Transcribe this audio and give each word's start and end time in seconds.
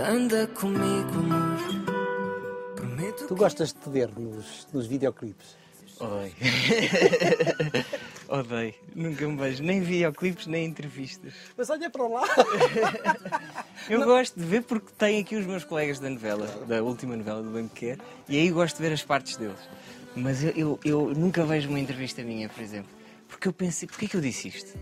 Anda 0.00 0.46
comigo, 0.46 1.10
amor. 1.18 1.58
Prometo 2.74 3.26
Tu 3.26 3.36
gostas 3.36 3.74
de 3.74 3.80
te 3.80 3.90
ver 3.90 4.10
nos, 4.18 4.66
nos 4.72 4.86
videoclipes? 4.86 5.56
Odeio. 5.98 6.32
Odeio. 8.26 8.74
Nunca 8.94 9.28
me 9.28 9.36
vejo 9.36 9.62
nem 9.62 9.82
videoclipes 9.82 10.46
nem 10.46 10.64
entrevistas. 10.64 11.34
Mas 11.54 11.68
olha 11.68 11.90
para 11.90 12.08
lá. 12.08 12.22
Eu 13.90 14.02
gosto 14.06 14.40
de 14.40 14.46
ver 14.46 14.62
porque 14.62 14.90
tenho 14.96 15.20
aqui 15.20 15.36
os 15.36 15.44
meus 15.44 15.64
colegas 15.64 15.98
da 15.98 16.08
novela, 16.08 16.46
da 16.66 16.82
última 16.82 17.14
novela 17.14 17.42
do 17.42 17.50
Bem 17.50 17.68
Quer, 17.68 17.98
e 18.26 18.38
aí 18.38 18.50
gosto 18.50 18.76
de 18.76 18.82
ver 18.82 18.92
as 18.92 19.02
partes 19.02 19.36
deles. 19.36 19.60
Mas 20.16 20.42
eu, 20.42 20.52
eu, 20.56 20.80
eu 20.82 21.14
nunca 21.14 21.44
vejo 21.44 21.68
uma 21.68 21.78
entrevista 21.78 22.22
minha, 22.22 22.48
por 22.48 22.62
exemplo. 22.62 22.90
Porque 23.28 23.48
eu 23.48 23.52
pensei, 23.52 23.86
porquê 23.86 24.08
que 24.08 24.16
eu 24.16 24.20
disse 24.20 24.48
isto? 24.48 24.78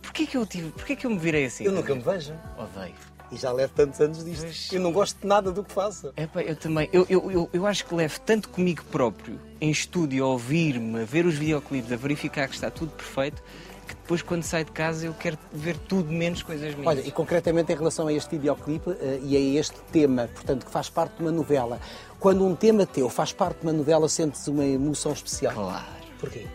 Porquê 0.00 0.26
que 0.26 0.36
eu 0.36 0.46
tive, 0.46 0.70
porquê 0.70 0.94
que 0.94 1.06
eu 1.06 1.10
me 1.10 1.18
virei 1.18 1.46
assim? 1.46 1.64
Eu 1.64 1.72
nunca 1.72 1.92
me 1.94 2.02
vejo. 2.02 2.32
Odeio. 2.56 2.94
E 3.32 3.36
já 3.36 3.52
levo 3.52 3.72
tantos 3.74 4.00
anos 4.00 4.24
disto. 4.24 4.42
Pois. 4.42 4.72
Eu 4.72 4.80
não 4.80 4.92
gosto 4.92 5.20
de 5.20 5.26
nada 5.26 5.52
do 5.52 5.62
que 5.62 5.72
faço. 5.72 6.12
Epá, 6.16 6.42
eu 6.42 6.56
também. 6.56 6.88
Eu, 6.92 7.06
eu, 7.08 7.30
eu, 7.30 7.50
eu 7.52 7.66
acho 7.66 7.84
que 7.86 7.94
levo 7.94 8.20
tanto 8.20 8.48
comigo 8.48 8.84
próprio, 8.90 9.40
em 9.60 9.70
estúdio, 9.70 10.24
a 10.24 10.28
ouvir-me, 10.28 11.02
a 11.02 11.04
ver 11.04 11.26
os 11.26 11.36
videoclipes, 11.36 11.92
a 11.92 11.96
verificar 11.96 12.48
que 12.48 12.54
está 12.54 12.70
tudo 12.70 12.90
perfeito, 12.92 13.42
que 13.86 13.94
depois, 13.94 14.22
quando 14.22 14.42
saio 14.42 14.64
de 14.64 14.72
casa, 14.72 15.06
eu 15.06 15.14
quero 15.14 15.38
ver 15.52 15.76
tudo 15.76 16.12
menos 16.12 16.42
coisas 16.42 16.74
minhas. 16.74 16.86
Olha, 16.86 17.00
e 17.00 17.10
concretamente 17.10 17.72
em 17.72 17.76
relação 17.76 18.06
a 18.06 18.12
este 18.12 18.30
videoclipe 18.36 18.90
eh, 18.90 19.20
e 19.22 19.36
a 19.36 19.60
este 19.60 19.76
tema, 19.92 20.28
portanto, 20.32 20.66
que 20.66 20.70
faz 20.70 20.88
parte 20.88 21.16
de 21.16 21.22
uma 21.22 21.32
novela, 21.32 21.80
quando 22.18 22.44
um 22.44 22.54
tema 22.54 22.86
teu 22.86 23.08
faz 23.08 23.32
parte 23.32 23.60
de 23.60 23.66
uma 23.66 23.72
novela, 23.72 24.08
sentes 24.08 24.46
uma 24.46 24.64
emoção 24.64 25.12
especial. 25.12 25.54
Claro. 25.54 25.86
Porquê? 26.18 26.46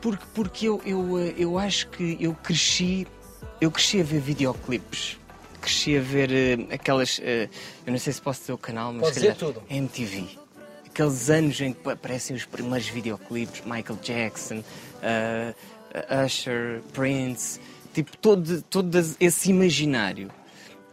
Porque, 0.00 0.24
porque 0.34 0.68
eu, 0.68 0.80
eu, 0.84 1.18
eh, 1.18 1.34
eu 1.36 1.58
acho 1.58 1.88
que 1.88 2.16
eu 2.18 2.34
cresci, 2.34 3.06
eu 3.60 3.70
cresci 3.70 4.00
a 4.00 4.04
ver 4.04 4.20
videoclipes. 4.20 5.19
Cresci 5.60 5.96
a 5.96 6.00
ver 6.00 6.30
eh, 6.32 6.74
aquelas. 6.74 7.20
eh, 7.22 7.48
eu 7.86 7.92
não 7.92 7.98
sei 7.98 8.12
se 8.12 8.20
posso 8.20 8.40
dizer 8.40 8.52
o 8.52 8.58
canal, 8.58 8.92
mas. 8.92 9.10
Calhar, 9.10 9.34
dizer 9.34 9.34
tudo. 9.34 9.62
MTV. 9.68 10.24
Aqueles 10.86 11.30
anos 11.30 11.60
em 11.60 11.72
que 11.72 11.88
aparecem 11.88 12.34
os 12.34 12.44
primeiros 12.44 12.88
videoclipes, 12.88 13.62
Michael 13.64 13.98
Jackson, 14.02 14.62
eh, 15.02 15.54
Usher, 16.24 16.82
Prince, 16.92 17.60
tipo 17.94 18.16
todo, 18.16 18.62
todo 18.62 18.98
esse 19.18 19.50
imaginário. 19.50 20.30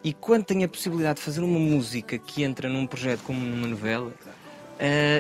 E 0.04 0.14
quando 0.14 0.46
tenho 0.46 0.66
a 0.66 0.68
possibilidade 0.68 1.18
de 1.20 1.26
fazer 1.26 1.42
uma 1.42 1.60
música 1.60 2.18
que 2.18 2.44
entra 2.44 2.70
num 2.70 2.86
projeto 2.88 3.22
como 3.24 3.40
numa 3.40 3.68
novela, 3.68 4.14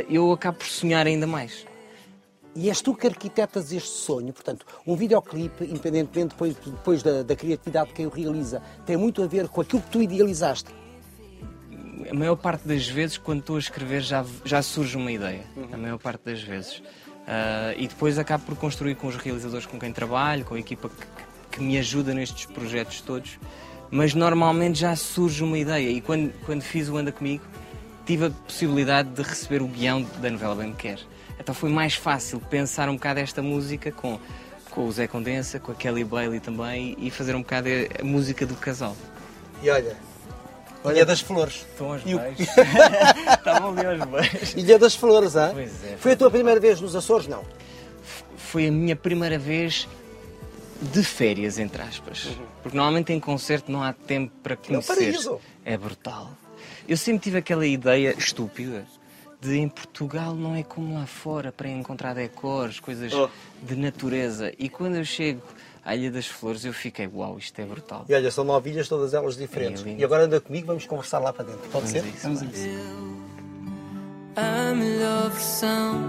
eu 0.09 0.31
acabo 0.31 0.59
por 0.59 0.67
sonhar 0.67 1.05
ainda 1.05 1.27
mais. 1.27 1.65
E 2.57 2.69
és 2.69 2.81
tu 2.81 2.95
que 2.95 3.05
arquitetas 3.05 3.71
este 3.71 3.87
sonho, 3.87 4.33
portanto, 4.33 4.65
um 4.85 4.95
videoclipe, 4.95 5.63
independentemente 5.63 6.29
depois, 6.29 6.55
depois 6.55 7.03
da, 7.03 7.21
da 7.21 7.35
criatividade 7.35 7.89
de 7.89 7.93
quem 7.93 8.07
o 8.07 8.09
realiza, 8.09 8.63
tem 8.83 8.97
muito 8.97 9.21
a 9.21 9.27
ver 9.27 9.47
com 9.47 9.61
aquilo 9.61 9.79
que 9.79 9.91
tu 9.91 10.01
idealizaste. 10.01 10.71
a 12.09 12.13
maior 12.15 12.35
parte 12.35 12.67
das 12.67 12.87
vezes, 12.87 13.15
quando 13.15 13.41
estou 13.41 13.57
a 13.57 13.59
escrever, 13.59 14.01
já, 14.01 14.25
já 14.43 14.63
surge 14.63 14.97
uma 14.97 15.11
ideia. 15.11 15.43
A 15.71 15.77
maior 15.77 15.99
parte 15.99 16.23
das 16.25 16.41
vezes. 16.41 16.81
Ah, 17.27 17.75
e 17.77 17.87
depois 17.87 18.17
acabo 18.17 18.43
por 18.43 18.55
construir 18.55 18.95
com 18.95 19.05
os 19.05 19.17
realizadores 19.17 19.67
com 19.67 19.77
quem 19.77 19.93
trabalho, 19.93 20.43
com 20.43 20.55
a 20.55 20.59
equipa 20.59 20.89
que, 20.89 21.57
que 21.57 21.61
me 21.61 21.77
ajuda 21.77 22.11
nestes 22.11 22.47
projetos 22.47 23.01
todos. 23.01 23.37
Mas 23.91 24.15
normalmente 24.15 24.79
já 24.79 24.95
surge 24.95 25.43
uma 25.43 25.59
ideia. 25.59 25.91
E 25.91 26.01
quando, 26.01 26.33
quando 26.43 26.63
fiz 26.63 26.89
o 26.89 26.97
Anda 26.97 27.11
Comigo, 27.11 27.43
tive 28.03 28.25
a 28.25 28.29
possibilidade 28.31 29.09
de 29.09 29.21
receber 29.21 29.61
o 29.61 29.67
guião 29.67 30.01
da 30.19 30.31
novela 30.31 30.55
Bem 30.55 30.69
Me 30.69 30.75
Quer. 30.75 30.99
Então 31.39 31.53
foi 31.53 31.69
mais 31.69 31.95
fácil 31.95 32.39
pensar 32.39 32.89
um 32.89 32.93
bocado 32.95 33.19
esta 33.19 33.41
música 33.41 33.91
com, 33.91 34.19
com 34.71 34.85
o 34.87 34.91
Zé 34.91 35.07
Condensa, 35.07 35.59
com 35.59 35.71
a 35.71 35.75
Kelly 35.75 36.03
Bailey 36.03 36.39
também 36.39 36.95
e 36.99 37.09
fazer 37.11 37.35
um 37.35 37.41
bocado 37.41 37.67
a, 37.99 38.03
música 38.03 38.45
do 38.45 38.55
casal. 38.55 38.95
E 39.61 39.69
olha, 39.69 39.95
Ilha 40.85 41.05
das 41.05 41.19
Flores. 41.19 41.65
Estão 41.71 41.93
aos 41.93 42.01
E 42.05 42.15
o- 42.15 42.19
beijos. 42.19 42.47
Estavam 43.37 43.77
ali 43.77 43.85
aos 43.85 44.09
beijos. 44.09 44.53
Ilha 44.55 44.79
das 44.79 44.95
Flores, 44.95 45.35
hã? 45.35 45.51
Pois 45.53 45.83
é. 45.83 45.97
Foi 45.97 46.11
a 46.13 46.15
tua 46.15 46.31
primeira 46.31 46.59
vez 46.59 46.79
nos 46.79 46.95
Açores? 46.95 47.27
Não. 47.27 47.43
Foi 48.37 48.67
a 48.67 48.71
minha 48.71 48.95
primeira 48.95 49.37
vez 49.37 49.87
de 50.81 51.03
férias, 51.03 51.59
entre 51.59 51.81
aspas. 51.81 52.27
Porque 52.63 52.77
normalmente 52.77 53.11
em 53.11 53.19
concerto 53.19 53.71
não 53.71 53.83
há 53.83 53.91
tempo 53.93 54.31
para 54.41 54.55
conhecer. 54.55 54.93
paraíso. 54.95 55.39
É 55.65 55.75
brutal. 55.77 56.31
Eu 56.87 56.95
sempre 56.95 57.23
tive 57.23 57.37
aquela 57.39 57.65
ideia 57.67 58.15
estúpida 58.17 58.85
de 59.39 59.57
em 59.57 59.69
Portugal 59.69 60.33
não 60.35 60.55
é 60.55 60.63
como 60.63 60.93
lá 60.95 61.05
fora 61.05 61.51
para 61.51 61.69
encontrar 61.69 62.13
decors, 62.15 62.79
coisas 62.79 63.13
Oh. 63.13 63.29
de 63.61 63.75
natureza. 63.75 64.51
E 64.57 64.67
quando 64.69 64.95
eu 64.95 65.05
chego 65.05 65.41
à 65.85 65.95
Ilha 65.95 66.09
das 66.11 66.25
Flores 66.27 66.65
eu 66.65 66.73
fiquei, 66.73 67.07
uau, 67.07 67.37
isto 67.37 67.57
é 67.59 67.65
brutal. 67.65 68.05
E 68.09 68.13
olha, 68.15 68.31
são 68.31 68.43
nove 68.43 68.71
ilhas, 68.71 68.87
todas 68.87 69.13
elas 69.13 69.37
diferentes. 69.37 69.85
É. 69.85 69.95
E 69.95 70.03
agora 70.03 70.23
anda 70.25 70.41
comigo, 70.41 70.67
vamos 70.67 70.85
conversar 70.85 71.19
lá 71.19 71.31
para 71.31 71.45
dentro. 71.45 71.61
Pode 71.69 71.85
Vamos 71.85 71.89
ser? 71.91 72.03
a 72.03 72.07
isso. 72.07 72.23
Vamos 72.23 72.41
a 72.41 72.45
isso. 72.45 72.67
a 74.35 74.73
melhor 74.75 75.29
versão 75.29 76.01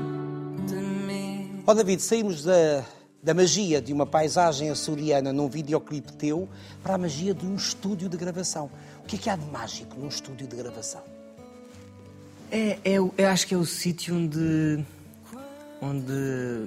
de 0.67 0.75
mim. 0.75 1.62
Ó 1.67 1.75
David, 1.75 2.03
saímos 2.03 2.44
da, 2.44 2.84
da 3.22 3.34
magia 3.34 3.81
de 3.81 3.93
uma 3.93 4.06
paisagem 4.06 4.71
açoriana 4.71 5.33
num 5.33 5.49
videoclipe 5.49 6.12
teu 6.15 6.49
para 6.83 6.94
a 6.94 6.99
magia 6.99 7.34
de 7.34 7.47
um 7.47 7.56
estúdio 7.56 8.09
de 8.09 8.17
gravação. 8.17 8.71
O 9.03 9.06
que 9.06 9.17
é 9.17 9.19
que 9.19 9.31
há 9.31 9.37
de 9.37 9.47
mágico 9.50 9.97
num 9.99 10.09
estúdio 10.09 10.47
de 10.47 10.56
gravação? 10.56 11.03
É, 12.50 12.78
é, 12.84 13.00
o- 13.00 13.12
eu 13.16 13.28
acho 13.28 13.47
que 13.47 13.54
é 13.54 13.56
o 13.56 13.64
sítio 13.66 14.14
onde, 14.16 14.82
onde, 15.82 16.12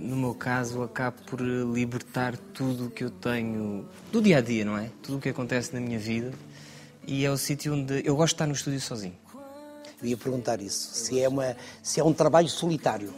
no 0.02 0.16
meu 0.16 0.34
caso, 0.36 0.84
acabo 0.84 1.18
por 1.26 1.42
libertar 1.42 2.38
tudo 2.54 2.88
o 2.88 2.90
que 2.92 3.04
eu 3.04 3.10
tenho 3.10 3.86
do 4.12 4.22
dia 4.22 4.38
a 4.38 4.42
dia, 4.42 4.64
não 4.64 4.78
é? 4.78 4.90
Tudo 5.02 5.18
o 5.18 5.22
que 5.22 5.30
acontece 5.30 5.74
na 5.74 5.80
minha 5.82 5.98
vida. 5.98 6.32
E 7.08 7.26
é 7.26 7.32
o 7.32 7.38
sítio 7.38 7.74
onde 7.74 8.02
eu 8.06 8.16
gosto 8.16 8.34
de 8.34 8.36
estar 8.36 8.48
no 8.48 8.54
estúdio 8.54 8.80
sozinho. 8.80 9.16
Eu 10.02 10.08
ia 10.10 10.18
perguntar 10.18 10.62
isso. 10.62 10.90
Se 10.94 11.20
é, 11.20 11.28
uma, 11.28 11.56
se 11.82 12.00
é 12.00 12.04
um 12.04 12.14
trabalho 12.14 12.48
solitário. 12.50 13.12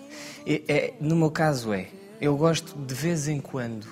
É- 0.46 0.62
é- 0.68 0.94
no 1.02 1.16
meu 1.16 1.32
caso, 1.32 1.74
é. 1.74 1.88
Eu 2.20 2.38
gosto 2.38 2.78
de 2.78 2.94
vez 2.94 3.28
em 3.28 3.42
quando 3.42 3.88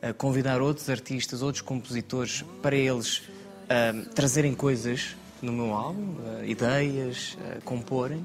a 0.00 0.12
convidar 0.14 0.60
outros 0.62 0.88
artistas, 0.88 1.42
outros 1.42 1.60
compositores, 1.62 2.42
para 2.62 2.76
eles 2.76 3.22
ah, 3.68 3.92
trazerem 4.14 4.54
coisas 4.54 5.14
no 5.44 5.52
meu 5.52 5.74
álbum, 5.74 6.16
ah, 6.26 6.46
ideias, 6.46 7.36
ah, 7.40 7.58
comporem, 7.64 8.24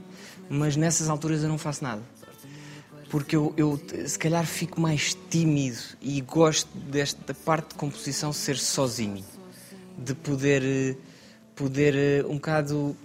mas 0.50 0.76
nessas 0.76 1.10
alturas 1.10 1.44
eu 1.44 1.50
não 1.50 1.58
faço 1.58 1.84
nada. 1.84 2.02
Porque 3.10 3.36
eu, 3.36 3.54
eu, 3.58 3.80
se 4.06 4.18
calhar, 4.18 4.46
fico 4.46 4.80
mais 4.80 5.18
tímido 5.30 5.80
e 6.02 6.22
gosto 6.22 6.70
desta 6.78 7.34
parte 7.34 7.70
de 7.70 7.76
composição 7.76 8.32
ser 8.32 8.58
sozinho, 8.58 9.24
de 9.98 10.14
poder, 10.14 10.64
eh, 10.64 10.96
poder 11.56 11.96
eh, 11.96 12.24
um 12.28 12.36
bocado 12.36 12.96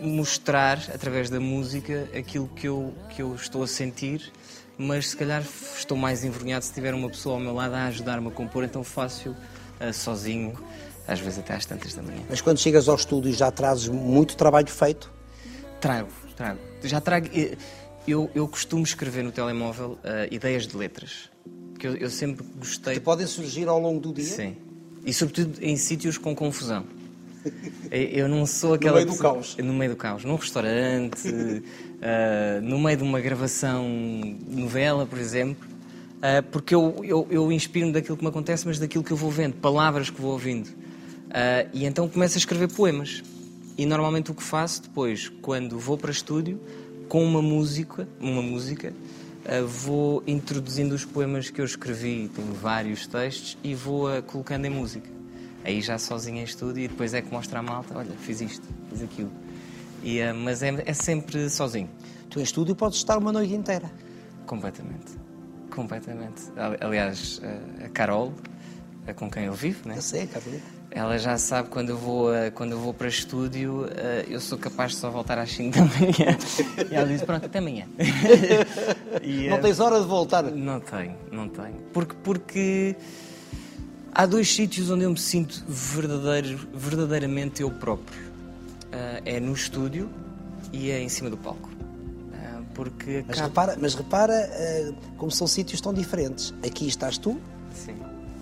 mostrar 0.00 0.78
através 0.92 1.30
da 1.30 1.38
música 1.38 2.08
aquilo 2.16 2.48
que 2.48 2.66
eu, 2.66 2.92
que 3.10 3.22
eu 3.22 3.34
estou 3.34 3.62
a 3.62 3.66
sentir, 3.66 4.32
mas 4.76 5.10
se 5.10 5.16
calhar 5.16 5.44
estou 5.76 5.96
mais 5.96 6.24
envergonhado 6.24 6.64
se 6.64 6.72
tiver 6.72 6.94
uma 6.94 7.08
pessoa 7.08 7.36
ao 7.36 7.40
meu 7.40 7.54
lado 7.54 7.74
a 7.74 7.84
ajudar-me 7.86 8.28
a 8.28 8.30
compor, 8.30 8.64
então 8.64 8.82
faço 8.82 9.30
uh, 9.30 9.92
sozinho, 9.92 10.58
às 11.06 11.20
vezes 11.20 11.38
até 11.38 11.54
às 11.54 11.64
tantas 11.66 11.94
da 11.94 12.02
manhã. 12.02 12.20
Mas 12.28 12.40
quando 12.40 12.58
chegas 12.58 12.88
ao 12.88 12.96
estúdio 12.96 13.32
já 13.32 13.50
trazes 13.50 13.88
muito 13.88 14.36
trabalho 14.36 14.68
feito. 14.68 15.10
Trago, 15.80 16.08
trago. 16.36 16.58
Já 16.82 17.00
trago. 17.00 17.28
eh, 17.34 17.56
Eu, 18.06 18.30
eu 18.34 18.46
costumo 18.48 18.82
escrever 18.84 19.22
no 19.24 19.32
telemóvel 19.32 19.92
uh, 20.04 20.32
ideias 20.34 20.66
de 20.66 20.76
letras. 20.76 21.30
Porque 21.72 21.86
eu, 21.86 21.96
eu 21.96 22.10
sempre 22.10 22.44
gostei. 22.58 22.94
Que 22.94 23.00
podem 23.00 23.26
surgir 23.26 23.66
ao 23.68 23.78
longo 23.80 23.98
do 24.00 24.12
dia. 24.12 24.24
Sim. 24.24 24.56
E 25.04 25.12
sobretudo 25.12 25.58
em 25.62 25.76
sítios 25.76 26.16
com 26.18 26.34
confusão. 26.34 26.84
Eu 27.90 28.26
não 28.28 28.46
sou 28.46 28.72
aquela. 28.74 28.94
meio 28.96 29.06
do 29.06 29.12
pessoa- 29.12 29.34
caos. 29.34 29.56
No 29.58 29.72
meio 29.74 29.90
do 29.90 29.96
caos. 29.96 30.24
Num 30.24 30.36
restaurante, 30.36 31.28
ah, 32.02 32.60
no 32.64 32.78
meio 32.78 32.96
de 32.96 33.02
uma 33.02 33.20
gravação 33.20 33.86
novela, 34.48 35.04
por 35.06 35.18
exemplo. 35.18 35.66
Ah, 36.22 36.42
porque 36.50 36.74
eu, 36.74 37.00
eu, 37.04 37.26
eu 37.30 37.52
inspiro-me 37.52 37.92
daquilo 37.92 38.16
que 38.16 38.22
me 38.24 38.30
acontece, 38.30 38.66
mas 38.66 38.78
daquilo 38.78 39.04
que 39.04 39.10
eu 39.12 39.16
vou 39.16 39.30
vendo, 39.30 39.54
palavras 39.56 40.08
que 40.08 40.18
vou 40.20 40.32
ouvindo. 40.32 40.70
Ah, 41.34 41.66
e 41.72 41.84
então 41.84 42.08
começo 42.08 42.36
a 42.36 42.38
escrever 42.38 42.68
poemas. 42.72 43.22
E 43.76 43.84
normalmente 43.84 44.30
o 44.30 44.34
que 44.34 44.42
faço 44.42 44.82
depois, 44.82 45.28
quando 45.42 45.78
vou 45.80 45.98
para 45.98 46.10
estúdio, 46.12 46.60
com 47.08 47.24
uma 47.24 47.42
música, 47.42 48.06
uma 48.20 48.40
música 48.40 48.92
ah, 49.44 49.62
vou 49.66 50.22
introduzindo 50.26 50.94
os 50.94 51.04
poemas 51.04 51.50
que 51.50 51.60
eu 51.60 51.64
escrevi, 51.64 52.30
tenho 52.34 52.52
vários 52.54 53.06
textos, 53.08 53.58
e 53.64 53.74
vou 53.74 54.06
ah, 54.08 54.22
colocando 54.22 54.64
em 54.66 54.70
música. 54.70 55.10
Aí 55.64 55.80
já 55.80 55.98
sozinho 55.98 56.38
em 56.38 56.44
estúdio 56.44 56.84
e 56.84 56.88
depois 56.88 57.14
é 57.14 57.20
que 57.22 57.32
mostra 57.32 57.58
à 57.58 57.62
malta, 57.62 57.96
olha, 57.98 58.12
fiz 58.20 58.40
isto, 58.40 58.66
fiz 58.90 59.02
aquilo. 59.02 59.30
E, 60.04 60.20
ah, 60.22 60.32
mas 60.34 60.62
é, 60.62 60.82
é 60.86 60.92
sempre 60.92 61.48
sozinho, 61.50 61.88
Tu 62.30 62.38
em 62.38 62.42
estúdio 62.42 62.76
podes 62.76 62.98
estar 62.98 63.18
uma 63.18 63.32
noite 63.32 63.54
inteira. 63.54 63.90
completamente. 64.46 65.12
Completamente. 65.70 66.42
Ali- 66.56 66.76
Aliás, 66.80 67.40
a 67.84 67.88
Carol, 67.88 68.32
com 69.16 69.28
quem 69.28 69.44
eu 69.46 69.52
vivo, 69.54 69.88
né? 69.88 69.96
Eu 69.96 70.02
sei, 70.02 70.26
Carolina. 70.28 70.62
Ela 70.94 71.18
já 71.18 71.36
sabe 71.36 71.68
quando 71.68 71.90
eu 71.90 71.98
vou, 71.98 72.30
ah, 72.32 72.50
quando 72.54 72.72
eu 72.72 72.78
vou 72.78 72.94
para 72.94 73.08
estúdio, 73.08 73.86
ah, 73.90 74.24
eu 74.28 74.40
sou 74.40 74.56
capaz 74.56 74.92
de 74.92 74.98
só 74.98 75.10
voltar 75.10 75.38
às 75.38 75.50
5 75.52 75.74
da 75.76 75.84
manhã. 75.84 76.38
E 76.90 76.94
ela 76.94 77.06
diz, 77.08 77.22
pronto, 77.22 77.44
até 77.46 77.58
amanhã. 77.58 77.86
E, 79.22 79.48
Não 79.48 79.56
ah, 79.56 79.60
tens 79.60 79.80
hora 79.80 80.00
de 80.00 80.06
voltar. 80.06 80.42
Não 80.44 80.80
tenho, 80.80 81.16
não 81.32 81.48
tenho. 81.48 81.76
Porque, 81.92 82.14
porque 82.22 82.96
Há 84.16 84.26
dois 84.26 84.52
sítios 84.52 84.90
onde 84.90 85.02
eu 85.04 85.10
me 85.10 85.18
sinto 85.18 85.64
verdadeiro, 85.66 86.68
verdadeiramente 86.72 87.62
eu 87.62 87.70
próprio. 87.70 88.22
É 89.24 89.40
no 89.40 89.52
estúdio 89.52 90.08
e 90.72 90.88
é 90.90 91.00
em 91.02 91.08
cima 91.08 91.28
do 91.28 91.36
palco. 91.36 91.68
Porque 92.74 93.24
Mas 93.26 93.38
acaba- 93.38 93.48
repara, 93.48 93.78
mas 93.80 93.94
repara 93.94 94.34
eh, 94.34 94.92
como 95.16 95.30
são 95.32 95.46
sítios 95.46 95.80
tão 95.80 95.92
diferentes. 95.94 96.52
Aqui 96.64 96.86
estás 96.88 97.16
tu, 97.18 97.40
Sim. 97.72 97.94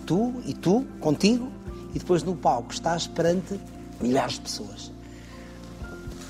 tu 0.07 0.33
e 0.45 0.53
tu, 0.53 0.85
contigo, 0.99 1.51
e 1.93 1.99
depois 1.99 2.23
no 2.23 2.35
palco 2.35 2.73
estás 2.73 3.07
perante 3.07 3.59
milhares 4.01 4.33
de 4.35 4.41
pessoas. 4.41 4.91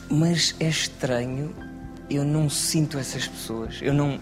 Mas 0.09 0.55
é 0.59 0.67
estranho, 0.69 1.53
eu 2.09 2.23
não 2.23 2.49
sinto 2.49 2.97
essas 2.97 3.27
pessoas. 3.27 3.79
Eu 3.81 3.93
não. 3.93 4.19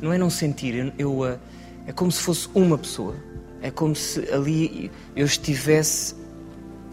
Não 0.00 0.12
é 0.12 0.18
não 0.18 0.28
sentir, 0.30 0.74
eu. 0.74 0.92
eu, 0.98 1.24
ah, 1.24 1.38
é 1.86 1.92
como 1.92 2.10
se 2.10 2.20
fosse 2.20 2.48
uma 2.54 2.76
pessoa. 2.78 3.14
É 3.62 3.70
como 3.70 3.94
se 3.96 4.20
ali 4.30 4.90
eu 5.16 5.24
estivesse 5.26 6.14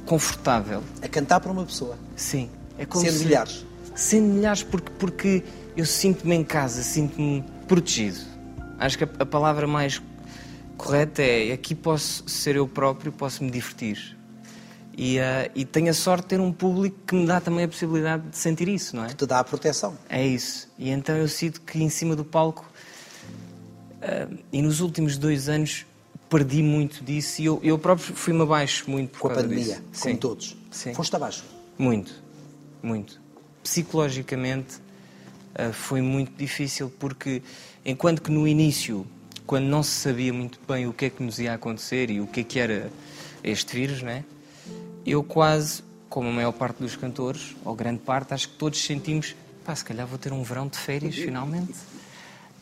confortável. 0.05 0.81
A 1.01 1.07
cantar 1.07 1.39
para 1.39 1.51
uma 1.51 1.65
pessoa. 1.65 1.97
Sim. 2.15 2.49
É 2.77 2.85
como 2.85 3.03
Sendo 3.05 3.17
se- 3.17 3.25
milhares. 3.25 3.65
Sendo 3.93 4.27
milhares, 4.33 4.63
porque, 4.63 4.91
porque 4.97 5.43
eu 5.75 5.85
sinto-me 5.85 6.35
em 6.35 6.43
casa, 6.43 6.81
sinto-me 6.81 7.43
protegido. 7.67 8.19
Acho 8.79 8.97
que 8.97 9.03
a, 9.03 9.09
a 9.19 9.25
palavra 9.25 9.67
mais 9.67 10.01
correta 10.81 11.21
é 11.21 11.51
aqui 11.51 11.75
posso 11.75 12.27
ser 12.27 12.55
eu 12.55 12.67
próprio, 12.67 13.11
posso 13.11 13.43
me 13.43 13.51
divertir. 13.51 14.17
E, 14.97 15.19
ah, 15.19 15.49
e 15.55 15.63
tenho 15.63 15.89
a 15.89 15.93
sorte 15.93 16.23
de 16.23 16.29
ter 16.29 16.39
um 16.39 16.51
público 16.51 16.97
que 17.07 17.15
me 17.15 17.25
dá 17.25 17.39
também 17.39 17.63
a 17.63 17.67
possibilidade 17.67 18.27
de 18.29 18.37
sentir 18.37 18.67
isso, 18.67 18.95
não 18.95 19.05
é? 19.05 19.07
Te 19.09 19.25
dá 19.25 19.39
a 19.39 19.43
proteção. 19.43 19.97
É 20.09 20.25
isso. 20.25 20.69
E 20.77 20.89
então 20.89 21.15
eu 21.15 21.27
sinto 21.27 21.61
que 21.61 21.81
em 21.81 21.89
cima 21.89 22.15
do 22.15 22.25
palco, 22.25 22.69
ah, 24.01 24.27
e 24.51 24.61
nos 24.61 24.81
últimos 24.81 25.17
dois 25.17 25.47
anos, 25.47 25.85
perdi 26.29 26.63
muito 26.63 27.03
disso 27.03 27.41
e 27.41 27.45
eu, 27.45 27.59
eu 27.61 27.77
próprio 27.77 28.15
fui-me 28.15 28.41
abaixo 28.41 28.89
muito 28.89 29.11
por 29.11 29.19
Com 29.19 29.27
a 29.27 29.31
pandemia, 29.31 29.63
disso. 29.63 29.81
como 29.81 29.93
Sim. 29.93 30.15
todos. 30.15 30.57
Sim. 30.71 30.93
Foste 30.93 31.15
abaixo. 31.15 31.43
Muito, 31.77 32.13
muito. 32.81 33.21
Psicologicamente 33.63 34.79
ah, 35.55 35.71
foi 35.71 36.01
muito 36.01 36.33
difícil 36.35 36.91
porque, 36.99 37.41
enquanto 37.85 38.21
que 38.21 38.31
no 38.31 38.47
início, 38.47 39.05
quando 39.45 39.65
não 39.65 39.83
se 39.83 39.91
sabia 39.91 40.31
muito 40.33 40.59
bem 40.67 40.87
o 40.87 40.93
que 40.93 41.05
é 41.05 41.09
que 41.09 41.21
nos 41.23 41.39
ia 41.39 41.53
acontecer 41.53 42.09
e 42.09 42.21
o 42.21 42.27
que 42.27 42.41
é 42.41 42.43
que 42.43 42.59
era 42.59 42.89
este 43.43 43.75
vírus, 43.75 44.01
né? 44.01 44.23
eu 45.05 45.23
quase, 45.23 45.83
como 46.09 46.29
a 46.29 46.31
maior 46.31 46.51
parte 46.51 46.77
dos 46.77 46.95
cantores, 46.95 47.55
ou 47.65 47.75
grande 47.75 47.99
parte, 47.99 48.33
acho 48.33 48.49
que 48.49 48.55
todos 48.55 48.83
sentimos, 48.83 49.35
pá, 49.65 49.75
se 49.75 49.83
calhar 49.83 50.05
vou 50.05 50.17
ter 50.17 50.31
um 50.31 50.43
verão 50.43 50.67
de 50.67 50.77
férias 50.77 51.15
finalmente. 51.15 51.73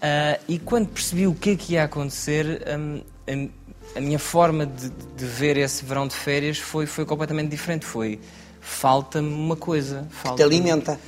Ah, 0.02 0.40
e 0.48 0.58
quando 0.58 0.88
percebi 0.88 1.28
o 1.28 1.36
que 1.36 1.52
é 1.52 1.56
que 1.56 1.74
ia 1.74 1.84
acontecer, 1.84 2.64
hum, 2.68 3.02
a, 3.28 3.98
a 3.98 4.02
minha 4.02 4.20
forma 4.20 4.66
de, 4.66 4.90
de 4.90 5.26
ver 5.26 5.58
esse 5.58 5.84
verão 5.84 6.08
de 6.08 6.16
férias 6.16 6.58
foi, 6.58 6.86
foi 6.86 7.06
completamente 7.06 7.50
diferente. 7.50 7.86
Foi 7.86 8.20
falta-me 8.62 9.34
uma 9.34 9.56
coisa. 9.56 10.08
Te 10.10 10.16
Falta 10.16 10.44
alimenta. 10.44 11.00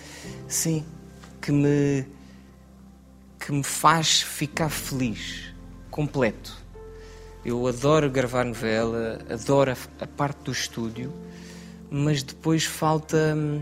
Sim, 0.48 0.84
que 1.42 1.52
me 1.52 2.06
que 3.40 3.52
me 3.52 3.64
faz 3.64 4.22
ficar 4.22 4.70
feliz, 4.70 5.51
completo. 6.02 6.58
Eu 7.46 7.68
adoro 7.68 8.10
gravar 8.10 8.44
novela, 8.44 9.20
adoro 9.30 9.72
a, 9.72 10.04
a 10.04 10.08
parte 10.08 10.46
do 10.46 10.52
estúdio, 10.52 11.14
mas 11.92 12.24
depois 12.24 12.66
falta 12.66 13.36
hum, 13.36 13.62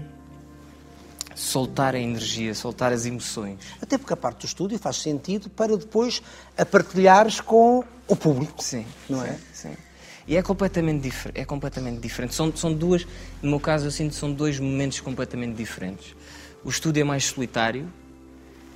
soltar 1.35 1.95
a 1.95 1.99
energia, 1.99 2.55
soltar 2.55 2.93
as 2.93 3.05
emoções. 3.05 3.59
Até 3.81 3.97
porque 3.97 4.13
a 4.13 4.17
parte 4.17 4.39
do 4.39 4.45
estúdio 4.45 4.79
faz 4.79 4.97
sentido 4.97 5.49
para 5.49 5.75
depois 5.77 6.21
a 6.57 6.65
partilhares 6.65 7.41
com 7.41 7.83
o 8.07 8.15
público. 8.15 8.63
Sim, 8.63 8.85
Não 9.09 9.21
sim, 9.21 9.27
é? 9.27 9.39
Sim. 9.53 9.77
E 10.25 10.37
é 10.37 10.41
completamente, 10.41 11.01
difer 11.01 11.33
é 11.35 11.43
completamente 11.43 11.99
diferente. 11.99 12.35
São, 12.35 12.55
são 12.55 12.73
duas, 12.73 13.05
no 13.41 13.49
meu 13.49 13.59
caso, 13.59 13.87
eu 13.87 13.91
sinto 13.91 14.11
que 14.11 14.17
são 14.17 14.31
dois 14.31 14.59
momentos 14.59 15.01
completamente 15.01 15.55
diferentes. 15.55 16.15
O 16.63 16.69
estúdio 16.69 17.01
é 17.01 17.03
mais 17.03 17.25
solitário, 17.25 17.91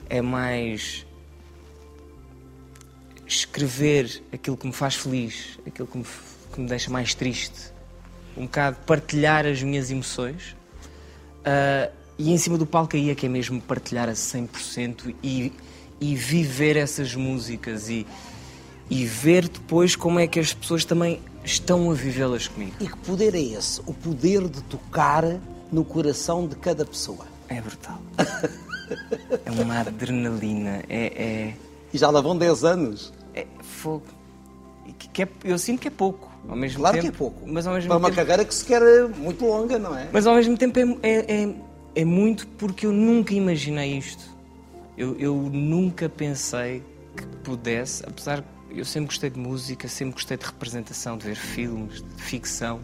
é 0.10 0.21
mais 0.21 1.06
escrever 3.27 4.23
aquilo 4.31 4.57
que 4.57 4.67
me 4.67 4.73
faz 4.73 4.95
feliz, 4.95 5.59
aquilo 5.65 5.87
que 5.87 5.97
me, 5.97 6.05
que 6.53 6.61
me 6.61 6.67
deixa 6.67 6.91
mais 6.91 7.13
triste, 7.13 7.71
um 8.37 8.43
bocado 8.43 8.77
partilhar 8.85 9.45
as 9.45 9.61
minhas 9.61 9.91
emoções. 9.91 10.55
Ah, 11.45 11.89
e 12.17 12.31
em 12.31 12.37
cima 12.37 12.57
do 12.57 12.65
palco 12.65 12.95
aí 12.95 13.09
é 13.09 13.15
que 13.15 13.25
é 13.25 13.29
mesmo 13.29 13.59
partilhar 13.61 14.07
a 14.07 14.13
100% 14.13 15.15
e, 15.23 15.51
e 15.99 16.15
viver 16.15 16.77
essas 16.77 17.15
músicas 17.15 17.89
e, 17.89 18.05
e 18.89 19.05
ver 19.05 19.47
depois 19.47 19.95
como 19.95 20.19
é 20.19 20.27
que 20.27 20.39
as 20.39 20.53
pessoas 20.53 20.85
também 20.85 21.19
estão 21.43 21.89
a 21.89 21.93
vivê-las 21.93 22.47
comigo. 22.47 22.73
E 22.79 22.87
que 22.87 22.97
poder 22.97 23.33
é 23.35 23.41
esse? 23.41 23.81
O 23.81 23.93
poder 23.93 24.47
de 24.47 24.61
tocar 24.63 25.23
no 25.71 25.83
coração 25.83 26.47
de 26.47 26.55
cada 26.55 26.85
pessoa. 26.85 27.25
É 27.49 27.59
brutal. 27.61 28.01
É 29.45 29.49
uma 29.49 29.79
adrenalina, 29.79 30.83
é, 30.89 31.53
E 31.93 31.97
já 31.97 32.09
lá 32.09 32.19
vão 32.21 32.37
10 32.37 32.63
anos. 32.63 33.13
é, 33.33 33.41
é 33.41 33.47
fogo. 33.61 34.03
Que- 35.13 35.23
é- 35.23 35.29
eu 35.45 35.57
sinto 35.57 35.79
que 35.79 35.87
é 35.87 35.91
pouco, 35.91 36.29
ao 36.47 36.55
mesmo 36.55 36.79
Claro 36.79 36.95
tempo. 36.97 37.09
que 37.09 37.15
é 37.15 37.17
pouco. 37.17 37.41
Mas 37.47 37.65
ao 37.67 37.73
mesmo 37.73 37.87
para 37.89 37.97
uma 37.97 38.09
tempo, 38.09 38.15
carreira 38.21 38.43
que 38.45 38.53
se 38.53 38.65
quer 38.65 38.81
eh, 38.81 39.07
muito 39.07 39.45
longa, 39.45 39.77
não 39.79 39.97
é? 39.97 40.09
Mas 40.11 40.25
ao 40.27 40.35
mesmo 40.35 40.57
tempo 40.57 40.77
é, 40.79 40.81
é, 41.03 41.43
é, 41.43 41.55
é 41.95 42.05
muito 42.05 42.47
porque 42.47 42.85
eu 42.85 42.91
nunca 42.91 43.33
imaginei 43.33 43.97
isto. 43.97 44.23
Eu, 44.97 45.15
eu 45.19 45.35
nunca 45.35 46.07
pensei 46.09 46.83
que 47.15 47.25
pudesse, 47.43 48.03
apesar 48.05 48.41
que 48.69 48.79
eu 48.79 48.85
sempre 48.85 49.07
gostei 49.07 49.29
de 49.29 49.39
música, 49.39 49.87
sempre 49.87 50.13
gostei 50.15 50.35
de 50.37 50.45
representação, 50.45 51.17
de 51.17 51.25
ver 51.27 51.35
filmes, 51.35 52.01
de 52.01 52.21
ficção, 52.21 52.79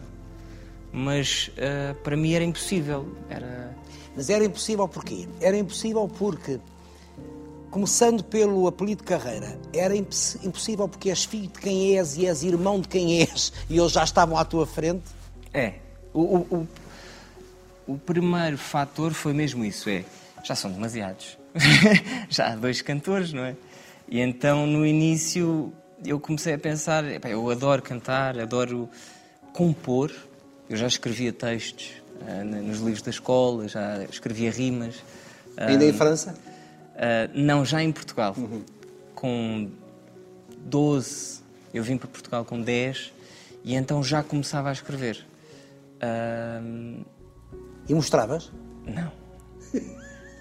mas 0.92 1.50
ah, 1.58 1.94
para 2.02 2.16
mim 2.16 2.32
era 2.32 2.44
impossível. 2.44 3.06
Era. 3.28 3.76
Mas 4.16 4.28
era 4.30 4.44
impossível 4.44 4.88
porquê? 4.88 5.28
Era 5.40 5.56
impossível 5.56 6.08
porque, 6.08 6.58
começando 7.70 8.22
pelo 8.24 8.66
apelido 8.66 9.02
de 9.02 9.08
carreira, 9.08 9.58
era 9.72 9.94
imposs- 9.96 10.38
impossível 10.42 10.88
porque 10.88 11.08
és 11.10 11.24
filho 11.24 11.48
de 11.48 11.58
quem 11.60 11.96
és 11.96 12.16
e 12.16 12.26
és 12.26 12.42
irmão 12.42 12.80
de 12.80 12.88
quem 12.88 13.20
és 13.22 13.52
e 13.68 13.78
eles 13.78 13.92
já 13.92 14.02
estavam 14.04 14.36
à 14.36 14.44
tua 14.44 14.66
frente. 14.66 15.04
É. 15.52 15.74
O, 16.12 16.20
o, 16.20 16.66
o, 17.86 17.92
o 17.94 17.98
primeiro 17.98 18.58
fator 18.58 19.12
foi 19.12 19.32
mesmo 19.32 19.64
isso: 19.64 19.88
é. 19.88 20.04
Já 20.44 20.54
são 20.56 20.70
demasiados. 20.70 21.38
já 22.28 22.52
há 22.52 22.56
dois 22.56 22.80
cantores, 22.82 23.32
não 23.32 23.44
é? 23.44 23.54
E 24.08 24.20
então 24.20 24.66
no 24.66 24.84
início 24.86 25.72
eu 26.04 26.18
comecei 26.18 26.54
a 26.54 26.58
pensar: 26.58 27.04
eu 27.28 27.48
adoro 27.50 27.82
cantar, 27.82 28.38
adoro 28.38 28.88
compor. 29.52 30.10
Eu 30.68 30.76
já 30.76 30.86
escrevia 30.86 31.32
textos 31.32 31.90
na- 32.26 32.60
nos 32.60 32.78
livros 32.78 33.02
da 33.02 33.10
escola, 33.10 33.66
já 33.68 34.02
escrevia 34.04 34.50
rimas. 34.50 34.96
Ainda 35.56 35.84
em 35.84 35.92
França? 35.92 36.34
Ah, 37.00 37.30
não, 37.34 37.64
já 37.64 37.82
em 37.82 37.90
Portugal. 37.90 38.36
Com 39.14 39.70
12, 40.58 41.40
eu 41.74 41.82
vim 41.82 41.96
para 41.98 42.08
Portugal 42.08 42.44
com 42.44 42.60
10 42.60 43.12
e 43.64 43.74
então 43.74 44.02
já 44.04 44.22
começava 44.22 44.68
a 44.68 44.72
escrever. 44.72 45.24
Ah, 46.00 46.60
E 47.88 47.94
mostravas? 47.94 48.50
não. 48.86 49.18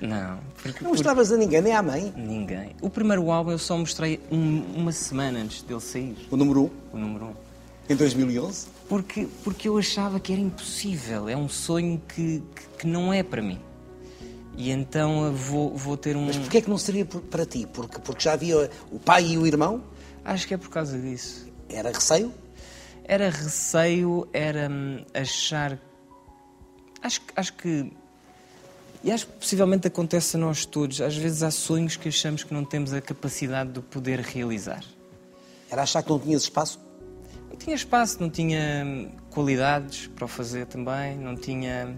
Não. 0.02 0.40
Porque, 0.64 0.82
Não 0.82 0.92
mostravas 0.92 1.30
a 1.30 1.36
ninguém, 1.36 1.62
nem 1.62 1.74
à 1.74 1.82
mãe. 1.84 2.04
porque 2.12 2.22
ninguém. 2.22 2.76
O 2.82 2.90
primeiro 2.90 3.30
álbum 3.30 3.52
eu 3.52 3.58
só 3.60 3.78
mostrei 3.78 4.18
um- 4.32 4.64
uma 4.78 4.94
semana 4.94 5.40
antes 5.40 5.62
dele 5.62 5.82
sair, 5.82 6.16
O 6.32 6.38
número 6.38 6.62
1, 6.62 6.64
um, 6.64 6.70
o 6.94 6.98
número 6.98 7.26
1. 7.26 7.28
Um. 7.30 7.34
em 7.90 7.96
2011. 7.98 8.68
Porque, 8.88 9.28
porque 9.44 9.68
eu 9.68 9.78
achava 9.78 10.18
que 10.20 10.32
era 10.32 10.42
impossível. 10.42 11.28
É 11.28 11.36
um 11.36 11.50
sonho 11.50 12.02
que, 12.08 12.42
que, 12.56 12.68
que 12.80 12.88
não 12.88 13.12
é 13.14 13.22
para 13.24 13.42
mim. 13.42 13.60
E 14.58 14.72
então 14.72 15.34
vou, 15.34 15.76
vou 15.76 15.96
ter 15.96 16.16
um. 16.18 16.26
Mas 16.26 16.38
porquê 16.38 16.58
é 16.58 16.62
que 16.62 16.70
não 16.70 16.78
seria 16.78 17.06
para 17.06 17.46
ti? 17.46 17.68
Porque, 17.72 18.00
porque 18.00 18.24
já 18.24 18.34
havia 18.34 18.70
o 18.92 19.00
pai 19.00 19.26
e 19.28 19.38
o 19.38 19.48
irmão? 19.48 19.84
Acho 20.26 20.48
que 20.48 20.54
é 20.54 20.58
por 20.58 20.70
causa 20.70 20.98
disso. 21.00 21.48
Era 21.70 21.92
receio? 21.92 22.34
Era 23.06 23.30
receio, 23.30 24.28
era 24.34 24.70
hum, 24.70 25.04
achar. 25.14 25.80
Acho, 27.02 27.22
que- 27.22 27.34
acho 27.36 27.54
que. 27.54 27.92
E 29.02 29.12
acho 29.12 29.28
que 29.28 29.34
possivelmente 29.34 29.88
acontece 29.88 30.36
a 30.36 30.40
nós 30.40 30.66
todos. 30.66 31.00
Às 31.00 31.16
vezes 31.16 31.42
há 31.42 31.52
sonhos 31.52 31.96
que 31.96 32.10
achamos 32.10 32.44
que 32.44 32.54
não 32.54 32.66
temos 32.66 32.92
a 32.94 33.00
capacidade 33.00 33.72
de 33.72 33.80
poder 33.80 34.20
realizar. 34.20 34.84
Era 35.72 35.84
achar 35.84 36.04
que 36.04 36.10
não 36.10 36.20
tinhas 36.20 36.42
espaço? 36.44 36.80
Não 37.50 37.56
tinha 37.56 37.76
espaço, 37.76 38.18
não 38.20 38.30
tinha 38.30 38.84
hum, 38.86 39.10
qualidades 39.30 40.08
para 40.08 40.26
o 40.26 40.28
fazer 40.28 40.66
também, 40.66 41.18
não 41.18 41.36
tinha. 41.38 41.98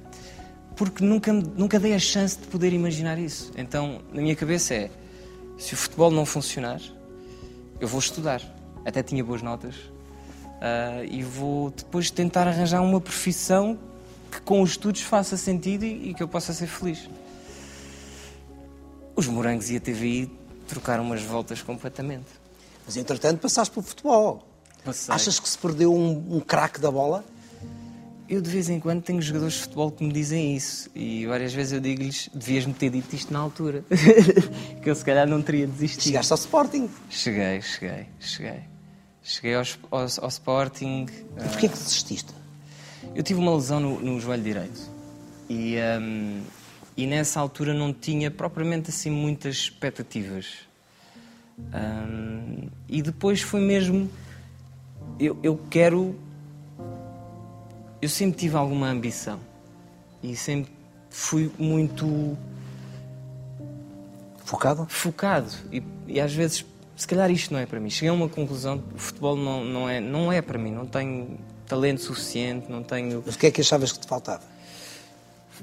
Porque 0.75 1.03
nunca, 1.03 1.33
nunca 1.33 1.79
dei 1.79 1.93
a 1.93 1.99
chance 1.99 2.37
de 2.37 2.47
poder 2.47 2.73
imaginar 2.73 3.17
isso. 3.19 3.51
Então, 3.55 4.01
na 4.13 4.21
minha 4.21 4.35
cabeça 4.35 4.73
é: 4.73 4.91
se 5.57 5.73
o 5.73 5.77
futebol 5.77 6.09
não 6.11 6.25
funcionar, 6.25 6.81
eu 7.79 7.87
vou 7.87 7.99
estudar. 7.99 8.41
Até 8.85 9.03
tinha 9.03 9.23
boas 9.23 9.41
notas. 9.41 9.75
Ah, 10.61 11.03
e 11.03 11.23
vou 11.23 11.71
depois 11.71 12.11
tentar 12.11 12.47
arranjar 12.47 12.81
uma 12.81 13.01
profissão 13.01 13.79
que 14.31 14.39
com 14.41 14.61
os 14.61 14.71
estudos 14.71 15.01
faça 15.01 15.35
sentido 15.35 15.83
e, 15.83 16.11
e 16.11 16.13
que 16.13 16.21
eu 16.21 16.27
possa 16.27 16.53
ser 16.53 16.67
feliz. 16.67 17.09
Os 19.15 19.27
morangos 19.27 19.71
e 19.71 19.77
a 19.77 19.79
TVI 19.79 20.31
trocaram 20.67 21.03
umas 21.03 21.21
voltas 21.23 21.61
completamente. 21.61 22.27
Mas 22.85 22.95
entretanto 22.95 23.39
passaste 23.39 23.73
pelo 23.73 23.85
futebol. 23.85 24.47
Passei. 24.85 25.13
Achas 25.13 25.39
que 25.39 25.49
se 25.49 25.57
perdeu 25.57 25.93
um, 25.93 26.37
um 26.37 26.39
craque 26.39 26.79
da 26.79 26.89
bola? 26.91 27.25
Eu 28.31 28.39
de 28.39 28.49
vez 28.49 28.69
em 28.69 28.79
quando 28.79 29.01
tenho 29.01 29.21
jogadores 29.21 29.55
de 29.55 29.59
futebol 29.59 29.91
que 29.91 30.05
me 30.05 30.13
dizem 30.13 30.55
isso 30.55 30.89
e 30.95 31.25
várias 31.25 31.53
vezes 31.53 31.73
eu 31.73 31.81
digo-lhes 31.81 32.29
devias-me 32.33 32.73
ter 32.73 32.89
dito 32.89 33.13
isto 33.13 33.33
na 33.33 33.39
altura, 33.39 33.83
que 34.81 34.89
eu 34.89 34.95
se 34.95 35.03
calhar 35.03 35.27
não 35.27 35.41
teria 35.41 35.67
desistido. 35.67 36.03
Chegaste 36.03 36.31
ao 36.31 36.37
Sporting. 36.37 36.89
Cheguei, 37.09 37.61
cheguei, 37.61 38.05
cheguei. 38.21 38.59
Cheguei 39.21 39.55
ao, 39.55 39.63
ao, 39.91 40.07
ao 40.21 40.29
Sporting. 40.29 41.07
E 41.09 41.49
porquê 41.49 41.67
que 41.67 41.77
desististe? 41.77 42.33
Eu 43.13 43.21
tive 43.21 43.37
uma 43.37 43.53
lesão 43.53 43.81
no, 43.81 43.99
no 43.99 44.17
joelho 44.21 44.41
direito 44.41 44.79
e, 45.49 45.75
hum, 45.99 46.41
e 46.95 47.05
nessa 47.05 47.37
altura 47.37 47.73
não 47.73 47.93
tinha 47.93 48.31
propriamente 48.31 48.91
assim 48.91 49.09
muitas 49.09 49.55
expectativas. 49.57 50.59
Hum, 51.59 52.69
e 52.87 53.01
depois 53.01 53.41
foi 53.41 53.59
mesmo. 53.59 54.09
Eu, 55.19 55.37
eu 55.43 55.59
quero. 55.69 56.15
Eu 58.01 58.09
sempre 58.09 58.39
tive 58.39 58.55
alguma 58.57 58.87
ambição. 58.87 59.39
E 60.23 60.35
sempre 60.35 60.71
fui 61.09 61.51
muito 61.57 62.37
Focado? 64.43 64.85
focado. 64.89 65.51
E, 65.71 65.81
e 66.07 66.19
às 66.19 66.33
vezes 66.33 66.65
se 66.95 67.07
calhar 67.07 67.31
isto 67.31 67.53
não 67.53 67.59
é 67.59 67.65
para 67.65 67.79
mim. 67.79 67.89
Cheguei 67.89 68.09
a 68.09 68.13
uma 68.13 68.27
conclusão 68.27 68.83
o 68.93 68.97
futebol 68.97 69.35
não, 69.35 69.63
não, 69.63 69.89
é, 69.89 69.99
não 69.99 70.31
é 70.31 70.41
para 70.41 70.57
mim. 70.57 70.71
Não 70.71 70.85
tenho 70.85 71.37
talento 71.67 72.01
suficiente 72.01 72.69
não 72.69 72.83
tenho 72.83 73.23
Mas 73.25 73.35
o 73.35 73.39
que 73.39 73.47
é 73.47 73.51
que 73.51 73.61
achavas 73.61 73.93
que 73.93 73.99
te 73.99 74.07
faltava? 74.07 74.43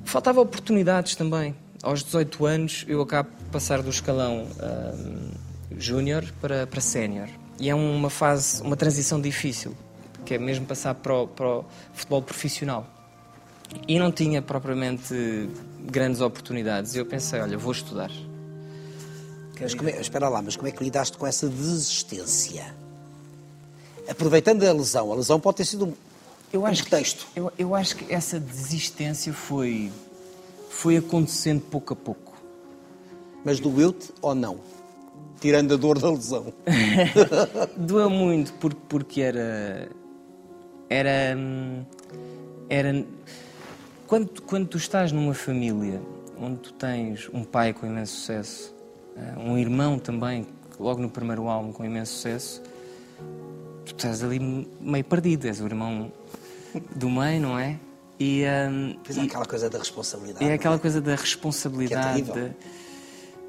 faltava 0.05 0.41
oportunidades 0.41 1.17
também. 1.17 1.55
Aos 1.83 2.03
18 2.03 2.47
anos 2.47 2.85
eu 2.89 3.03
acabo 3.03 3.29
de 3.31 3.51
passar 3.51 3.83
do 3.83 3.91
escalão 3.91 4.47
ahm, 4.61 5.31
júnior 5.77 6.25
para, 6.41 6.67
para 6.67 6.81
sénior. 6.81 7.29
E 7.61 7.69
é 7.69 7.75
uma 7.75 8.09
fase 8.09 8.63
uma 8.63 8.77
transição 8.77 9.21
difícil 9.21 9.77
que 10.29 10.35
é 10.35 10.39
mesmo 10.39 10.67
passar 10.67 10.95
para 10.95 11.15
o, 11.23 11.27
para 11.27 11.47
o 11.47 11.65
futebol 11.95 12.21
profissional 12.21 12.87
e 13.89 13.99
não 13.99 14.13
tinha 14.13 14.43
propriamente 14.43 15.49
grandes 15.87 16.21
oportunidades 16.21 16.95
e 16.95 16.99
eu 16.99 17.07
pensei 17.07 17.41
olha 17.41 17.57
vou 17.57 17.73
estudar 17.73 18.11
Mas 19.59 19.73
como 19.73 19.89
é- 19.89 19.99
espera 19.99 20.29
lá, 20.29 20.43
mas 20.43 20.55
como 20.55 20.69
é 20.69 20.71
que 20.71 20.85
lidaste 20.85 21.17
com 21.17 21.27
essa 21.27 21.49
desistência? 21.49 22.75
Aproveitando 24.07 24.63
a 24.65 24.73
lesão, 24.73 25.11
a 25.11 25.17
lesão 25.17 25.41
pode 25.41 25.57
ter 25.57 25.65
sido 25.65 25.87
um, 25.87 25.95
Eu 26.53 26.61
um 26.63 26.67
acho, 26.67 26.85
que, 26.85 26.95
eu, 27.35 27.51
eu 27.59 27.75
acho 27.75 27.97
que 27.97 28.13
essa 28.13 28.39
desistência 28.39 29.33
foi, 29.33 29.91
foi 30.69 30.99
acontecendo 30.99 31.63
pouco 31.63 31.95
a 31.95 31.97
pouco. 31.97 32.35
Mas 33.45 33.61
doeu-te 33.61 34.11
ou 34.21 34.35
não? 34.35 34.61
Tirando 35.41 35.75
a 35.75 35.77
dor 35.77 35.99
da 35.99 36.11
lesão. 36.11 36.53
Doeu 37.77 38.11
muito 38.11 38.53
porque, 38.55 38.81
porque 38.89 39.21
era. 39.21 39.89
Era. 40.89 41.37
hum, 41.37 41.85
Era. 42.69 43.05
Quando, 44.07 44.27
tu- 44.29 44.43
quando 44.43 44.67
tu 44.67 44.79
estás 44.79 45.13
numa 45.13 45.35
família 45.35 46.01
onde 46.41 46.59
tu 46.61 46.73
tens 46.73 47.29
um 47.33 47.45
pai 47.45 47.73
com 47.75 47.87
imenso 47.87 48.15
sucesso, 48.17 48.75
eh, 49.17 49.35
um 49.39 49.59
irmão 49.59 49.99
também, 49.99 50.47
logo 50.79 51.01
no 51.01 51.11
primeiro 51.11 51.49
álbum 51.49 51.73
com 51.73 51.85
imenso 51.85 52.13
sucesso, 52.15 52.63
tu 53.85 53.93
estás 53.95 54.23
ali 54.23 54.39
meio 54.81 55.05
perdido. 55.05 55.47
És 55.47 55.61
o 55.61 55.67
irmão 55.67 56.11
do 56.97 57.11
meio, 57.11 57.41
não 57.41 57.59
é? 57.59 57.79
E, 58.19 58.45
hum, 58.71 58.97
Pois 59.05 59.19
é 59.19 59.23
aquela 59.23 59.45
coisa 59.47 59.69
da 59.71 59.79
responsabilidade. 59.79 60.45
É 60.45 60.55
aquela 60.55 60.75
não 60.77 60.81
coisa 60.81 61.01
da 61.01 61.15
responsabilidade. 61.15 62.31
É 62.41 62.51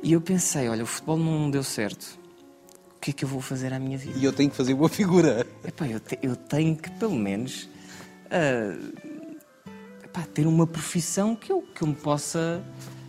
E 0.04 0.12
eu 0.14 0.22
pensei, 0.22 0.68
olha, 0.70 0.84
o 0.84 0.88
futebol 0.88 1.18
não 1.18 1.50
deu 1.50 1.64
certo. 1.64 2.19
O 3.00 3.02
que 3.02 3.12
é 3.12 3.14
que 3.14 3.24
eu 3.24 3.30
vou 3.30 3.40
fazer 3.40 3.72
à 3.74 3.80
minha 3.80 3.98
vida? 3.98 4.20
E 4.20 4.26
eu 4.26 4.34
tenho 4.34 4.50
que 4.50 4.58
fazer 4.58 4.74
boa 4.74 4.90
figura. 4.90 5.48
Epá, 5.64 5.88
eu, 5.88 6.02
te- 6.02 6.20
eu 6.22 6.36
tenho 6.36 6.76
que, 6.76 6.92
pelo 6.92 7.16
menos, 7.16 7.70
ah, 8.30 8.78
epá, 10.04 10.24
ter 10.34 10.46
uma 10.46 10.68
profissão 10.68 11.34
que 11.34 11.50
eu, 11.50 11.62
que 11.62 11.82
eu 11.82 11.88
me 11.88 11.96
possa 11.96 12.62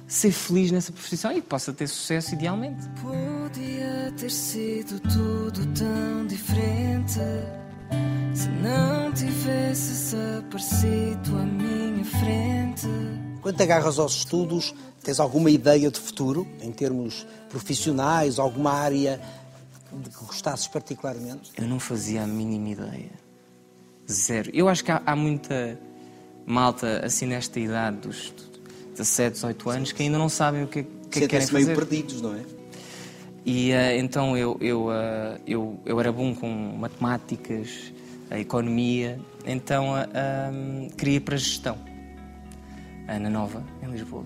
ser 0.07 0.31
feliz 0.31 0.71
nessa 0.71 0.93
profissão 0.93 1.33
e 1.33 1.43
possa 1.43 1.73
ter 1.73 1.89
sucesso 1.89 2.35
idealmente. 2.35 2.87
Podia 3.03 4.13
ter 4.17 4.31
sido 4.31 5.01
tudo 5.01 5.67
tão 5.75 6.25
diferente 6.25 7.19
se 8.33 8.49
não 8.63 9.13
tivesses 9.13 10.15
aparecido 10.39 11.37
à 11.37 11.45
minha 11.45 12.05
frente. 12.05 12.87
Quando 13.43 13.57
te 13.57 13.63
agarras 13.65 13.99
aos 13.99 14.15
estudos, 14.19 14.73
tens 15.03 15.19
alguma 15.19 15.51
ideia 15.51 15.91
de 15.91 15.99
futuro, 15.99 16.47
em 16.61 16.71
termos 16.71 17.27
profissionais, 17.49 18.39
alguma 18.39 18.71
área 18.73 19.21
de 19.93 20.11
que 20.11 20.25
gostasses 20.25 20.67
particularmente? 20.69 21.51
Eu 21.57 21.67
não 21.67 21.79
fazia 21.81 22.23
a 22.23 22.27
mínima 22.27 22.69
ideia. 22.71 23.11
Zero. 24.11 24.51
Eu 24.53 24.69
acho 24.69 24.85
que 24.85 24.91
há, 24.91 25.03
há 25.07 25.15
muita 25.17 25.79
malta 26.47 27.05
assim 27.05 27.27
nesta 27.27 27.61
idade 27.61 27.97
dos 27.99 28.33
17, 28.97 29.35
18 29.35 29.71
anos 29.71 29.93
que 29.93 30.03
ainda 30.03 30.19
não 30.19 30.29
sabem 30.29 30.65
o 30.65 30.67
que, 30.67 30.81
é- 30.81 30.83
que 30.83 30.89
é 30.89 31.23
que 31.23 31.29
querem 31.29 31.47
Sentem-se 31.47 31.53
meio 31.55 31.67
fazer. 31.67 31.77
perdidos, 31.77 32.21
não 32.21 32.35
é? 32.35 32.43
E 33.45 33.73
eh, 33.73 33.99
então 33.99 34.37
eu, 34.37 34.57
eu, 34.61 34.93
eh, 34.93 35.41
eu, 35.47 35.81
eu 35.87 35.99
era 36.01 36.13
bom 36.13 36.35
com 36.35 36.49
matemáticas, 36.79 37.93
a 38.31 38.39
economia, 38.39 39.19
então 39.47 39.97
eh, 39.97 40.09
ahm, 40.15 40.89
queria 40.91 41.17
ir 41.17 41.21
para 41.21 41.35
a 41.37 41.39
gestão, 41.39 41.79
na 43.07 43.31
Nova, 43.31 43.65
em 43.83 43.91
Lisboa. 43.91 44.25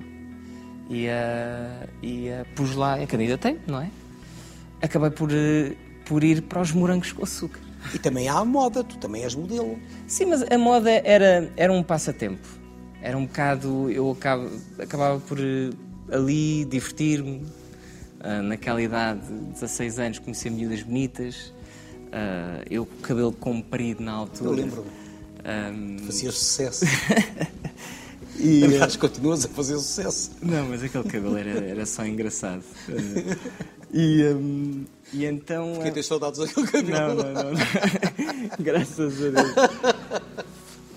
E, 0.90 1.06
e 2.02 2.28
pus 2.54 2.74
lá, 2.74 2.98
candidatei, 3.06 3.58
não 3.66 3.80
é? 3.80 3.88
Acabei 4.82 5.10
por, 5.10 5.30
eh, 5.32 5.74
por 6.04 6.22
ir 6.22 6.42
para 6.42 6.60
os 6.60 6.72
morangos 6.72 7.12
com 7.12 7.22
açúcar. 7.22 7.60
E 7.92 7.98
também 7.98 8.28
há 8.28 8.38
a 8.38 8.44
moda, 8.44 8.82
tu 8.82 8.96
também 8.98 9.24
és 9.24 9.34
modelo. 9.34 9.78
Sim, 10.06 10.26
mas 10.26 10.42
a 10.42 10.58
moda 10.58 10.90
era, 10.90 11.52
era 11.56 11.72
um 11.72 11.82
passatempo. 11.82 12.46
Era 13.02 13.16
um 13.16 13.26
bocado. 13.26 13.90
Eu 13.90 14.10
acabo, 14.10 14.50
acabava 14.78 15.20
por 15.20 15.38
eh, 15.38 15.70
ali 16.10 16.64
divertir-me. 16.64 17.42
Ah, 18.20 18.40
naquela 18.40 18.80
idade, 18.80 19.20
16 19.52 19.98
anos, 19.98 20.18
conhecia 20.18 20.50
miúdas 20.50 20.82
bonitas. 20.82 21.52
Ah, 22.10 22.62
eu 22.70 22.86
com 22.86 22.94
o 22.94 23.00
cabelo 23.00 23.32
comprido 23.32 24.02
na 24.02 24.12
altura. 24.12 24.50
Eu 24.50 24.56
lembro-me. 24.56 24.88
Ahm, 25.44 25.98
Fazias 26.06 26.38
sucesso. 26.38 26.86
e 28.40 28.64
aliás, 28.64 28.96
continuas 28.96 29.44
a 29.44 29.48
fazer 29.48 29.74
sucesso. 29.74 30.30
Não, 30.40 30.68
mas 30.68 30.82
aquele 30.82 31.04
cabelo 31.04 31.36
era, 31.36 31.50
era 31.50 31.84
só 31.84 32.06
engraçado. 32.06 32.62
Ah, 32.88 33.36
e, 33.94 34.22
ahm, 34.24 34.84
e 35.12 35.24
então. 35.24 35.78
Quem 35.82 35.92
tem 35.92 36.02
saudades 36.02 36.38
daquele 36.40 36.66
cabelo? 36.66 37.14
Não, 37.14 37.14
não, 37.14 37.32
não. 37.32 37.52
não. 37.52 37.60
Graças 38.60 39.14
a 39.22 39.28
Deus. 39.30 39.54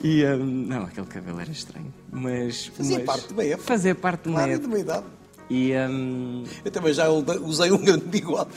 E, 0.03 0.25
hum, 0.25 0.65
não, 0.67 0.83
aquele 0.83 1.07
cabelo 1.07 1.39
era 1.39 1.51
estranho. 1.51 1.93
Mas. 2.11 2.65
Fazia 2.67 2.97
mas- 2.97 3.05
parte 3.05 3.27
de 3.27 3.33
uma 3.33 3.43
época. 3.43 3.63
Fazia 3.63 3.95
parte 3.95 4.23
de 4.23 4.29
uma 4.29 4.43
Claro, 4.43 4.59
de 4.59 4.65
uma 4.65 4.79
idade. 4.79 5.05
E. 5.49 5.71
hum, 5.89 6.43
Eu 6.65 6.71
também 6.71 6.93
já 6.93 7.07
usei 7.09 7.71
um 7.71 7.77
grande 7.77 8.05
bigode. 8.05 8.49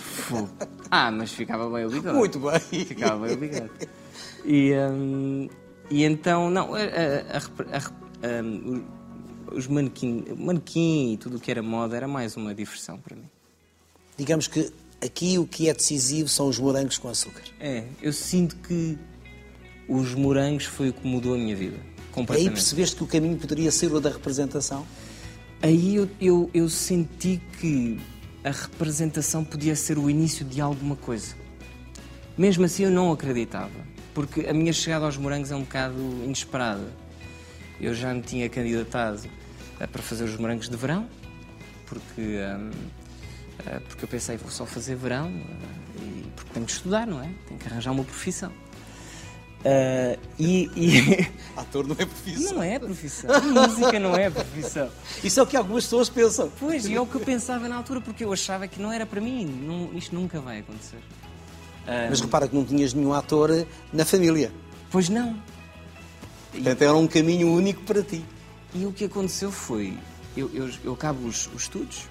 ah, 0.90 1.10
mas 1.10 1.32
ficava 1.32 1.68
bem 1.70 1.86
o 1.86 1.90
bigode. 1.90 2.16
Muito 2.16 2.38
bem. 2.40 2.84
Ficava 2.84 3.26
bem 3.26 3.34
o 3.34 3.38
bigode. 3.38 3.70
E, 4.42 4.72
hum, 4.74 5.50
e 5.90 6.02
então, 6.02 6.48
não, 6.48 6.74
a, 6.74 6.78
a- 6.78 7.76
a 7.76 7.78
a 8.38 8.42
hum, 8.42 8.82
os 9.52 9.66
manequim, 9.66 10.24
manequim 10.34 11.12
e 11.12 11.16
tudo 11.18 11.36
o 11.36 11.40
que 11.40 11.50
era 11.50 11.62
moda 11.62 11.94
era 11.94 12.08
mais 12.08 12.38
uma 12.38 12.54
diversão 12.54 12.96
para 12.98 13.14
mim. 13.16 13.28
Digamos 14.20 14.46
que 14.46 14.70
aqui 15.02 15.38
o 15.38 15.46
que 15.46 15.70
é 15.70 15.72
decisivo 15.72 16.28
são 16.28 16.46
os 16.46 16.58
morangos 16.58 16.98
com 16.98 17.08
açúcar. 17.08 17.40
É, 17.58 17.84
eu 18.02 18.12
sinto 18.12 18.54
que 18.56 18.98
os 19.88 20.14
morangos 20.14 20.66
foi 20.66 20.90
o 20.90 20.92
que 20.92 21.08
mudou 21.08 21.32
a 21.32 21.38
minha 21.38 21.56
vida. 21.56 21.78
Aí 22.28 22.50
percebeste 22.50 22.96
que 22.96 23.02
o 23.02 23.06
caminho 23.06 23.38
poderia 23.38 23.70
ser 23.70 23.90
o 23.90 23.98
da 23.98 24.10
representação? 24.10 24.86
Aí 25.62 25.96
eu, 25.96 26.10
eu, 26.20 26.50
eu 26.52 26.68
senti 26.68 27.40
que 27.58 27.98
a 28.44 28.50
representação 28.50 29.42
podia 29.42 29.74
ser 29.74 29.96
o 29.96 30.10
início 30.10 30.44
de 30.44 30.60
alguma 30.60 30.96
coisa. 30.96 31.34
Mesmo 32.36 32.66
assim 32.66 32.82
eu 32.82 32.90
não 32.90 33.10
acreditava, 33.10 33.70
porque 34.12 34.42
a 34.42 34.52
minha 34.52 34.74
chegada 34.74 35.06
aos 35.06 35.16
morangos 35.16 35.50
é 35.50 35.56
um 35.56 35.62
bocado 35.62 35.98
inesperada. 36.26 36.92
Eu 37.80 37.94
já 37.94 38.12
me 38.12 38.20
tinha 38.20 38.50
candidatado 38.50 39.22
para 39.78 40.02
fazer 40.02 40.24
os 40.24 40.36
morangos 40.36 40.68
de 40.68 40.76
verão, 40.76 41.08
porque, 41.86 42.20
hum, 42.20 42.70
porque 43.88 44.04
eu 44.04 44.08
pensei, 44.08 44.36
vou 44.36 44.50
só 44.50 44.64
fazer 44.66 44.96
verão, 44.96 45.28
eh, 45.28 46.02
e, 46.02 46.26
porque 46.36 46.50
tenho 46.52 46.66
que 46.66 46.72
estudar, 46.72 47.06
não 47.06 47.20
é? 47.22 47.28
Tenho 47.46 47.58
que 47.60 47.66
arranjar 47.68 47.92
uma 47.92 48.04
profissão. 48.04 48.52
Eh, 49.62 50.18
e, 50.38 50.70
e 50.74 51.30
Ator 51.56 51.86
não 51.86 51.94
é 51.98 52.06
profissão. 52.06 52.54
não 52.54 52.62
é 52.62 52.78
profissão. 52.78 53.30
Música 53.42 53.98
não 54.00 54.16
é 54.16 54.30
profissão. 54.30 54.90
Isso 55.22 55.38
é 55.38 55.42
o 55.42 55.46
que 55.46 55.56
algumas 55.56 55.84
pessoas 55.84 56.08
pensam. 56.08 56.50
Pois, 56.58 56.86
e 56.86 56.94
é 56.94 57.00
o 57.00 57.06
que 57.06 57.16
eu 57.16 57.20
pensava 57.20 57.68
na 57.68 57.76
altura, 57.76 58.00
porque 58.00 58.24
eu 58.24 58.32
achava 58.32 58.66
que 58.66 58.80
não 58.80 58.90
era 58.90 59.04
para 59.04 59.20
mim. 59.20 59.44
Não- 59.44 59.90
isto 59.96 60.14
nunca 60.14 60.40
vai 60.40 60.60
acontecer. 60.60 60.98
Mas 62.08 62.20
repara 62.20 62.46
que 62.46 62.54
não 62.54 62.64
tinhas 62.64 62.94
nenhum 62.94 63.12
ator 63.12 63.66
na 63.92 64.04
família. 64.04 64.52
pois 64.90 65.08
não. 65.08 65.36
Portanto, 66.52 66.82
era 66.82 66.94
um 66.94 67.06
caminho 67.06 67.52
único 67.52 67.82
para 67.82 68.02
ti. 68.02 68.24
E 68.74 68.86
o 68.86 68.92
que 68.92 69.04
aconteceu 69.06 69.50
foi, 69.50 69.96
eu, 70.36 70.48
eu, 70.54 70.70
eu 70.84 70.92
acabo 70.92 71.26
os, 71.26 71.48
os 71.54 71.62
estudos, 71.62 72.06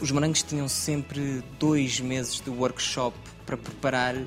os 0.00 0.10
morangos 0.10 0.42
tinham 0.42 0.68
sempre 0.68 1.42
dois 1.58 2.00
meses 2.00 2.40
de 2.40 2.50
workshop 2.50 3.16
para 3.44 3.56
preparar 3.56 4.16
uh, 4.16 4.26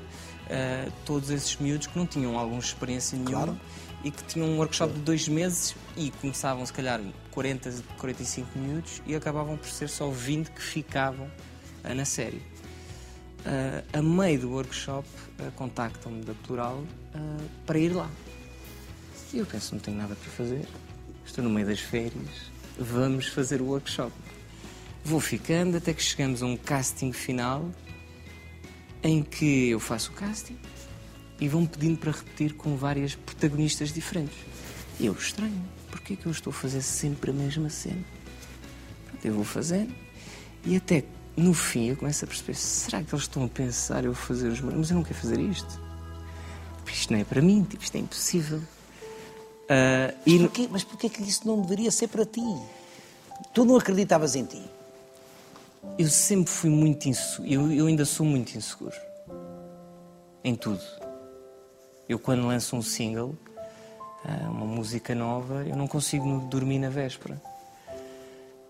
todos 1.04 1.30
esses 1.30 1.56
miúdos 1.56 1.86
que 1.86 1.98
não 1.98 2.06
tinham 2.06 2.38
alguma 2.38 2.60
experiência 2.60 3.18
nenhuma 3.18 3.46
Claro. 3.46 3.60
e 4.04 4.10
que 4.10 4.22
tinham 4.24 4.48
um 4.48 4.58
workshop 4.58 4.92
de 4.94 5.00
dois 5.00 5.28
meses 5.28 5.74
e 5.96 6.10
começavam, 6.10 6.64
se 6.64 6.72
calhar, 6.72 7.00
40, 7.32 7.72
45 7.98 8.58
minutos 8.58 9.02
e 9.06 9.14
acabavam 9.14 9.56
por 9.56 9.68
ser 9.68 9.88
só 9.88 10.08
20 10.08 10.50
que 10.50 10.62
ficavam 10.62 11.26
uh, 11.84 11.94
na 11.94 12.04
série. 12.04 12.42
Uh, 13.46 13.98
a 13.98 14.02
meio 14.02 14.40
do 14.40 14.50
workshop, 14.50 15.06
contactam-me 15.54 16.24
da 16.24 16.34
Plural 16.46 16.82
para 17.64 17.78
ir 17.78 17.90
lá. 17.90 18.10
E 19.32 19.38
eu 19.38 19.46
penso, 19.46 19.74
não 19.74 19.80
tenho 19.80 19.96
nada 19.96 20.16
para 20.16 20.30
fazer, 20.30 20.66
estou 21.24 21.44
no 21.44 21.50
meio 21.50 21.66
das 21.66 21.78
férias, 21.80 22.50
vamos 22.78 23.26
fazer 23.26 23.60
o 23.60 23.66
workshop. 23.66 24.12
Vou 25.06 25.20
ficando 25.20 25.76
até 25.76 25.94
que 25.94 26.02
chegamos 26.02 26.42
a 26.42 26.46
um 26.46 26.56
casting 26.56 27.12
final 27.12 27.70
em 29.04 29.22
que 29.22 29.68
eu 29.68 29.78
faço 29.78 30.10
o 30.10 30.14
casting 30.14 30.58
e 31.38 31.46
vão 31.46 31.64
pedindo 31.64 31.96
para 31.96 32.10
repetir 32.10 32.54
com 32.54 32.76
várias 32.76 33.14
protagonistas 33.14 33.92
diferentes. 33.92 34.36
E 34.98 35.06
eu 35.06 35.12
estranho, 35.12 35.62
porque 35.92 36.14
é 36.14 36.16
que 36.16 36.26
eu 36.26 36.32
estou 36.32 36.50
a 36.50 36.54
fazer 36.54 36.82
sempre 36.82 37.30
a 37.30 37.32
mesma 37.32 37.70
cena? 37.70 38.02
Pronto, 39.08 39.24
Eu 39.24 39.34
vou 39.34 39.44
fazendo 39.44 39.94
e 40.64 40.74
até 40.74 41.04
no 41.36 41.54
fim 41.54 41.90
eu 41.90 41.96
começo 41.96 42.24
a 42.24 42.26
perceber, 42.26 42.54
será 42.56 43.00
que 43.00 43.14
eles 43.14 43.26
estão 43.26 43.44
a 43.44 43.48
pensar 43.48 44.04
eu 44.04 44.12
fazer 44.12 44.48
os 44.48 44.60
morangos? 44.60 44.88
Mas 44.88 44.90
eu 44.90 44.96
não 44.96 45.04
quero 45.04 45.20
fazer 45.20 45.38
isto. 45.38 45.80
Isto 46.92 47.12
não 47.12 47.20
é 47.20 47.24
para 47.24 47.40
mim, 47.40 47.62
tipo, 47.62 47.84
isto 47.84 47.94
é 47.94 48.00
impossível. 48.00 48.60
Ah, 49.68 50.12
Mas 50.26 50.34
e, 50.34 50.38
porquê, 50.40 50.68
mas 50.68 50.82
porquê 50.82 51.08
que 51.08 51.22
isso 51.22 51.46
não 51.46 51.62
deveria 51.62 51.92
ser 51.92 52.08
para 52.08 52.26
ti? 52.26 52.42
Tu 53.54 53.64
não 53.64 53.76
acreditavas 53.76 54.34
em 54.34 54.44
ti. 54.44 54.74
Eu 55.98 56.08
sempre 56.08 56.50
fui 56.52 56.70
muito 56.70 57.08
inseguro. 57.08 57.48
Eu, 57.52 57.72
eu 57.72 57.86
ainda 57.86 58.04
sou 58.04 58.26
muito 58.26 58.56
inseguro. 58.56 58.94
Em 60.44 60.54
tudo. 60.54 60.80
Eu, 62.08 62.18
quando 62.18 62.46
lanço 62.46 62.76
um 62.76 62.82
single, 62.82 63.34
ah, 64.24 64.48
uma 64.50 64.66
música 64.66 65.14
nova, 65.14 65.64
eu 65.66 65.74
não 65.76 65.88
consigo 65.88 66.40
dormir 66.50 66.78
na 66.78 66.88
véspera. 66.90 67.40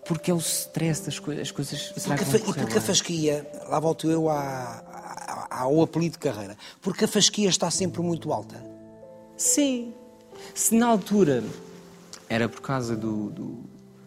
Porque 0.07 0.31
é 0.31 0.35
o 0.35 0.39
stress 0.39 1.05
das 1.05 1.19
coisas. 1.19 1.43
As 1.43 1.51
coisas. 1.51 1.93
E 1.97 2.01
porque, 2.01 2.25
que 2.25 2.37
a 2.37 2.39
e 2.39 2.55
porque 2.55 2.79
a 2.79 2.81
fasquia, 2.81 3.51
lá 3.69 3.81
volto 3.81 4.09
eu 4.09 4.29
à, 4.31 4.39
à- 5.51 5.63
ao 5.63 5.83
apelido 5.83 6.13
de 6.13 6.19
carreira, 6.21 6.57
porque 6.81 7.05
a 7.05 7.09
fasquia 7.09 7.49
está 7.49 7.71
sempre 7.71 8.01
muito 8.03 8.33
alta. 8.33 8.63
Sim. 9.37 9.93
Se 10.55 10.75
na 10.77 10.87
altura 10.87 11.43
era 12.29 12.49
por 12.49 12.61
causa 12.61 12.97
do, 12.97 13.31
do, 13.31 13.59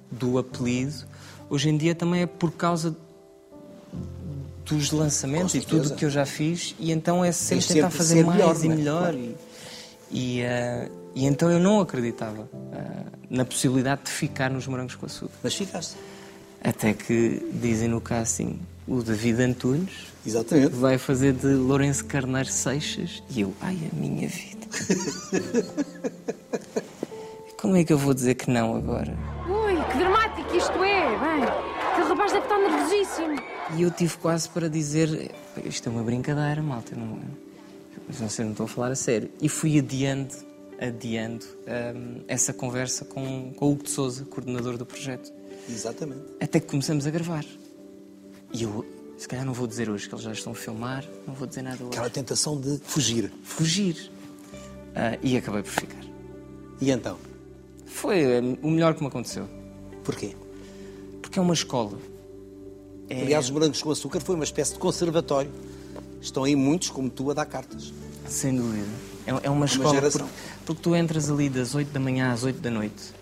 do 0.09 0.37
apelido, 0.37 1.05
hoje 1.49 1.69
em 1.69 1.77
dia 1.77 1.95
também 1.95 2.21
é 2.21 2.25
por 2.25 2.51
causa 2.51 2.95
dos 4.65 4.91
lançamentos 4.91 5.55
e 5.55 5.61
tudo 5.61 5.95
que 5.95 6.05
eu 6.05 6.09
já 6.09 6.25
fiz, 6.25 6.75
e 6.79 6.91
então 6.91 7.25
é 7.25 7.31
sempre 7.31 7.65
tentar 7.65 7.89
fazer 7.89 8.23
mais 8.23 8.37
melhor, 8.39 8.55
e 8.55 8.65
é? 8.65 8.69
melhor. 8.69 9.01
Claro. 9.01 9.17
E, 9.17 9.35
e, 10.11 10.41
eh, 10.41 10.89
e 11.15 11.25
então 11.25 11.51
eu 11.51 11.59
não 11.59 11.79
acreditava 11.79 12.47
eh, 12.71 13.03
na 13.29 13.45
possibilidade 13.45 14.03
de 14.05 14.11
ficar 14.11 14.49
nos 14.49 14.67
Morangos 14.67 14.95
com 14.95 15.05
Açúcar. 15.05 15.33
Mas 15.43 15.55
ficaste. 15.55 15.95
Até 16.63 16.93
que 16.93 17.41
dizem 17.53 17.87
no 17.87 18.01
casting 18.01 18.59
o 18.87 19.01
David 19.01 19.41
Antunes 19.41 20.07
Exatamente. 20.25 20.75
vai 20.75 20.97
fazer 20.97 21.33
de 21.33 21.47
Lourenço 21.47 22.05
Carneiro 22.05 22.49
Seixas 22.49 23.23
e 23.29 23.41
eu, 23.41 23.53
ai, 23.61 23.77
a 23.91 23.95
minha 23.95 24.27
vida. 24.27 24.67
Como 27.61 27.75
é 27.75 27.83
que 27.83 27.91
eu 27.93 27.97
vou 27.97 28.13
dizer 28.13 28.35
que 28.35 28.49
não 28.49 28.75
agora? 28.75 29.17
Ui, 29.47 29.75
que 29.91 29.97
dramático 29.97 30.55
isto 30.55 30.83
é! 30.83 31.09
Bem, 31.19 31.43
aquele 31.91 32.07
rapaz 32.07 32.31
deve 32.31 32.45
estar 32.45 32.57
nervosíssimo. 32.57 33.58
E 33.77 33.83
eu 33.83 33.91
tive 33.91 34.17
quase 34.17 34.49
para 34.49 34.69
dizer: 34.69 35.31
isto 35.63 35.89
é 35.89 35.91
uma 35.91 36.03
brincadeira, 36.03 36.61
malta, 36.61 36.95
não, 36.95 37.19
mas 38.07 38.19
não 38.19 38.29
sei, 38.29 38.45
não 38.45 38.51
estou 38.51 38.65
a 38.65 38.69
falar 38.69 38.91
a 38.91 38.95
sério. 38.95 39.29
E 39.41 39.47
fui 39.47 39.77
adiando, 39.77 40.33
adiando 40.79 41.45
hum, 41.95 42.23
essa 42.27 42.51
conversa 42.51 43.05
com, 43.05 43.53
com 43.53 43.65
o 43.65 43.71
Hugo 43.71 43.83
de 43.83 43.91
Souza, 43.91 44.25
coordenador 44.25 44.77
do 44.77 44.85
projeto. 44.85 45.31
Exatamente. 45.69 46.23
Até 46.41 46.59
que 46.59 46.67
começamos 46.67 47.05
a 47.05 47.11
gravar. 47.11 47.45
E 48.51 48.63
eu, 48.63 48.83
se 49.17 49.27
calhar, 49.27 49.45
não 49.45 49.53
vou 49.53 49.67
dizer 49.67 49.89
hoje 49.89 50.09
que 50.09 50.15
eles 50.15 50.23
já 50.23 50.31
estão 50.31 50.53
a 50.53 50.55
filmar, 50.55 51.05
não 51.27 51.35
vou 51.35 51.47
dizer 51.47 51.61
nada 51.61 51.83
hoje. 51.83 51.93
Aquela 51.93 52.09
tentação 52.09 52.59
de 52.59 52.79
fugir. 52.79 53.31
Fugir. 53.43 54.11
Ah, 54.95 55.17
e 55.21 55.37
acabei 55.37 55.61
por 55.61 55.71
ficar. 55.71 56.03
E 56.81 56.89
então? 56.89 57.17
Foi 57.85 58.21
eh, 58.21 58.41
o 58.61 58.71
melhor 58.71 58.95
que 58.95 59.01
me 59.01 59.07
aconteceu. 59.07 59.47
Porquê? 60.03 60.35
Porque 61.21 61.37
é 61.37 61.41
uma 61.41 61.53
escola. 61.53 61.99
É- 63.09 63.21
Aliás, 63.21 63.45
os 63.45 63.51
Morangos 63.51 63.81
com 63.81 63.91
Açúcar 63.91 64.19
foi 64.19 64.35
uma 64.35 64.43
espécie 64.43 64.73
de 64.73 64.79
conservatório. 64.79 65.51
Estão 66.21 66.43
aí 66.43 66.55
muitos, 66.55 66.89
como 66.89 67.09
tu, 67.09 67.31
a 67.31 67.33
dar 67.33 67.45
cartas. 67.45 67.93
Sem 68.27 68.55
dúvida. 68.55 68.87
É, 69.25 69.47
é 69.47 69.49
uma 69.49 69.65
escola. 69.65 69.95
geração. 69.95 70.27
porque, 70.27 70.41
porque 70.65 70.81
tu 70.81 70.95
entras 70.95 71.29
ali 71.29 71.49
das 71.49 71.73
8 71.75 71.91
da 71.91 71.99
manhã 71.99 72.31
às 72.31 72.43
8 72.43 72.59
da 72.59 72.69
noite, 72.69 73.13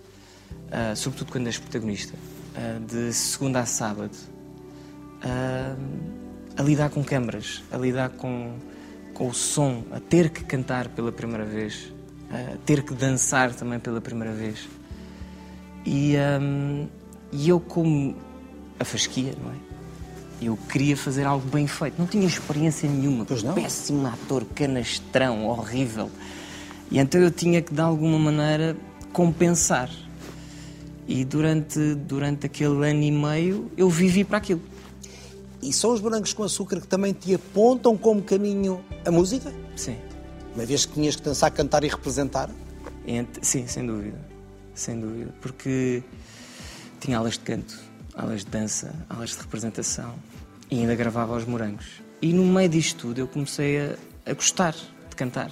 ah, 0.72 0.96
sobretudo 0.96 1.32
quando 1.32 1.48
és 1.48 1.58
protagonista, 1.58 2.14
ah, 2.56 2.80
de 2.86 3.14
segunda 3.14 3.62
a 3.62 3.66
sábado, 3.66 4.16
ah, 5.22 5.76
a 6.58 6.64
lidar 6.64 6.90
com 6.90 7.04
câmaras, 7.04 7.64
a 7.72 7.78
lidar 7.78 8.10
com, 8.10 8.56
com 9.14 9.28
o 9.28 9.34
som, 9.34 9.84
a 9.92 10.00
ter 10.00 10.30
que 10.30 10.44
cantar 10.44 10.90
pela 10.90 11.12
primeira 11.12 11.46
vez, 11.46 11.94
a 12.32 12.58
ter 12.66 12.84
que 12.84 12.94
dançar 12.94 13.54
também 13.54 13.80
pela 13.80 14.02
primeira 14.02 14.34
vez. 14.34 14.68
E, 15.86 16.16
hum, 16.42 16.88
e 17.32 17.48
eu, 17.48 17.60
como 17.60 18.16
a 18.80 18.84
fasquia, 18.84 19.34
não 19.42 19.52
é? 19.52 19.67
Eu 20.42 20.58
queria 20.70 20.96
fazer 20.96 21.26
algo 21.26 21.48
bem 21.50 21.66
feito. 21.66 21.98
Não 21.98 22.06
tinha 22.06 22.26
experiência 22.28 22.88
nenhuma. 22.90 23.26
Pois 23.26 23.42
não. 23.42 23.54
Péssimo 23.56 24.06
ator, 24.08 24.46
canastrão, 24.54 25.48
horrível. 25.48 26.12
E 26.92 27.00
então 27.00 27.20
eu 27.20 27.32
tinha 27.32 27.62
que, 27.62 27.74
de 27.74 27.82
alguma 27.82 28.20
maneira, 28.20 28.78
compensar. 29.12 29.90
E 31.08 31.26
durante, 31.26 31.96
durante 31.96 32.46
aquele 32.46 32.88
ano 32.90 33.02
e 33.02 33.12
meio, 33.12 33.72
eu 33.76 33.90
vivi 33.90 34.24
para 34.24 34.38
aquilo. 34.38 34.62
E 35.62 35.74
são 35.74 35.92
os 35.92 36.02
Morangos 36.02 36.34
com 36.34 36.44
Açúcar 36.44 36.80
que 36.82 36.88
também 36.88 37.14
te 37.14 37.34
apontam 37.34 37.98
como 37.98 38.22
caminho 38.22 38.80
a 39.06 39.10
música? 39.12 39.52
Sim. 39.76 39.98
Uma 40.54 40.66
vez 40.66 40.86
que 40.86 40.94
tinhas 40.94 41.16
que 41.16 41.24
dançar, 41.24 41.50
cantar 41.52 41.84
e 41.84 41.88
representar? 41.88 42.50
Ent- 43.08 43.40
Sim, 43.42 43.66
sem 43.68 43.86
dúvida. 43.86 44.20
Sem 44.76 45.00
dúvida. 45.00 45.34
Porque 45.42 46.04
tinha 47.00 47.18
aulas 47.18 47.34
de 47.34 47.40
canto, 47.40 47.76
aulas 48.18 48.44
de 48.44 48.52
dança, 48.52 48.94
aulas 49.08 49.30
de 49.30 49.38
representação 49.38 50.16
e 50.70 50.80
ainda 50.80 50.96
gravava 50.96 51.34
aos 51.34 51.46
morangos. 51.46 52.02
E 52.22 52.34
no 52.34 52.44
meio 52.46 52.68
disto 52.68 53.08
tudo 53.08 53.20
eu 53.20 53.28
comecei 53.28 53.80
a, 53.80 53.96
a 54.26 54.34
gostar 54.34 54.74
de 54.74 55.16
cantar. 55.16 55.52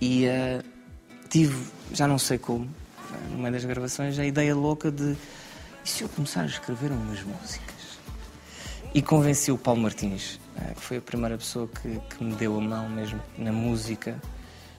E 0.00 0.24
eh, 0.24 0.62
tive, 1.28 1.56
já 1.92 2.08
não 2.08 2.18
sei 2.18 2.38
como, 2.38 2.68
no 3.30 3.38
meio 3.38 3.52
das 3.52 3.64
gravações, 3.64 4.18
a 4.18 4.24
ideia 4.24 4.54
louca 4.54 4.90
de 4.90 5.14
e 5.84 5.88
se 5.88 6.02
eu 6.02 6.08
começar 6.08 6.42
a 6.42 6.46
escrever 6.46 6.90
umas 6.90 7.22
músicas? 7.22 7.98
E 8.92 9.00
convenci 9.00 9.52
o 9.52 9.58
Paulo 9.58 9.82
Martins, 9.82 10.40
eh, 10.56 10.74
que 10.74 10.80
foi 10.80 10.96
a 10.96 11.02
primeira 11.02 11.36
pessoa 11.36 11.68
que, 11.68 12.00
que 12.16 12.24
me 12.24 12.34
deu 12.34 12.56
a 12.56 12.60
mão 12.60 12.88
mesmo 12.88 13.20
na 13.36 13.52
música 13.52 14.20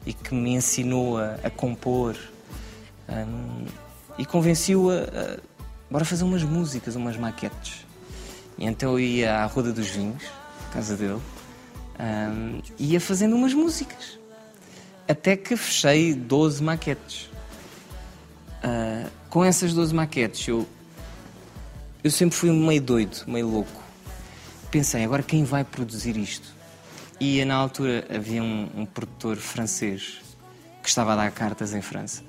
e 0.05 0.13
que 0.13 0.33
me 0.33 0.51
ensinou 0.55 1.19
a, 1.19 1.35
a 1.43 1.49
compor. 1.49 2.17
hum, 3.07 3.65
e 4.17 4.25
convenci-o 4.25 4.91
a 4.91 5.39
bora 5.91 6.05
fazer 6.05 6.23
umas 6.23 6.43
músicas, 6.43 6.95
umas 6.95 7.17
maquetes. 7.17 7.85
E 8.57 8.65
então 8.65 8.93
eu 8.93 8.99
ia 8.99 9.35
à 9.35 9.45
Roda 9.45 9.73
dos 9.73 9.87
Vinhos, 9.87 10.23
casa 10.71 10.95
dele, 10.95 11.19
e 12.79 12.93
ia 12.93 13.01
fazendo 13.01 13.35
umas 13.35 13.53
músicas. 13.53 14.17
Até 15.07 15.35
que 15.35 15.57
fechei 15.57 16.13
12 16.13 16.63
maquetes. 16.63 17.29
Ah, 18.63 19.07
com 19.29 19.43
essas 19.43 19.73
12 19.73 19.93
maquetes, 19.93 20.47
eu, 20.47 20.67
eu 22.03 22.09
sempre 22.09 22.35
fui 22.35 22.51
meio 22.51 22.81
doido, 22.81 23.25
meio 23.27 23.47
louco. 23.47 23.81
Pensei, 24.69 25.03
agora 25.03 25.21
quem 25.21 25.43
vai 25.43 25.65
produzir 25.65 26.15
isto? 26.15 26.53
E 27.19 27.43
na 27.43 27.55
altura 27.55 28.07
havia 28.09 28.41
um, 28.41 28.69
um 28.75 28.85
produtor 28.85 29.35
francês 29.37 30.21
que 30.81 30.89
estava 30.89 31.13
a 31.13 31.15
dar 31.15 31.31
cartas 31.31 31.73
em 31.73 31.81
França, 31.81 32.23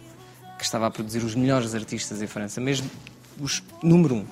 que 0.59 0.65
estava 0.65 0.87
a 0.87 0.91
produzir 0.91 1.25
os 1.25 1.35
melhores 1.35 1.75
artistas 1.75 2.21
em 2.21 2.27
França, 2.27 2.61
mesmo 2.61 2.91
os 3.43 3.63
número 3.83 4.15
um. 4.15 4.27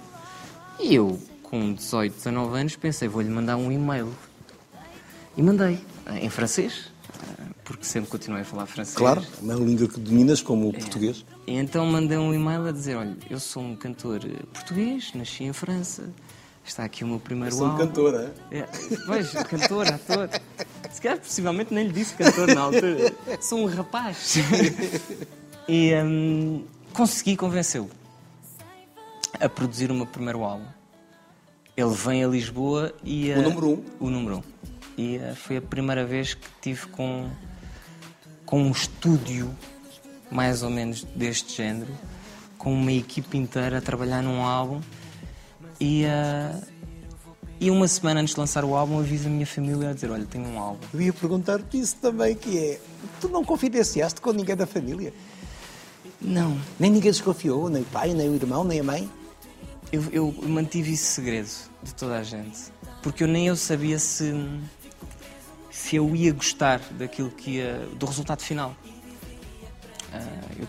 E 0.79 0.95
eu, 0.95 1.21
com 1.43 1.75
18, 1.75 2.15
19 2.15 2.59
anos, 2.59 2.77
pensei, 2.77 3.09
vou-lhe 3.09 3.29
mandar 3.29 3.57
um 3.57 3.71
e-mail. 3.71 4.09
E 5.37 5.43
mandei, 5.43 5.79
em 6.21 6.31
francês, 6.31 6.91
porque 7.65 7.85
sempre 7.85 8.09
continuei 8.09 8.43
a 8.43 8.45
falar 8.45 8.67
francês. 8.67 8.97
Claro, 8.97 9.23
uma 9.43 9.55
língua 9.55 9.89
que 9.89 9.99
dominas 9.99 10.41
como 10.41 10.69
o 10.69 10.73
português. 10.73 11.25
E 11.47 11.55
então 11.57 11.85
mandei 11.87 12.17
um 12.17 12.33
e-mail 12.33 12.67
a 12.67 12.73
dizer: 12.73 12.97
Olha, 12.97 13.17
eu 13.29 13.41
sou 13.41 13.63
um 13.63 13.77
cantor 13.77 14.21
eh, 14.25 14.45
português, 14.53 15.13
nasci 15.15 15.45
em 15.45 15.53
França, 15.53 16.09
está 16.65 16.85
aqui 16.85 17.05
o 17.05 17.07
meu 17.07 17.21
primeiro 17.21 17.55
Sou 17.55 17.67
um 17.67 17.71
álbum. 17.71 17.87
cantor, 17.87 18.15
é? 18.51 18.59
É, 18.59 18.69
pois, 19.07 19.33
cantor, 19.33 19.87
ator. 19.89 20.29
Se 20.91 21.01
calhar, 21.01 21.19
possivelmente, 21.19 21.73
nem 21.73 21.87
lhe 21.87 21.93
disse 21.93 22.15
cantor 22.15 22.49
na 22.49 22.61
altura. 22.61 23.15
Sou 23.41 23.61
um 23.61 23.67
rapaz. 23.67 24.37
E 25.69 25.95
hum, 25.95 26.65
consegui 26.93 27.37
convencê-lo 27.37 27.89
a 29.39 29.49
produzir 29.49 29.91
o 29.91 29.95
meu 29.95 30.07
primeiro 30.07 30.43
álbum. 30.43 30.67
Ele 31.77 31.95
vem 31.95 32.25
a 32.25 32.29
Lisboa 32.29 32.93
e. 33.05 33.33
O 33.33 33.43
número 33.43 33.69
um? 33.71 33.85
O 34.01 34.11
número 34.11 34.37
um. 34.39 34.43
E 34.97 35.19
uh, 35.19 35.35
foi 35.35 35.57
a 35.57 35.63
primeira 35.63 36.05
vez 36.05 36.35
que 36.35 36.47
tive 36.61 36.87
com, 36.89 37.31
com 38.45 38.63
um 38.63 38.71
estúdio 38.71 39.55
mais 40.31 40.63
ou 40.63 40.71
menos 40.71 41.05
deste 41.05 41.57
género, 41.57 41.93
com 42.59 42.73
uma 42.73 42.93
equipe 42.93 43.37
inteira 43.39 43.79
a 43.79 43.81
trabalhar 43.81 44.23
num 44.23 44.43
álbum. 44.43 44.81
E, 45.81 46.05
uh, 46.05 46.63
e 47.59 47.71
uma 47.71 47.89
semana 47.89 48.21
antes 48.21 48.35
de 48.35 48.41
lançar 48.41 48.65
o 48.65 48.77
álbum, 48.77 48.99
aviso 48.99 49.29
a 49.29 49.31
minha 49.31 49.47
família 49.47 49.91
a 49.91 49.93
dizer: 49.93 50.11
Olha, 50.11 50.27
tenho 50.27 50.47
um 50.47 50.59
álbum. 50.59 50.87
Eu 50.93 51.01
ia 51.01 51.13
perguntar-te 51.13 51.81
isso 51.81 51.97
também, 51.97 52.35
que 52.35 52.59
é. 52.59 52.81
Tu 53.21 53.29
não 53.29 53.45
confidenciaste 53.45 54.21
com 54.21 54.33
ninguém 54.33 54.57
da 54.57 54.67
família? 54.67 55.15
Não. 56.21 56.61
Nem 56.79 56.91
ninguém 56.91 57.11
desconfiou, 57.11 57.71
nem 57.71 57.83
o 57.83 57.87
pai, 57.87 58.13
nem 58.13 58.29
o 58.29 58.35
irmão, 58.35 58.65
nem 58.65 58.81
a 58.81 58.85
mãe? 58.85 59.11
Eu, 59.93 60.05
eu 60.13 60.35
mantive 60.43 60.93
isso 60.93 61.13
segredo 61.13 61.51
de 61.83 61.95
toda 61.95 62.19
a 62.19 62.23
gente. 62.23 62.59
Porque 63.03 63.25
eu 63.25 63.29
nem 63.29 63.49
eu 63.49 63.57
sabia 63.57 63.99
se, 63.99 64.33
se 65.71 65.97
eu 65.97 66.15
ia 66.15 66.33
gostar 66.33 66.81
daquilo 66.93 67.31
que 67.31 67.57
ia. 67.57 67.89
do 67.97 68.07
resultado 68.07 68.43
final. 68.43 68.77
Uh, 70.13 70.61
eu, 70.61 70.69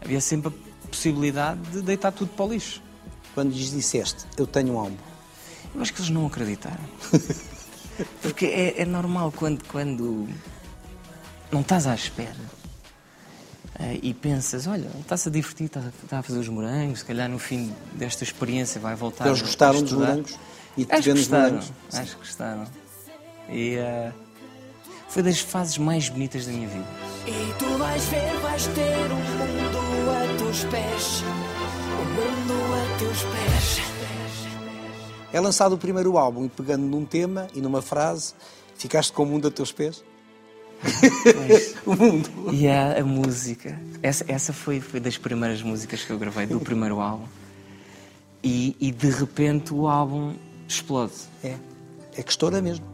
havia 0.00 0.20
sempre 0.20 0.48
a 0.48 0.88
possibilidade 0.88 1.60
de 1.70 1.82
deitar 1.82 2.12
tudo 2.12 2.30
para 2.30 2.44
o 2.44 2.48
lixo. 2.52 2.82
Quando 3.34 3.52
lhes 3.52 3.70
disseste, 3.70 4.24
eu 4.36 4.46
tenho 4.46 4.74
um 4.74 4.78
álbum. 4.78 4.96
Eu 5.74 5.82
acho 5.82 5.92
que 5.92 6.00
eles 6.00 6.10
não 6.10 6.26
acreditaram. 6.26 6.84
Porque 8.22 8.46
é, 8.46 8.82
é 8.82 8.84
normal 8.84 9.32
quando, 9.32 9.62
quando 9.64 10.28
não 11.50 11.60
estás 11.60 11.86
à 11.86 11.94
espera 11.94 12.61
e 14.02 14.14
pensas, 14.14 14.66
olha, 14.66 14.88
está-se 15.00 15.28
a 15.28 15.32
divertir, 15.32 15.66
está, 15.66 15.82
está, 16.02 16.18
a 16.18 16.22
fazer 16.22 16.38
os 16.38 16.48
morangos, 16.48 17.00
se 17.00 17.04
calhar 17.04 17.28
no 17.28 17.38
fim 17.38 17.72
desta 17.94 18.22
experiência 18.22 18.80
vai 18.80 18.94
voltar 18.94 19.26
Eles 19.26 19.42
gostaram 19.42 19.82
dos 19.82 19.92
morangos 19.92 20.38
e 20.76 20.84
te 20.84 20.92
acho 20.92 21.02
que 21.02 21.12
gostaram, 21.12 21.54
morangos. 21.54 21.72
Acho 21.92 22.12
que 22.12 22.18
gostaram. 22.18 22.64
E 23.48 23.76
uh, 23.76 24.12
foi 25.08 25.22
das 25.22 25.40
fases 25.40 25.78
mais 25.78 26.08
bonitas 26.08 26.46
da 26.46 26.52
minha 26.52 26.68
vida. 26.68 26.86
E 27.26 27.54
tu 27.58 27.66
vais 27.78 28.04
ver, 28.06 28.40
vais 28.40 28.66
ter 28.68 29.12
um 29.12 29.16
mundo 29.16 30.10
a 30.10 30.38
teus 30.38 30.64
pés. 30.64 31.22
Um 32.00 32.04
mundo 32.14 32.54
a 32.74 32.98
teus 32.98 33.22
pés. 33.22 33.92
É 35.32 35.40
lançado 35.40 35.74
o 35.74 35.78
primeiro 35.78 36.18
álbum 36.18 36.44
e 36.44 36.48
pegando 36.48 36.84
num 36.84 37.04
tema 37.04 37.48
e 37.54 37.60
numa 37.60 37.80
frase, 37.80 38.34
ficaste 38.76 39.12
com 39.12 39.22
o 39.22 39.26
mundo 39.26 39.48
a 39.48 39.50
teus 39.50 39.72
pés? 39.72 40.04
o 41.86 41.94
mundo. 41.96 42.30
E 42.52 42.66
a, 42.68 43.00
a 43.00 43.04
música. 43.04 43.78
Essa, 44.02 44.24
essa 44.28 44.52
foi, 44.52 44.80
foi 44.80 45.00
das 45.00 45.16
primeiras 45.16 45.62
músicas 45.62 46.04
que 46.04 46.10
eu 46.10 46.18
gravei 46.18 46.46
do 46.46 46.60
primeiro 46.60 47.00
álbum. 47.00 47.26
E, 48.42 48.76
e 48.80 48.90
de 48.90 49.10
repente 49.10 49.72
o 49.72 49.86
álbum 49.86 50.34
explode. 50.68 51.14
É. 51.42 51.56
É 52.16 52.22
que 52.22 52.30
estoura 52.30 52.60
mesmo. 52.60 52.84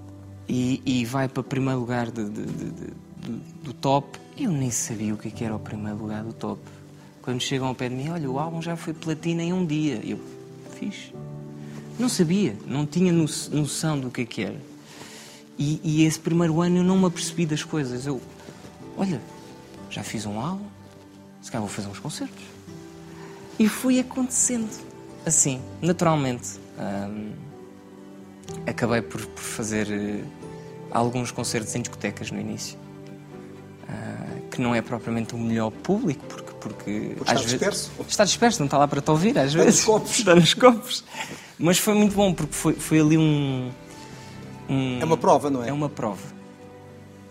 E, 0.48 0.82
e 0.84 1.04
vai 1.04 1.28
para 1.28 1.40
o 1.40 1.44
primeiro 1.44 1.80
lugar 1.80 2.10
de, 2.10 2.24
de, 2.24 2.44
de, 2.44 2.92
do 3.62 3.72
top. 3.72 4.18
Eu 4.36 4.50
nem 4.52 4.70
sabia 4.70 5.14
o 5.14 5.16
que 5.16 5.44
era 5.44 5.54
o 5.54 5.58
primeiro 5.58 5.98
lugar 5.98 6.22
do 6.22 6.32
top. 6.32 6.60
Quando 7.22 7.40
chegam 7.40 7.68
ao 7.68 7.74
pé 7.74 7.88
de 7.88 7.94
mim, 7.94 8.08
olha, 8.08 8.30
o 8.30 8.38
álbum 8.38 8.62
já 8.62 8.76
foi 8.76 8.94
platina 8.94 9.42
em 9.42 9.52
um 9.52 9.66
dia. 9.66 10.00
Eu, 10.04 10.18
fiz. 10.78 11.12
Não 11.98 12.08
sabia, 12.08 12.56
não 12.66 12.86
tinha 12.86 13.12
noção 13.12 13.98
do 13.98 14.10
que, 14.10 14.22
é 14.22 14.24
que 14.24 14.42
era. 14.42 14.67
E, 15.58 15.80
e, 15.82 16.04
esse 16.04 16.20
primeiro 16.20 16.60
ano 16.62 16.78
eu 16.78 16.84
não 16.84 16.96
me 16.96 17.06
apercebi 17.06 17.44
das 17.44 17.64
coisas. 17.64 18.06
Eu, 18.06 18.20
olha, 18.96 19.20
já 19.90 20.04
fiz 20.04 20.24
um 20.24 20.38
álbum, 20.38 20.66
se 21.42 21.50
calhar 21.50 21.66
vou 21.66 21.74
fazer 21.74 21.88
uns 21.88 21.98
concertos. 21.98 22.44
E 23.58 23.68
foi 23.68 23.98
acontecendo, 23.98 24.70
assim, 25.26 25.60
naturalmente. 25.82 26.60
Hum, 26.78 27.32
acabei 28.66 29.02
por, 29.02 29.20
por 29.26 29.42
fazer 29.42 29.88
uh, 29.88 30.24
alguns 30.92 31.32
concertos 31.32 31.74
em 31.74 31.82
discotecas 31.82 32.30
no 32.30 32.40
início. 32.40 32.78
Uh, 33.82 34.48
que 34.48 34.60
não 34.60 34.74
é 34.74 34.80
propriamente 34.80 35.34
o 35.34 35.38
melhor 35.38 35.70
público, 35.70 36.24
porque. 36.26 36.48
Porque, 36.58 37.14
porque 37.14 37.20
está 37.20 37.34
disperso. 37.34 37.90
Vezes, 37.96 38.10
está 38.10 38.24
disperso, 38.24 38.58
não 38.58 38.66
está 38.66 38.78
lá 38.78 38.88
para 38.88 39.00
te 39.00 39.08
ouvir, 39.10 39.38
às 39.38 39.50
está 39.50 39.62
vezes. 39.62 39.78
Nos 39.78 39.86
copos. 39.86 40.18
Está 40.18 40.34
nos 40.34 40.54
copos. 40.54 41.04
Mas 41.56 41.78
foi 41.78 41.94
muito 41.94 42.16
bom, 42.16 42.34
porque 42.34 42.52
foi, 42.52 42.74
foi 42.74 42.98
ali 42.98 43.16
um, 43.16 43.70
um. 44.68 45.00
É 45.00 45.04
uma 45.04 45.16
prova, 45.16 45.50
não 45.50 45.62
é? 45.62 45.68
É 45.68 45.72
uma 45.72 45.88
prova. 45.88 46.26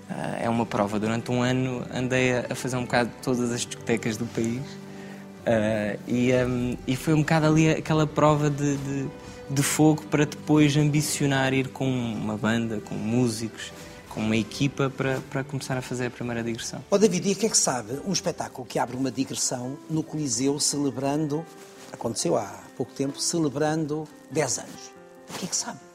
Uh, 0.10 0.44
é 0.44 0.50
uma 0.50 0.66
prova. 0.66 1.00
Durante 1.00 1.32
um 1.32 1.42
ano 1.42 1.86
andei 1.94 2.34
a, 2.34 2.46
a, 2.50 2.56
fazer 2.56 2.78
um 2.78 2.84
bocado 2.84 3.12
todas 3.22 3.52
as 3.52 3.66
discotecas 3.66 4.18
do 4.18 4.26
país. 4.26 4.62
Uh, 4.62 6.00
e, 6.08 6.34
um, 6.34 6.78
e 6.86 6.96
foi 6.96 7.14
um 7.14 7.20
bocado 7.20 7.48
ali 7.48 7.70
aquela 7.70 8.06
prova 8.06 8.50
de, 8.50 8.76
de, 8.78 9.08
de 9.50 9.64
fogo 9.64 10.04
para 10.08 10.26
depois 10.26 10.76
ambicionar 10.76 11.54
ir 11.54 11.70
com 11.70 11.88
uma 11.88 12.38
banda, 12.38 12.82
com 12.82 12.96
músicos, 12.96 13.72
com 14.10 14.20
uma 14.20 14.36
equipa 14.36 14.90
para, 14.90 15.22
para 15.30 15.44
começar 15.44 15.78
a 15.78 15.82
fazer 15.82 16.08
a 16.08 16.10
primeira 16.10 16.44
digressão. 16.44 16.84
Ó 16.92 16.96
oh, 16.96 16.98
David, 16.98 17.30
e 17.30 17.34
o 17.34 17.36
que 17.36 17.46
é 17.46 17.50
que 17.50 17.58
sabe 17.58 18.02
um 18.06 18.12
espetáculo 18.12 18.66
que 18.68 18.80
abre 18.80 18.98
uma 18.98 19.12
digressão 19.12 19.78
no 19.90 20.04
Coliseu 20.04 20.60
celebrando, 20.60 21.46
aconteceu 21.94 22.36
há 22.36 22.62
pouco 22.76 22.92
tempo, 22.94 23.20
celebrando 23.20 24.06
10 24.32 24.60
anos? 24.60 24.92
O 25.30 25.34
que 25.38 25.46
é 25.46 25.48
que 25.48 25.56
sabe? 25.56 25.87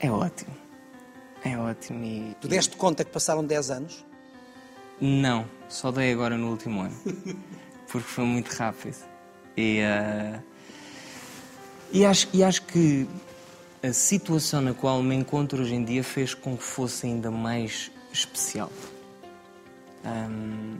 É 0.00 0.10
ótimo. 0.10 0.56
É 1.44 1.56
ótimo 1.56 2.04
e... 2.04 2.36
Tu 2.40 2.48
deste 2.48 2.76
conta 2.76 3.04
que 3.04 3.10
passaram 3.10 3.44
10 3.44 3.70
anos? 3.70 4.04
Não, 5.00 5.46
só 5.68 5.90
dei 5.90 6.12
agora 6.12 6.36
no 6.36 6.50
último 6.50 6.82
ano. 6.82 6.96
Porque 7.88 8.06
foi 8.06 8.24
muito 8.24 8.48
rápido. 8.48 8.96
E, 9.56 9.80
uh... 9.80 10.42
e, 11.92 12.04
acho, 12.04 12.28
e 12.32 12.42
acho 12.42 12.62
que 12.62 13.08
a 13.82 13.92
situação 13.92 14.60
na 14.60 14.74
qual 14.74 15.02
me 15.02 15.14
encontro 15.14 15.62
hoje 15.62 15.74
em 15.74 15.84
dia 15.84 16.02
fez 16.02 16.34
com 16.34 16.56
que 16.56 16.62
fosse 16.62 17.06
ainda 17.06 17.30
mais 17.30 17.90
especial. 18.12 18.70
Um, 20.04 20.78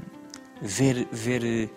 ver 0.60 1.06
ver 1.12 1.70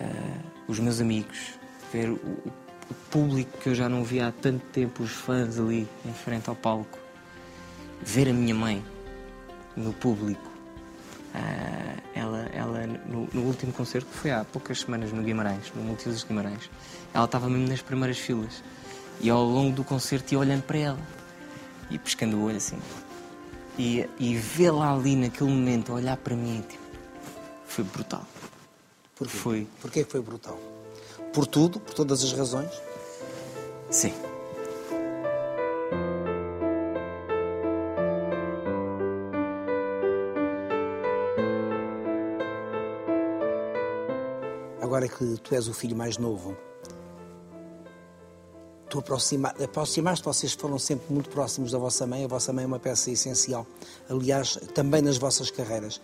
uh, 0.00 0.40
os 0.66 0.78
meus 0.78 1.00
amigos, 1.00 1.54
ver 1.92 2.10
o, 2.10 2.52
o, 2.90 2.94
público 3.10 3.58
que 3.58 3.68
eu 3.68 3.74
já 3.74 3.88
não 3.88 4.04
via 4.04 4.28
há 4.28 4.32
tanto 4.32 4.64
tempo, 4.66 5.02
os 5.02 5.10
fãs 5.10 5.58
ali 5.58 5.88
em 6.04 6.12
frente 6.12 6.48
ao 6.48 6.54
palco, 6.54 6.98
ver 8.00 8.28
a 8.28 8.32
minha 8.32 8.54
mãe 8.54 8.84
no 9.76 9.92
público. 9.92 10.50
Uh, 11.34 12.02
ela, 12.14 12.46
ela 12.52 12.86
no, 12.86 13.26
no, 13.32 13.42
último 13.42 13.72
concerto, 13.72 14.06
que 14.10 14.18
foi 14.18 14.30
há 14.30 14.44
poucas 14.44 14.80
semanas 14.80 15.12
no 15.12 15.22
Guimarães, 15.22 15.72
no 15.74 15.82
Multiusos 15.82 16.20
de 16.20 16.26
Guimarães, 16.26 16.70
ela 17.14 17.24
estava 17.24 17.48
mesmo 17.48 17.68
nas 17.68 17.80
primeiras 17.80 18.18
filas. 18.18 18.62
E 19.20 19.30
ao 19.30 19.42
longo 19.42 19.74
do 19.74 19.84
concerto 19.84 20.32
ia 20.32 20.38
olhando 20.38 20.62
para 20.62 20.78
ela 20.78 20.98
e 21.90 21.98
pescando 21.98 22.36
o 22.36 22.44
olho 22.44 22.56
assim. 22.56 22.78
E, 23.78 24.06
e 24.18 24.36
vê-la 24.36 24.92
ali 24.92 25.16
naquele 25.16 25.50
momento 25.50 25.92
olhar 25.92 26.16
para 26.18 26.36
mim, 26.36 26.62
tipo, 26.68 26.82
foi 27.66 27.84
brutal. 27.84 28.26
Porquê? 29.16 29.36
Foi. 29.36 29.68
Porquê 29.80 30.04
que 30.04 30.10
foi 30.10 30.20
brutal? 30.20 30.71
Por 31.32 31.46
tudo? 31.46 31.80
Por 31.80 31.94
todas 31.94 32.22
as 32.22 32.32
razões? 32.32 32.70
Sim. 33.90 34.12
Agora 44.80 45.08
que 45.08 45.38
tu 45.38 45.54
és 45.54 45.68
o 45.68 45.72
filho 45.72 45.96
mais 45.96 46.18
novo, 46.18 46.54
tu 48.90 48.98
aproxima, 48.98 49.54
aproximaste, 49.62 50.22
vocês 50.22 50.52
foram 50.52 50.78
sempre 50.78 51.10
muito 51.10 51.30
próximos 51.30 51.72
da 51.72 51.78
vossa 51.78 52.06
mãe, 52.06 52.24
a 52.24 52.28
vossa 52.28 52.52
mãe 52.52 52.64
é 52.64 52.66
uma 52.66 52.78
peça 52.78 53.10
essencial, 53.10 53.66
aliás, 54.06 54.58
também 54.74 55.00
nas 55.00 55.16
vossas 55.16 55.50
carreiras. 55.50 55.98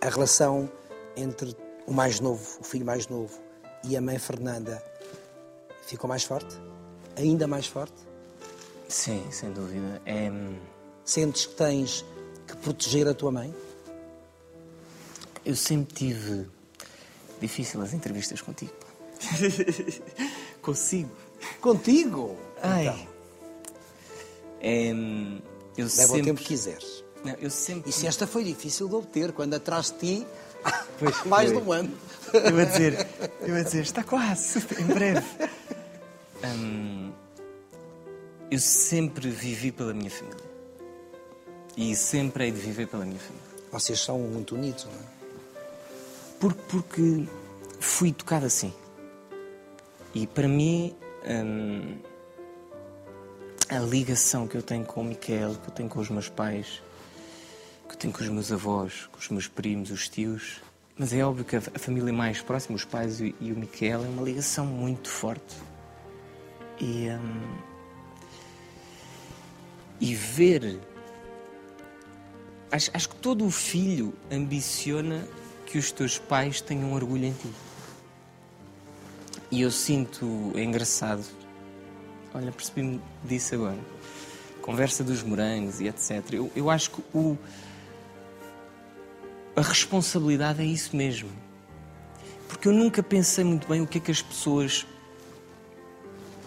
A 0.00 0.08
relação 0.08 0.70
entre 1.14 1.54
o 1.86 1.92
mais 1.92 2.18
novo, 2.18 2.60
o 2.60 2.64
filho 2.64 2.86
mais 2.86 3.08
novo, 3.08 3.47
e 3.84 3.96
a 3.96 4.00
mãe 4.00 4.18
Fernanda 4.18 4.82
ficou 5.86 6.08
mais 6.08 6.24
forte? 6.24 6.54
Ainda 7.16 7.46
mais 7.46 7.66
forte? 7.66 7.96
Sim, 8.88 9.26
sem 9.30 9.52
dúvida. 9.52 10.00
É... 10.06 10.30
Sentes 11.04 11.46
que 11.46 11.54
tens 11.54 12.04
que 12.46 12.56
proteger 12.56 13.08
a 13.08 13.14
tua 13.14 13.32
mãe? 13.32 13.54
Eu 15.44 15.56
sempre 15.56 15.94
tive 15.94 16.46
difícil 17.40 17.80
as 17.82 17.92
entrevistas 17.92 18.40
contigo. 18.40 18.72
Consigo. 20.60 21.10
Contigo? 21.60 22.36
Ai. 22.62 22.86
Então, 22.86 23.08
é, 24.60 24.90
eu 25.76 25.84
leva 25.84 25.90
sempre... 25.90 26.20
o 26.20 26.24
tempo 26.24 26.40
que 26.40 26.46
quiseres. 26.46 27.04
Não, 27.24 27.34
eu 27.34 27.50
sempre... 27.50 27.90
E 27.90 27.92
se 27.92 28.06
esta 28.06 28.26
foi 28.26 28.44
difícil 28.44 28.88
de 28.88 28.94
obter, 28.94 29.32
quando 29.32 29.54
atrás 29.54 29.90
de 29.90 29.98
ti, 29.98 30.26
mais 31.26 31.50
foi. 31.50 31.60
de 31.60 31.66
um 31.66 31.72
ano. 31.72 31.90
Eu 32.32 32.54
vou 32.54 32.64
dizer, 32.64 33.07
eu 33.40 33.54
vou 33.54 33.64
dizer, 33.64 33.82
está 33.82 34.04
quase, 34.04 34.58
em 34.80 34.86
breve. 34.86 35.26
Hum, 36.44 37.12
eu 38.50 38.58
sempre 38.58 39.28
vivi 39.28 39.72
pela 39.72 39.92
minha 39.92 40.10
família. 40.10 40.44
E 41.76 41.94
sempre 41.94 42.44
hei 42.44 42.50
de 42.50 42.60
viver 42.60 42.86
pela 42.86 43.04
minha 43.04 43.18
família. 43.18 43.48
Vocês 43.70 44.00
são 44.00 44.18
muito 44.18 44.54
unidos, 44.54 44.84
não 44.84 44.92
é? 44.92 45.18
Porque, 46.40 46.62
porque 46.68 47.28
fui 47.80 48.12
tocado 48.12 48.46
assim. 48.46 48.72
E 50.14 50.26
para 50.26 50.48
mim, 50.48 50.94
hum, 51.24 51.98
a 53.68 53.78
ligação 53.80 54.48
que 54.48 54.56
eu 54.56 54.62
tenho 54.62 54.84
com 54.84 55.02
o 55.02 55.04
Miquel, 55.04 55.54
que 55.56 55.68
eu 55.68 55.74
tenho 55.74 55.88
com 55.88 56.00
os 56.00 56.08
meus 56.08 56.28
pais, 56.28 56.82
que 57.86 57.94
eu 57.94 57.98
tenho 57.98 58.12
com 58.12 58.22
os 58.22 58.28
meus 58.28 58.50
avós, 58.50 59.08
com 59.12 59.18
os 59.18 59.28
meus 59.28 59.46
primos, 59.46 59.90
os 59.90 60.08
tios. 60.08 60.60
Mas 60.98 61.12
é 61.12 61.24
óbvio 61.24 61.44
que 61.44 61.54
a, 61.54 61.60
família 61.60 62.12
mais 62.12 62.42
próxima, 62.42 62.74
os 62.74 62.84
pais 62.84 63.20
e, 63.20 63.32
e, 63.40 63.52
o 63.52 63.56
Miquel, 63.56 64.04
é 64.04 64.08
uma 64.08 64.22
ligação 64.22 64.66
muito 64.66 65.08
forte. 65.08 65.56
E, 66.80 67.08
hum, 67.08 67.56
e 70.00 70.14
ver. 70.14 70.80
Acho, 72.70 72.90
acho 72.92 73.08
que 73.08 73.16
todo 73.16 73.46
o 73.46 73.50
filho 73.50 74.12
ambiciona 74.30 75.26
que 75.64 75.78
os 75.78 75.92
teus 75.92 76.18
pais 76.18 76.60
tenham 76.60 76.92
orgulho 76.92 77.26
em 77.26 77.32
ti. 77.32 77.50
E 79.50 79.62
eu 79.62 79.70
sinto, 79.70 80.52
é 80.56 80.62
engraçado, 80.62 81.24
olha, 82.34 82.50
percebi-me 82.50 83.00
disso 83.24 83.54
agora. 83.54 83.78
Conversa 84.60 85.02
dos 85.04 85.22
morangos 85.22 85.80
e 85.80 85.86
etc. 85.86 86.32
Eu, 86.32 86.52
eu 86.54 86.68
acho 86.68 86.90
que 86.90 87.02
o, 87.14 87.38
a 89.58 89.62
responsabilidade 89.62 90.62
é 90.62 90.64
isso 90.64 90.96
mesmo. 90.96 91.30
Porque 92.48 92.68
eu 92.68 92.72
nunca 92.72 93.02
pensei 93.02 93.44
muito 93.44 93.68
bem 93.68 93.80
o 93.80 93.86
que 93.86 93.98
é 93.98 94.00
que 94.00 94.10
as 94.10 94.22
pessoas 94.22 94.86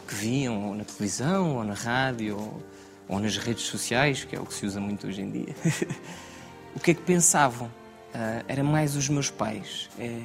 que 0.08 0.16
viam, 0.16 0.68
ou 0.68 0.76
na 0.76 0.84
televisão, 0.84 1.58
ou 1.58 1.64
na 1.64 1.74
rádio, 1.74 2.38
ou, 2.38 2.64
ou 3.08 3.20
nas 3.20 3.38
redes 3.38 3.64
sociais, 3.64 4.24
que 4.24 4.36
é 4.36 4.40
o 4.40 4.46
que 4.46 4.54
se 4.54 4.66
usa 4.66 4.80
muito 4.80 5.08
hoje 5.08 5.22
em 5.22 5.32
dia, 5.32 5.56
o 6.76 6.80
que 6.80 6.92
é 6.92 6.94
que 6.94 7.02
pensavam. 7.02 7.68
Uh, 8.14 8.44
era 8.48 8.62
mais 8.62 8.96
os 8.98 9.08
meus 9.08 9.30
pais. 9.30 9.90
É, 9.98 10.24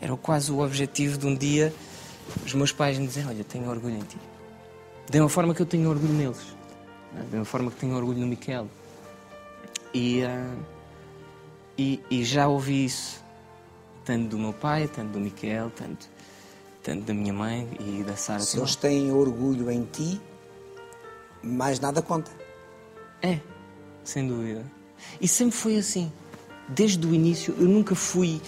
era 0.00 0.16
quase 0.16 0.50
o 0.50 0.60
objetivo 0.60 1.18
de 1.18 1.26
um 1.26 1.36
dia 1.36 1.74
os 2.44 2.54
meus 2.54 2.72
pais 2.72 2.98
me 2.98 3.06
dizem: 3.06 3.26
Olha, 3.26 3.44
tenho 3.44 3.68
orgulho 3.68 3.96
em 3.96 4.02
ti. 4.02 4.18
Da 5.06 5.18
mesma 5.18 5.28
forma 5.28 5.54
que 5.54 5.62
eu 5.62 5.66
tenho 5.66 5.88
orgulho 5.88 6.12
neles. 6.12 6.56
Da 7.12 7.24
mesma 7.24 7.44
forma 7.44 7.70
que 7.70 7.76
tenho 7.78 7.96
orgulho 7.96 8.18
no 8.18 8.26
Miquel. 8.26 8.68
E, 9.92 10.22
uh, 10.22 10.64
e, 11.82 12.00
e, 12.10 12.24
já 12.24 12.46
ouvi 12.46 12.84
isso, 12.84 13.20
tanto 14.04 14.28
do 14.28 14.38
meu 14.38 14.52
pai, 14.52 14.86
tanto 14.86 15.12
do 15.12 15.20
Miquel, 15.20 15.70
tanto, 15.70 16.08
tanto 16.82 17.02
da 17.02 17.12
minha 17.12 17.32
mãe 17.32 17.68
e 17.80 18.04
da 18.04 18.16
Sara. 18.16 18.40
Se 18.40 18.56
eles 18.56 18.76
têm 18.76 19.10
orgulho 19.10 19.68
em 19.68 19.84
ti, 19.84 20.20
mais 21.42 21.80
nada 21.80 22.00
conta. 22.00 22.30
É, 23.20 23.40
sem 24.04 24.28
dúvida. 24.28 24.64
E 25.20 25.26
sempre 25.26 25.56
foi 25.56 25.76
assim. 25.76 26.12
Desde 26.68 27.04
o 27.04 27.12
início, 27.12 27.54
eu 27.58 27.66
nunca 27.66 27.96
fui. 27.96 28.40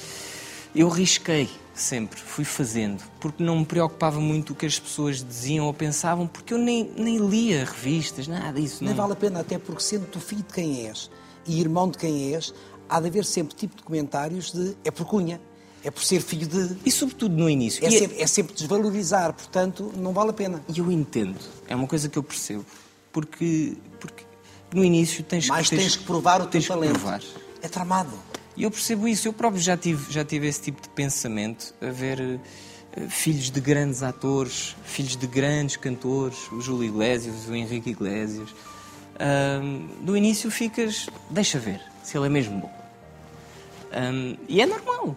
Eu 0.74 0.88
risquei 0.88 1.50
sempre, 1.74 2.20
fui 2.20 2.44
fazendo, 2.44 3.02
porque 3.18 3.42
não 3.42 3.58
me 3.58 3.66
preocupava 3.66 4.20
muito 4.20 4.52
o 4.52 4.54
que 4.54 4.64
as 4.64 4.78
pessoas 4.78 5.24
diziam 5.24 5.66
ou 5.66 5.74
pensavam, 5.74 6.24
porque 6.24 6.54
eu 6.54 6.58
nem, 6.58 6.88
nem 6.96 7.18
lia 7.18 7.64
revistas, 7.64 8.28
nada 8.28 8.60
disso. 8.60 8.84
Nem 8.84 8.94
não. 8.94 9.02
vale 9.02 9.12
a 9.12 9.16
pena, 9.16 9.40
até 9.40 9.58
porque 9.58 9.82
sendo 9.82 10.06
tu 10.06 10.20
filho 10.20 10.44
de 10.46 10.54
quem 10.54 10.86
és 10.86 11.10
e 11.46 11.60
irmão 11.60 11.88
de 11.88 11.98
quem 11.98 12.34
és, 12.34 12.54
há 12.88 13.00
de 13.00 13.06
haver 13.08 13.24
sempre 13.24 13.54
tipo 13.54 13.76
de 13.76 13.82
comentários 13.82 14.52
de 14.52 14.76
é 14.84 14.90
por 14.90 15.06
cunha, 15.06 15.40
é 15.82 15.90
por 15.90 16.02
ser 16.02 16.20
filho 16.20 16.46
de. 16.46 16.76
E 16.84 16.90
sobretudo 16.90 17.36
no 17.36 17.48
início. 17.48 17.84
É, 17.84 17.90
sempre, 17.90 18.22
é 18.22 18.26
sempre 18.26 18.54
desvalorizar, 18.54 19.32
portanto, 19.32 19.92
não 19.96 20.12
vale 20.12 20.30
a 20.30 20.32
pena. 20.32 20.64
E 20.74 20.78
eu 20.78 20.90
entendo, 20.90 21.38
é 21.68 21.76
uma 21.76 21.86
coisa 21.86 22.08
que 22.08 22.16
eu 22.16 22.22
percebo, 22.22 22.64
porque, 23.12 23.76
porque 24.00 24.24
no 24.72 24.82
início 24.82 25.22
tens 25.22 25.46
Mais 25.48 25.68
que. 25.68 25.74
Mais 25.74 25.84
tens, 25.84 25.96
que 25.96 26.04
provar 26.04 26.40
o 26.40 26.46
teu 26.46 26.62
talento. 26.62 26.98
Provar. 26.98 27.22
É 27.60 27.68
tramado. 27.68 28.12
E 28.56 28.62
eu 28.62 28.70
percebo 28.70 29.06
isso. 29.06 29.28
Eu 29.28 29.32
próprio 29.32 29.60
já 29.60 29.76
tive, 29.76 30.10
já 30.10 30.24
tive 30.24 30.46
esse 30.46 30.62
tipo 30.62 30.80
de 30.80 30.88
pensamento, 30.88 31.74
a 31.82 31.90
ver 31.90 32.20
uh, 32.96 33.10
filhos 33.10 33.50
de 33.50 33.60
grandes 33.60 34.02
atores, 34.02 34.74
filhos 34.84 35.16
de 35.16 35.26
grandes 35.26 35.76
cantores, 35.76 36.50
o 36.50 36.60
Júlio 36.60 36.84
Iglesias, 36.84 37.46
o 37.48 37.54
Henrique 37.54 37.90
Iglesias. 37.90 38.48
No 40.02 40.16
início 40.16 40.50
ficas, 40.50 41.08
deixa 41.30 41.58
ver 41.58 41.80
se 42.02 42.16
ele 42.16 42.26
é 42.26 42.28
mesmo 42.28 42.60
bom. 42.60 42.73
Um, 43.94 44.36
e 44.48 44.60
é 44.60 44.66
normal. 44.66 45.08
Uh, 45.08 45.16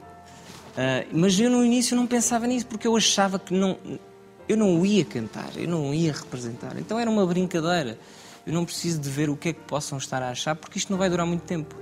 mas 1.12 1.40
eu 1.40 1.50
no 1.50 1.66
início 1.66 1.96
não 1.96 2.06
pensava 2.06 2.46
nisso 2.46 2.68
porque 2.68 2.88
eu 2.88 2.96
achava 2.96 3.40
que 3.40 3.54
não, 3.54 3.78
eu 4.48 4.56
não 4.56 4.86
ia 4.86 5.04
cantar, 5.04 5.50
eu 5.56 5.68
não 5.68 5.94
ia 5.94 6.14
representar. 6.14 6.78
Então 6.78 7.00
era 7.00 7.10
uma 7.10 7.26
brincadeira. 7.26 8.00
Eu 8.46 8.54
não 8.54 8.64
preciso 8.64 9.02
de 9.02 9.10
ver 9.10 9.30
o 9.30 9.36
que 9.36 9.50
é 9.50 9.54
que 9.54 9.60
possam 9.62 9.98
estar 9.98 10.22
a 10.22 10.30
achar 10.30 10.56
porque 10.56 10.78
isto 10.78 10.92
não 10.92 10.98
vai 10.98 11.10
durar 11.10 11.26
muito 11.26 11.42
tempo. 11.42 11.76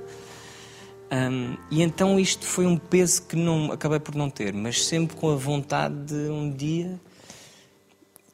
Um, 1.11 1.55
e 1.69 1.83
então 1.83 2.19
isto 2.19 2.45
foi 2.45 2.65
um 2.65 2.77
peso 2.77 3.23
que 3.23 3.35
não 3.35 3.71
acabei 3.71 3.99
por 3.99 4.15
não 4.15 4.29
ter, 4.29 4.53
mas 4.53 4.83
sempre 4.83 5.15
com 5.15 5.29
a 5.29 5.35
vontade 5.35 5.95
de 5.95 6.29
um 6.31 6.49
dia 6.51 6.99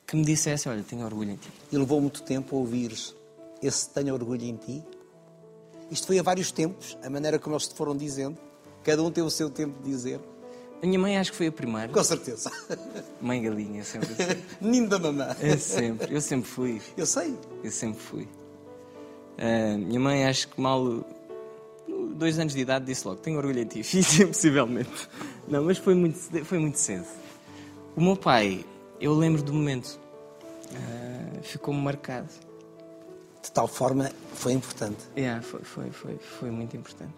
que 0.08 0.16
me 0.16 0.24
dissesse: 0.24 0.70
Olha, 0.70 0.82
tenho 0.82 1.04
orgulho 1.04 1.32
em 1.32 1.36
ti. 1.36 1.50
E 1.72 1.78
levou 1.78 2.00
muito 2.00 2.22
tempo 2.24 2.56
a 2.56 2.60
ouvires 2.60 3.14
esse 3.62 3.90
tenho 3.90 4.14
orgulho 4.14 4.44
em 4.44 4.56
ti? 4.56 4.84
Isto 5.92 6.08
foi 6.08 6.18
a 6.18 6.24
vários 6.24 6.52
tempos, 6.52 6.98
a 7.04 7.10
maneira 7.10 7.38
como 7.38 7.56
eles 7.56 7.68
te 7.68 7.76
foram 7.76 7.96
dizendo. 7.96 8.38
Cada 8.84 9.04
um 9.04 9.12
tem 9.12 9.24
o 9.24 9.30
seu 9.30 9.50
tempo 9.50 9.82
de 9.84 9.90
dizer. 9.90 10.20
A 10.82 10.86
minha 10.86 10.98
mãe 10.98 11.18
acho 11.18 11.32
que 11.32 11.38
foi 11.38 11.48
a 11.48 11.52
primeira. 11.52 11.90
Com 11.90 12.04
certeza. 12.04 12.52
Mãe 13.22 13.42
galinha, 13.42 13.84
sempre 13.84 14.14
assim. 14.14 14.42
Menino 14.60 14.90
da 14.90 14.98
mamã. 14.98 15.36
É 15.40 15.56
sempre, 15.56 16.16
eu 16.16 16.22
sempre 16.22 16.50
fui. 16.50 16.82
Eu 16.98 17.06
sei. 17.06 17.38
Eu 17.64 17.72
sempre 17.72 18.00
fui. 18.00 18.28
Uh, 19.38 19.78
minha 19.78 20.00
mãe 20.00 20.26
acho 20.26 20.48
que 20.48 20.60
mal 20.60 21.06
dois 22.16 22.38
anos 22.40 22.54
de 22.54 22.60
idade, 22.60 22.86
disse 22.86 23.08
logo: 23.08 23.20
Tenho 23.20 23.38
orgulho 23.38 23.60
em 23.60 23.66
ti, 23.66 23.84
filho, 23.84 24.28
possivelmente. 24.28 25.10
Não, 25.48 25.64
mas 25.64 25.78
foi 25.78 25.94
muito, 25.94 26.18
foi 26.46 26.58
muito 26.58 26.80
cedo. 26.80 27.06
O 27.96 28.02
meu 28.02 28.16
pai, 28.16 28.66
eu 29.00 29.14
lembro 29.14 29.44
do 29.44 29.54
momento, 29.54 30.00
uh, 30.72 31.44
ficou-me 31.44 31.80
marcado. 31.80 32.30
De 33.44 33.52
tal 33.52 33.68
forma, 33.68 34.12
foi 34.36 34.54
importante. 34.54 35.00
É, 35.16 35.22
yeah, 35.22 35.42
foi, 35.42 35.62
foi, 35.62 35.90
foi, 35.92 36.18
foi 36.18 36.52
muito 36.52 36.78
importante. 36.78 37.14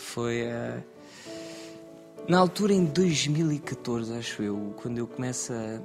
Foi. 0.00 0.42
Uh, 0.42 0.82
na 2.28 2.38
altura, 2.38 2.72
em 2.72 2.84
2014, 2.84 4.12
acho 4.14 4.42
eu, 4.42 4.74
quando 4.82 4.98
eu 4.98 5.06
começo 5.06 5.52
a 5.52 5.80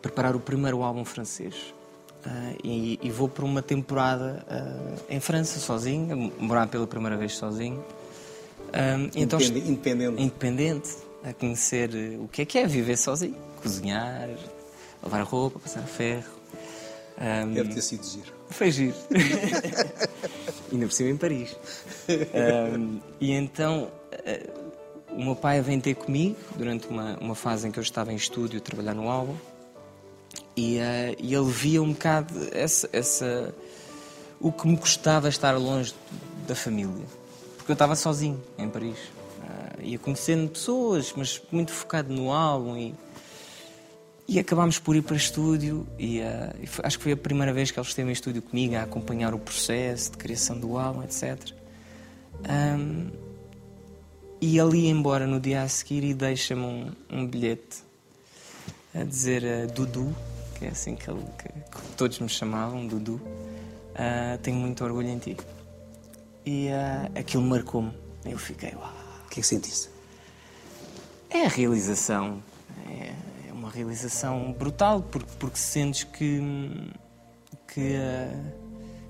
preparar 0.00 0.34
o 0.34 0.40
primeiro 0.40 0.82
álbum 0.82 1.04
francês. 1.04 1.54
Uh, 2.24 2.56
e, 2.62 3.00
e, 3.02 3.10
vou 3.10 3.28
para 3.28 3.44
uma 3.44 3.60
temporada 3.60 4.46
uh, 4.48 5.02
em 5.10 5.18
França 5.18 5.58
sozinho, 5.58 6.32
morar 6.38 6.68
pela 6.68 6.86
primeira 6.86 7.16
vez 7.16 7.34
sozinho. 7.34 7.84
Então, 9.14 9.38
independente. 9.40 10.22
Independente, 10.22 10.96
a 11.22 11.32
conhecer 11.34 11.90
o 12.20 12.28
que 12.28 12.42
é 12.42 12.44
que 12.46 12.58
é 12.58 12.66
viver 12.66 12.96
sozinho, 12.96 13.36
cozinhar, 13.60 14.30
lavar 15.02 15.24
roupa, 15.24 15.58
passar 15.58 15.82
ferro. 15.82 16.30
Um, 17.18 17.52
Deve 17.52 17.74
ter 17.74 17.82
sido 17.82 18.04
giro. 18.04 18.32
Foi 18.52 18.70
giro. 18.70 18.94
Ainda 20.70 20.86
por 20.86 20.92
cima 20.92 21.10
em 21.10 21.16
Paris. 21.16 21.56
Um, 22.78 23.00
e 23.20 23.32
então 23.32 23.90
o 25.10 25.22
meu 25.22 25.36
pai 25.36 25.60
vem 25.60 25.80
ter 25.80 25.94
comigo 25.94 26.36
durante 26.56 26.88
uma, 26.88 27.16
uma 27.18 27.34
fase 27.34 27.68
em 27.68 27.70
que 27.70 27.78
eu 27.78 27.82
estava 27.82 28.12
em 28.12 28.16
estúdio 28.16 28.58
a 28.58 28.62
trabalhar 28.62 28.94
no 28.94 29.08
álbum. 29.08 29.34
E, 30.56 30.78
uh, 30.78 31.16
e 31.18 31.34
ele 31.34 31.50
via 31.50 31.82
um 31.82 31.92
bocado 31.92 32.34
essa, 32.52 32.88
essa, 32.92 33.54
o 34.40 34.50
que 34.52 34.66
me 34.66 34.76
custava 34.76 35.28
estar 35.28 35.56
longe 35.56 35.94
da 36.46 36.54
família. 36.54 37.06
Porque 37.56 37.70
eu 37.70 37.74
estava 37.74 37.94
sozinho 37.94 38.42
em 38.58 38.68
Paris. 38.68 38.98
Uh, 38.98 39.82
ia 39.82 39.98
conhecendo 39.98 40.50
pessoas, 40.50 41.12
mas 41.16 41.40
muito 41.50 41.72
focado 41.72 42.12
no 42.12 42.32
álbum. 42.32 42.76
E, 42.76 42.94
e 44.32 44.38
acabámos 44.38 44.78
por 44.78 44.96
ir 44.96 45.02
para 45.02 45.16
estúdio. 45.16 45.86
E, 45.98 46.20
uh, 46.20 46.24
acho 46.82 46.98
que 46.98 47.02
foi 47.02 47.12
a 47.12 47.16
primeira 47.16 47.52
vez 47.52 47.70
que 47.70 47.78
ele 47.78 47.86
esteve 47.86 48.08
em 48.08 48.12
estúdio 48.12 48.42
comigo 48.42 48.74
a 48.76 48.82
acompanhar 48.82 49.34
o 49.34 49.38
processo 49.38 50.12
de 50.12 50.16
criação 50.16 50.58
do 50.58 50.78
álbum, 50.78 51.02
etc. 51.02 51.38
Um, 52.48 53.10
e 54.40 54.58
ali 54.58 54.88
embora 54.88 55.26
no 55.26 55.38
dia 55.38 55.62
a 55.62 55.68
seguir 55.68 56.02
e 56.02 56.14
deixa-me 56.14 56.62
um, 56.62 56.92
um 57.10 57.26
bilhete 57.26 57.82
a 58.94 59.04
dizer 59.04 59.44
uh, 59.44 59.72
Dudu 59.72 60.14
que 60.62 60.66
é 60.66 60.68
assim 60.68 60.94
que, 60.94 61.10
ele, 61.10 61.24
que, 61.38 61.48
que 61.48 61.96
todos 61.96 62.20
me 62.20 62.28
chamavam, 62.28 62.86
Dudu, 62.86 63.14
uh, 63.14 64.38
tenho 64.42 64.56
muito 64.56 64.84
orgulho 64.84 65.08
em 65.08 65.18
ti. 65.18 65.36
E 66.46 66.68
uh, 66.68 67.18
aquilo 67.18 67.42
marcou-me. 67.42 67.92
Eu 68.24 68.38
fiquei, 68.38 68.72
uau. 68.76 68.92
O 69.26 69.28
que 69.28 69.40
é 69.40 69.42
que 69.42 69.46
sentiste? 69.46 69.90
É 71.28 71.46
a 71.46 71.48
realização. 71.48 72.40
É, 72.88 73.12
realização 73.72 74.52
brutal, 74.52 75.02
porque, 75.02 75.32
porque 75.38 75.58
sentes 75.58 76.04
que. 76.04 76.40
que, 77.66 77.80
uh, 77.80 78.52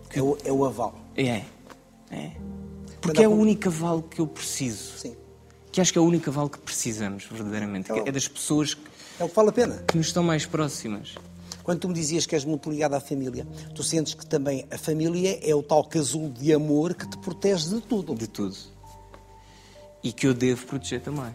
que 0.09 0.18
é, 0.18 0.22
o, 0.22 0.38
é 0.44 0.53
o 0.53 0.64
aval. 0.64 0.94
É. 1.16 1.42
É. 2.11 2.33
Porque 3.01 3.22
é 3.22 3.29
o 3.29 3.33
único 3.33 3.68
aval 3.68 4.03
que 4.03 4.20
eu 4.20 4.27
preciso. 4.27 4.98
Sim. 4.98 5.16
Que 5.72 5.81
acho 5.81 5.92
que 5.92 5.98
é 5.98 6.03
o 6.03 6.05
único 6.05 6.29
aval 6.31 6.48
que 6.48 6.59
precisamos, 6.59 7.25
verdadeiramente. 7.25 7.90
É, 7.90 8.09
é 8.09 8.12
das 8.12 8.29
pessoas 8.29 8.75
que, 8.75 8.83
é 9.18 9.25
o 9.25 9.29
que 9.29 9.35
vale 9.35 9.48
a 9.48 9.53
pena. 9.53 9.85
Que 9.88 9.96
nos 9.96 10.07
estão 10.07 10.22
mais 10.22 10.46
próximas. 10.46 11.16
Quando 11.62 11.81
tu 11.81 11.88
me 11.88 11.94
dizias 11.94 12.27
que 12.27 12.35
és 12.35 12.44
muito 12.44 12.70
ligado 12.70 12.94
à 12.94 13.01
família, 13.01 13.46
tu 13.75 13.83
sentes 13.83 14.14
que 14.14 14.27
também 14.27 14.66
a 14.70 14.79
família 14.79 15.38
é 15.42 15.55
o 15.55 15.62
tal 15.62 15.85
casulo 15.85 16.31
de 16.31 16.53
amor 16.53 16.94
que 16.94 17.09
te 17.09 17.16
protege 17.18 17.68
de 17.68 17.81
tudo. 17.81 18.14
De 18.14 18.27
tudo. 18.27 18.57
E 20.03 20.12
que 20.12 20.27
eu 20.27 20.35
devo 20.35 20.66
proteger 20.66 21.01
também. 21.01 21.35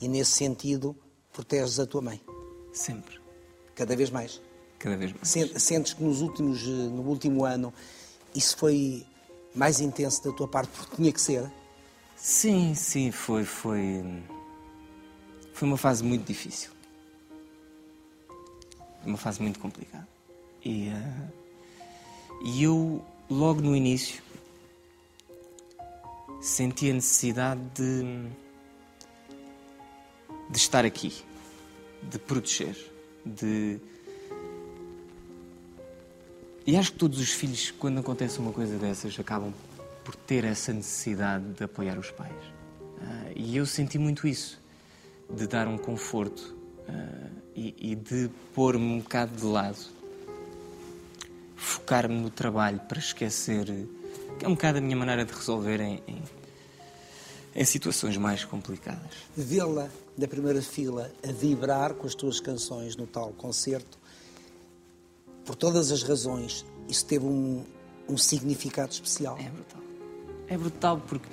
E 0.00 0.08
nesse 0.08 0.32
sentido, 0.32 0.96
proteges 1.36 1.78
a 1.78 1.86
tua 1.86 2.00
mãe? 2.00 2.18
Sempre. 2.72 3.20
Cada 3.74 3.94
vez 3.94 4.10
mais? 4.10 4.40
cada 4.78 4.96
vez 4.96 5.12
mais. 5.12 5.28
Sen- 5.28 5.58
Sentes 5.58 5.92
que 5.94 6.02
nos 6.02 6.20
últimos, 6.22 6.62
eh, 6.62 6.68
no 6.70 7.02
último 7.02 7.44
ano 7.44 7.72
isso 8.34 8.56
foi 8.56 9.04
mais 9.54 9.80
intenso 9.80 10.22
da 10.24 10.32
tua 10.32 10.48
parte 10.48 10.70
porque 10.76 10.96
tinha 10.96 11.12
que 11.12 11.20
ser? 11.20 11.50
Sim, 12.16 12.74
sim, 12.74 13.10
foi, 13.10 13.44
foi. 13.44 14.02
Foi 15.52 15.68
uma 15.68 15.76
fase 15.78 16.02
muito 16.04 16.24
difícil. 16.26 16.70
Uma 19.04 19.16
fase 19.18 19.40
muito 19.42 19.58
complicada. 19.58 20.06
E, 20.64 20.88
eh, 20.88 21.28
e 22.44 22.62
eu, 22.64 23.04
logo 23.30 23.60
no 23.60 23.74
início, 23.76 24.22
senti 26.40 26.90
a 26.90 26.94
necessidade 26.94 27.60
de, 27.74 28.28
de 30.50 30.56
estar 30.58 30.84
aqui, 30.84 31.24
de 32.10 32.18
proteger, 32.18 32.76
de. 33.24 33.78
E 36.66 36.76
acho 36.76 36.92
que 36.92 36.98
todos 36.98 37.20
os 37.20 37.30
filhos, 37.30 37.70
quando 37.70 38.00
acontece 38.00 38.38
uma 38.38 38.52
coisa 38.52 38.76
dessas, 38.76 39.18
acabam 39.18 39.52
por 40.04 40.14
ter 40.14 40.44
essa 40.44 40.72
necessidade 40.72 41.44
de 41.52 41.64
apoiar 41.64 41.98
os 41.98 42.10
pais. 42.10 42.32
Ah, 43.00 43.30
e 43.34 43.56
eu 43.56 43.66
senti 43.66 43.98
muito 43.98 44.26
isso, 44.26 44.60
de 45.30 45.46
dar 45.46 45.68
um 45.68 45.76
conforto 45.76 46.56
ah, 46.88 47.28
e, 47.54 47.74
e 47.78 47.94
de 47.94 48.30
pôr-me 48.54 48.84
um 48.84 49.00
bocado 49.00 49.36
de 49.36 49.44
lado, 49.44 49.78
focar-me 51.56 52.20
no 52.20 52.30
trabalho 52.30 52.80
para 52.88 52.98
esquecer, 52.98 53.66
que 54.38 54.44
é 54.44 54.48
um 54.48 54.54
bocado 54.54 54.78
a 54.78 54.80
minha 54.80 54.96
maneira 54.96 55.24
de 55.24 55.32
resolver 55.32 55.80
em, 55.80 56.02
em, 56.06 56.22
em 57.56 57.64
situações 57.64 58.18
mais 58.18 58.44
complicadas. 58.44 59.12
Vê-la 59.34 59.88
da 60.16 60.28
primeira 60.28 60.60
fila 60.60 61.10
a 61.26 61.32
vibrar 61.32 61.94
com 61.94 62.06
as 62.06 62.14
tuas 62.14 62.38
canções 62.38 62.96
no 62.96 63.06
tal 63.06 63.32
concerto, 63.32 63.98
por 65.44 65.54
todas 65.54 65.90
as 65.90 66.02
razões, 66.02 66.66
isso 66.86 67.06
teve 67.06 67.24
um, 67.24 67.64
um 68.06 68.18
significado 68.18 68.92
especial. 68.92 69.38
É 69.38 69.48
brutal. 69.48 69.82
É 70.48 70.58
brutal 70.58 71.02
porque 71.06 71.28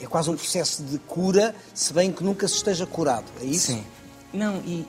É 0.00 0.06
quase 0.06 0.30
um 0.30 0.36
processo 0.36 0.82
de 0.82 0.98
cura, 0.98 1.54
se 1.74 1.92
bem 1.92 2.12
que 2.12 2.22
nunca 2.24 2.46
se 2.48 2.54
esteja 2.54 2.86
curado, 2.86 3.26
é 3.40 3.44
isso? 3.44 3.72
Sim. 3.72 3.84
Não, 4.32 4.56
e 4.58 4.84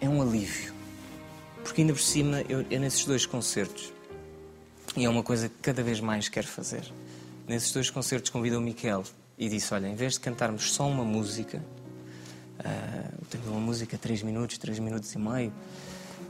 é 0.00 0.08
um 0.08 0.20
alívio. 0.22 0.72
Porque 1.62 1.82
ainda 1.82 1.92
por 1.92 2.00
cima, 2.00 2.42
eu, 2.48 2.64
eu 2.70 2.80
nesses 2.80 3.04
dois 3.04 3.26
concertos, 3.26 3.92
e 4.96 5.04
é 5.04 5.08
uma 5.08 5.22
coisa 5.22 5.48
que 5.48 5.54
cada 5.62 5.82
vez 5.82 6.00
mais 6.00 6.28
quero 6.28 6.46
fazer, 6.46 6.90
nesses 7.46 7.70
dois 7.72 7.90
concertos 7.90 8.30
convidei 8.30 8.58
o 8.58 8.60
Miquel 8.60 9.04
e 9.40 9.48
disse, 9.48 9.72
olha, 9.72 9.86
em 9.88 9.94
vez 9.94 10.12
de 10.12 10.20
cantarmos 10.20 10.70
só 10.70 10.86
uma 10.86 11.02
música, 11.02 11.64
ah, 12.62 13.10
temos 13.30 13.48
uma 13.48 13.58
música 13.58 13.96
3 13.96 14.22
minutos, 14.22 14.58
3 14.58 14.78
minutos 14.78 15.10
e 15.14 15.18
meio, 15.18 15.50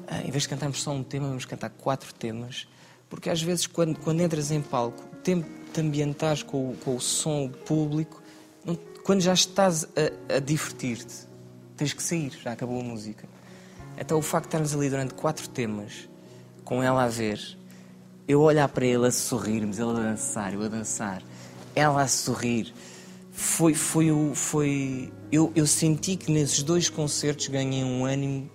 ah, 0.06 0.20
em 0.22 0.30
vez 0.30 0.44
de 0.44 0.48
cantarmos 0.48 0.80
só 0.80 0.92
um 0.92 1.02
tema, 1.02 1.26
vamos 1.26 1.44
cantar 1.44 1.70
quatro 1.70 2.14
temas, 2.14 2.68
porque 3.08 3.28
às 3.28 3.42
vezes 3.42 3.66
quando, 3.66 3.98
quando 3.98 4.20
entras 4.20 4.52
em 4.52 4.62
palco, 4.62 5.02
o 5.12 5.16
tempo 5.16 5.44
de 5.64 5.72
te 5.72 5.80
ambientares 5.80 6.44
com, 6.44 6.76
com 6.84 6.94
o 6.94 7.00
som 7.00 7.48
público, 7.48 8.22
não- 8.64 8.76
quando 9.04 9.20
já 9.20 9.34
estás 9.34 9.84
a, 10.30 10.36
a 10.36 10.38
divertir-te, 10.38 11.28
tens 11.76 11.92
que 11.92 12.02
sair, 12.02 12.30
já 12.42 12.52
acabou 12.52 12.80
a 12.80 12.84
música. 12.84 13.28
Então 13.98 14.18
o 14.18 14.22
facto 14.22 14.44
de 14.44 14.48
estarmos 14.50 14.72
ali 14.72 14.88
durante 14.88 15.14
quatro 15.14 15.48
temas, 15.48 16.08
com 16.64 16.80
ela 16.80 17.02
a 17.04 17.08
ver, 17.08 17.40
eu 18.28 18.40
olhar 18.40 18.68
para 18.68 18.86
ele 18.86 19.06
a 19.08 19.10
sorrirmos, 19.10 19.80
ele 19.80 19.90
a 19.90 19.94
dançar, 19.94 20.54
eu 20.54 20.62
a 20.62 20.68
dançar, 20.68 21.22
ela 21.74 22.02
a 22.02 22.08
sorrir, 22.08 22.72
foi, 23.40 23.74
foi. 23.74 24.10
Foi, 24.34 25.12
eu, 25.32 25.50
eu 25.54 25.66
senti 25.66 26.16
que 26.16 26.30
nesses 26.30 26.62
dois 26.62 26.88
concertos 26.88 27.48
ganhei 27.48 27.82
um 27.82 28.04
ânimo 28.04 28.50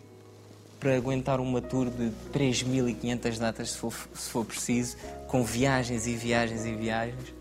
para 0.79 0.95
aguentar 0.95 1.39
uma 1.39 1.59
tour 1.59 1.89
de 1.89 2.11
3.500 2.31 3.39
datas, 3.39 3.71
se 3.71 3.77
for, 3.77 3.93
se 4.13 4.29
for 4.29 4.45
preciso, 4.45 4.95
com 5.27 5.43
viagens 5.43 6.05
e 6.05 6.15
viagens 6.15 6.65
e 6.65 6.75
viagens, 6.75 7.33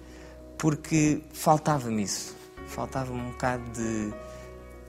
porque 0.56 1.20
faltava-me 1.32 2.02
isso. 2.02 2.34
Faltava-me 2.68 3.20
um 3.20 3.30
bocado 3.32 3.62
de. 3.72 4.14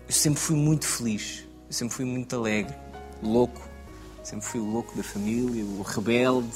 Eu 0.08 0.13
sempre 0.13 0.39
fui 0.39 0.56
muito 0.56 0.88
feliz, 0.88 1.46
eu 1.68 1.74
sempre 1.74 1.94
fui 1.94 2.06
muito 2.06 2.34
alegre, 2.36 2.74
louco, 3.22 3.62
sempre 4.24 4.46
fui 4.46 4.62
o 4.62 4.72
louco 4.72 4.96
da 4.96 5.04
família, 5.04 5.65
o 5.65 5.82
rebelde. 5.82 6.56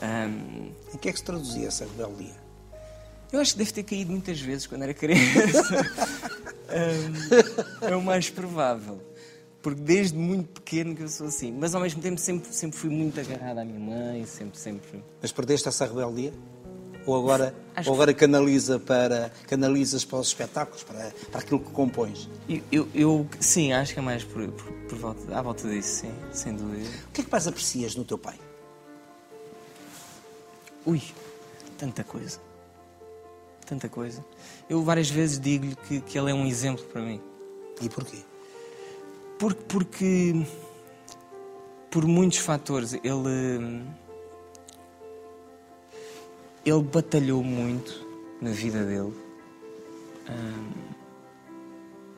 Ahm, 0.00 0.72
Em 0.92 0.98
que 0.98 1.08
é 1.08 1.12
que 1.12 1.18
se 1.18 1.24
traduzia 1.24 1.68
essa 1.68 1.84
rebeldia? 1.84 2.41
Eu 3.32 3.40
acho 3.40 3.52
que 3.52 3.58
deve 3.58 3.72
ter 3.72 3.82
caído 3.82 4.10
muitas 4.12 4.40
vezes 4.40 4.66
quando 4.66 4.82
era 4.82 4.94
criança. 4.94 5.64
Hum, 6.74 7.12
é 7.82 7.94
o 7.94 8.00
mais 8.02 8.30
provável. 8.30 8.98
Porque 9.60 9.78
desde 9.82 10.16
muito 10.16 10.62
pequeno 10.62 10.96
que 10.96 11.02
eu 11.02 11.08
sou 11.08 11.26
assim. 11.26 11.52
Mas 11.52 11.74
ao 11.74 11.82
mesmo 11.82 12.00
tempo 12.00 12.18
sempre, 12.18 12.50
sempre 12.50 12.78
fui 12.78 12.88
muito 12.88 13.20
agarrado 13.20 13.58
à 13.58 13.64
minha 13.64 13.78
mãe, 13.78 14.24
sempre, 14.24 14.58
sempre. 14.58 15.04
Mas 15.20 15.30
perdeste 15.30 15.68
essa 15.68 15.84
rebeldia? 15.84 16.32
Ou 17.04 17.14
agora, 17.14 17.54
Acho 17.76 17.90
ou 17.90 17.94
agora 17.94 18.14
canaliza 18.14 18.78
para, 18.78 19.30
canalizas 19.46 20.02
para 20.02 20.18
os 20.20 20.28
espetáculos, 20.28 20.82
para, 20.82 21.12
para 21.30 21.40
aquilo 21.42 21.60
que 21.60 21.70
compões? 21.72 22.26
Eu, 22.48 22.62
eu, 22.72 22.88
eu- 22.94 23.28
sim, 23.38 23.70
acho 23.74 23.92
que 23.92 23.98
é 23.98 24.02
mais 24.02 24.24
por, 24.24 24.48
por, 24.48 24.72
por 24.72 24.98
volta, 24.98 25.36
à 25.38 25.42
volta 25.42 25.68
disso, 25.68 26.00
sim, 26.06 26.12
sem 26.32 26.54
dúvida. 26.56 26.88
O 27.08 27.12
que 27.12 27.20
é 27.20 27.24
que 27.24 27.30
mais 27.30 27.46
aprecias 27.46 27.94
no 27.96 28.04
teu 28.06 28.16
pai? 28.16 28.38
Ui, 30.86 31.02
tanta 31.76 32.02
coisa. 32.02 32.38
Tanta 33.66 33.88
coisa. 33.88 34.24
Eu 34.68 34.82
várias 34.82 35.08
vezes 35.08 35.38
digo-lhe 35.38 35.76
que, 35.76 36.00
que 36.00 36.18
ele 36.18 36.30
é 36.30 36.34
um 36.34 36.46
exemplo 36.46 36.84
para 36.84 37.00
mim. 37.00 37.20
E 37.80 37.88
porquê? 37.88 38.18
Porque, 39.38 39.62
porque 39.68 40.46
por 41.90 42.06
muitos 42.06 42.38
fatores 42.38 42.94
ele 42.94 43.82
ele 46.64 46.82
batalhou 46.82 47.42
muito 47.42 48.06
na 48.40 48.50
vida 48.50 48.84
dele 48.84 49.12
hum, 50.30 50.70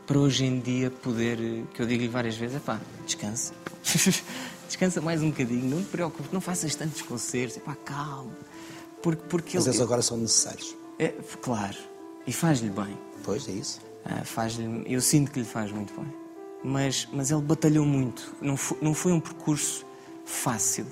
para 0.06 0.18
hoje 0.18 0.44
em 0.44 0.60
dia 0.60 0.90
poder 0.90 1.38
que 1.72 1.80
eu 1.80 1.86
digo-lhe 1.86 2.08
várias 2.08 2.36
vezes 2.36 2.60
pá, 2.62 2.78
descansa 3.06 3.54
descansa 4.68 5.00
mais 5.00 5.22
um 5.22 5.30
bocadinho 5.30 5.64
não 5.64 5.82
te 5.82 5.88
preocupes 5.88 6.30
não 6.30 6.42
faças 6.42 6.74
tantos 6.74 7.00
concertos 7.02 7.56
pá, 7.58 7.74
calma 7.74 8.36
porque, 9.04 9.22
porque 9.28 9.56
Mas 9.58 9.66
ele 9.66 9.76
eles 9.76 9.82
agora 9.82 10.00
são 10.00 10.16
necessários. 10.16 10.74
É, 10.98 11.08
claro 11.42 11.76
e 12.26 12.32
faz-lhe 12.32 12.70
bem 12.70 12.96
Pois, 13.22 13.48
é 13.48 13.52
isso. 13.52 13.80
ah, 14.04 14.24
faz-lhe- 14.24 14.84
eu 14.86 15.00
sinto 15.00 15.30
que 15.30 15.38
lhe 15.40 15.44
faz 15.46 15.70
muito 15.72 15.92
bem. 15.98 16.12
Mas, 16.62 17.06
mas 17.12 17.30
ele 17.30 17.42
batalhou 17.42 17.84
muito. 17.84 18.34
Não 18.40 18.56
foi, 18.56 18.78
não 18.80 18.94
foi 18.94 19.12
um 19.12 19.20
percurso 19.20 19.84
fácil. 20.24 20.86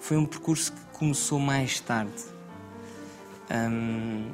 Foi 0.00 0.16
um 0.18 0.26
percurso 0.26 0.72
que 0.72 0.80
começou 0.98 1.38
mais 1.38 1.80
tarde. 1.80 2.12
Hum, 3.50 4.30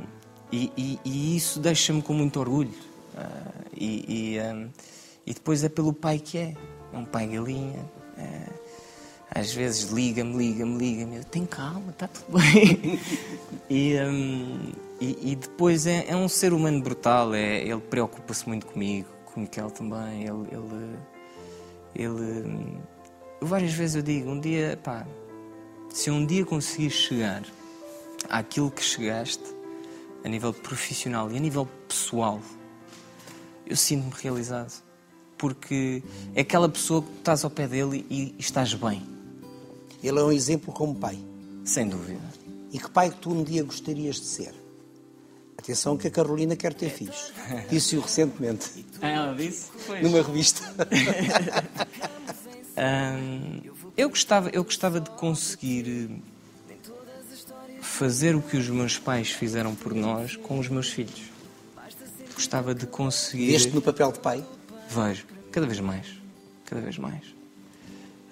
e, 0.51 0.73
e- 0.77 1.01
e 1.05 1.37
isso 1.37 1.61
deixa-me 1.61 2.03
com 2.03 2.13
muito 2.13 2.39
orgulho. 2.41 2.73
Ah, 3.17 3.53
e, 3.77 4.35
e, 4.37 4.41
hum, 4.41 4.69
e 5.27 5.35
depois 5.35 5.63
é 5.65 5.69
pelo 5.69 5.93
pai 5.93 6.19
que 6.19 6.39
é. 6.39 6.55
É 6.93 6.99
um 6.99 7.05
pai 7.05 7.27
galinha. 7.27 7.85
É, 8.17 8.43
às 9.39 9.53
vezes 9.53 9.91
liga-me, 9.91 10.37
liga-me, 10.37 10.77
liga-me. 10.77 11.17
Eu 11.17 11.25
tenho 11.25 11.47
calma, 11.47 11.91
está 11.91 12.09
tudo 12.09 12.39
bem. 12.39 13.01
e, 13.71 13.97
hum, 14.01 14.73
e, 15.01 15.33
e 15.33 15.37
depois 15.37 15.87
é, 15.87 16.07
é 16.09 16.17
um 16.17 16.29
ser 16.29 16.53
humano 16.53 16.83
brutal. 16.83 17.35
É, 17.35 17.63
ele 17.63 17.81
preocupa-se 17.81 18.49
muito 18.49 18.67
comigo, 18.67 19.09
com 19.25 19.41
o 19.41 19.43
Miquel 19.45 19.71
também. 19.71 20.25
Ele, 20.25 20.49
ele, 20.51 20.99
ele, 21.95 22.49
hum, 22.49 22.79
várias 23.41 23.73
vezes 23.73 23.97
eu 23.97 24.03
digo, 24.03 24.31
um 24.31 24.41
dia, 24.41 24.79
pá, 24.83 25.07
se 25.89 26.11
um 26.11 26.27
dia 26.27 26.45
conseguir 26.45 26.91
chegar 26.91 27.43
àquilo 28.29 28.71
que 28.71 28.83
chegaste, 28.83 29.57
a 30.25 30.29
nível 30.29 30.53
profissional 30.53 31.31
e 31.31 31.37
a 31.37 31.41
nível 31.41 31.67
pessoal, 31.87 32.41
eu 33.67 33.77
sinto-me 33.77 34.13
realizado. 34.21 34.83
Porque 35.37 36.03
é 36.35 36.41
aquela 36.41 36.69
pessoa 36.69 37.01
que 37.01 37.13
estás 37.19 37.45
ao 37.45 37.51
pé 37.51 37.69
dele 37.69 38.05
e, 38.11 38.35
e 38.37 38.41
estás 38.41 38.75
bem, 38.75 39.01
Ele 40.03 40.19
é 40.19 40.23
um 40.23 40.33
exemplo 40.33 40.73
como 40.73 40.95
pai. 40.95 41.19
sem 41.65 41.89
dúvida. 41.89 42.21
E 42.73 42.79
que 42.79 42.91
pai 42.91 43.11
que 43.11 43.17
tu 43.17 43.31
um 43.33 43.43
dia 43.43 43.63
gostarias 43.63 44.17
de 44.17 44.27
ser? 44.27 44.55
Atenção 45.59 45.97
que 45.97 46.07
a 46.07 46.11
Carolina 46.11 46.55
quer 46.55 46.73
ter 46.75 46.89
filhos. 46.91 47.33
Disse-o 47.69 48.01
recentemente, 48.01 48.85
Ela 49.01 49.35
disse? 49.35 49.67
numa 50.03 50.23
revista. 50.23 50.63
Hum, 52.81 53.61
eu, 53.97 54.09
gostava, 54.09 54.51
eu 54.51 54.63
gostava 54.63 55.01
de 55.01 55.11
conseguir 55.11 56.11
eh, 56.69 56.77
fazer 57.81 58.37
o 58.37 58.41
que 58.41 58.57
os 58.57 58.69
meus 58.69 58.97
pais 58.99 59.31
fizeram 59.33 59.75
por 59.75 59.93
nós 59.95 60.37
com 60.37 60.61
os 60.61 60.69
meus 60.69 60.89
filhos. 60.89 61.23
Gostava 62.35 62.73
de 62.77 62.87
conseguir. 62.87 63.53
Este 63.53 63.75
no 63.75 63.83
papel 63.83 64.13
de 64.13 64.21
pai. 64.21 64.47
Vejo, 64.89 65.27
cada 65.51 65.67
vez 65.67 65.81
mais. 65.81 66.07
Cada 66.67 66.81
vez 66.81 66.97
mais. 66.99 67.25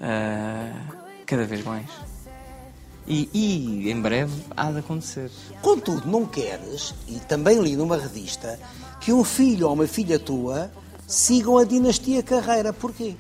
Ah, 0.01 1.06
cada 1.27 1.45
vez 1.45 1.65
mais. 1.65 1.87
E, 3.07 3.29
e 3.33 3.91
em 3.91 4.01
breve 4.01 4.33
há 4.57 4.71
de 4.71 4.79
acontecer. 4.79 5.31
Contudo, 5.63 6.09
não 6.09 6.27
queres, 6.27 6.95
e 7.07 7.21
também 7.21 7.61
li 7.61 7.77
numa 7.77 7.97
revista, 7.97 8.59
que 9.01 9.13
um 9.13 9.23
filho 9.23 9.69
ou 9.69 9.75
uma 9.75 9.87
filha 9.87 10.19
tua 10.19 10.71
sigam 11.07 11.57
a 11.59 11.65
dinastia 11.65 12.23
Carreira. 12.23 12.73
Porquê? 12.73 13.15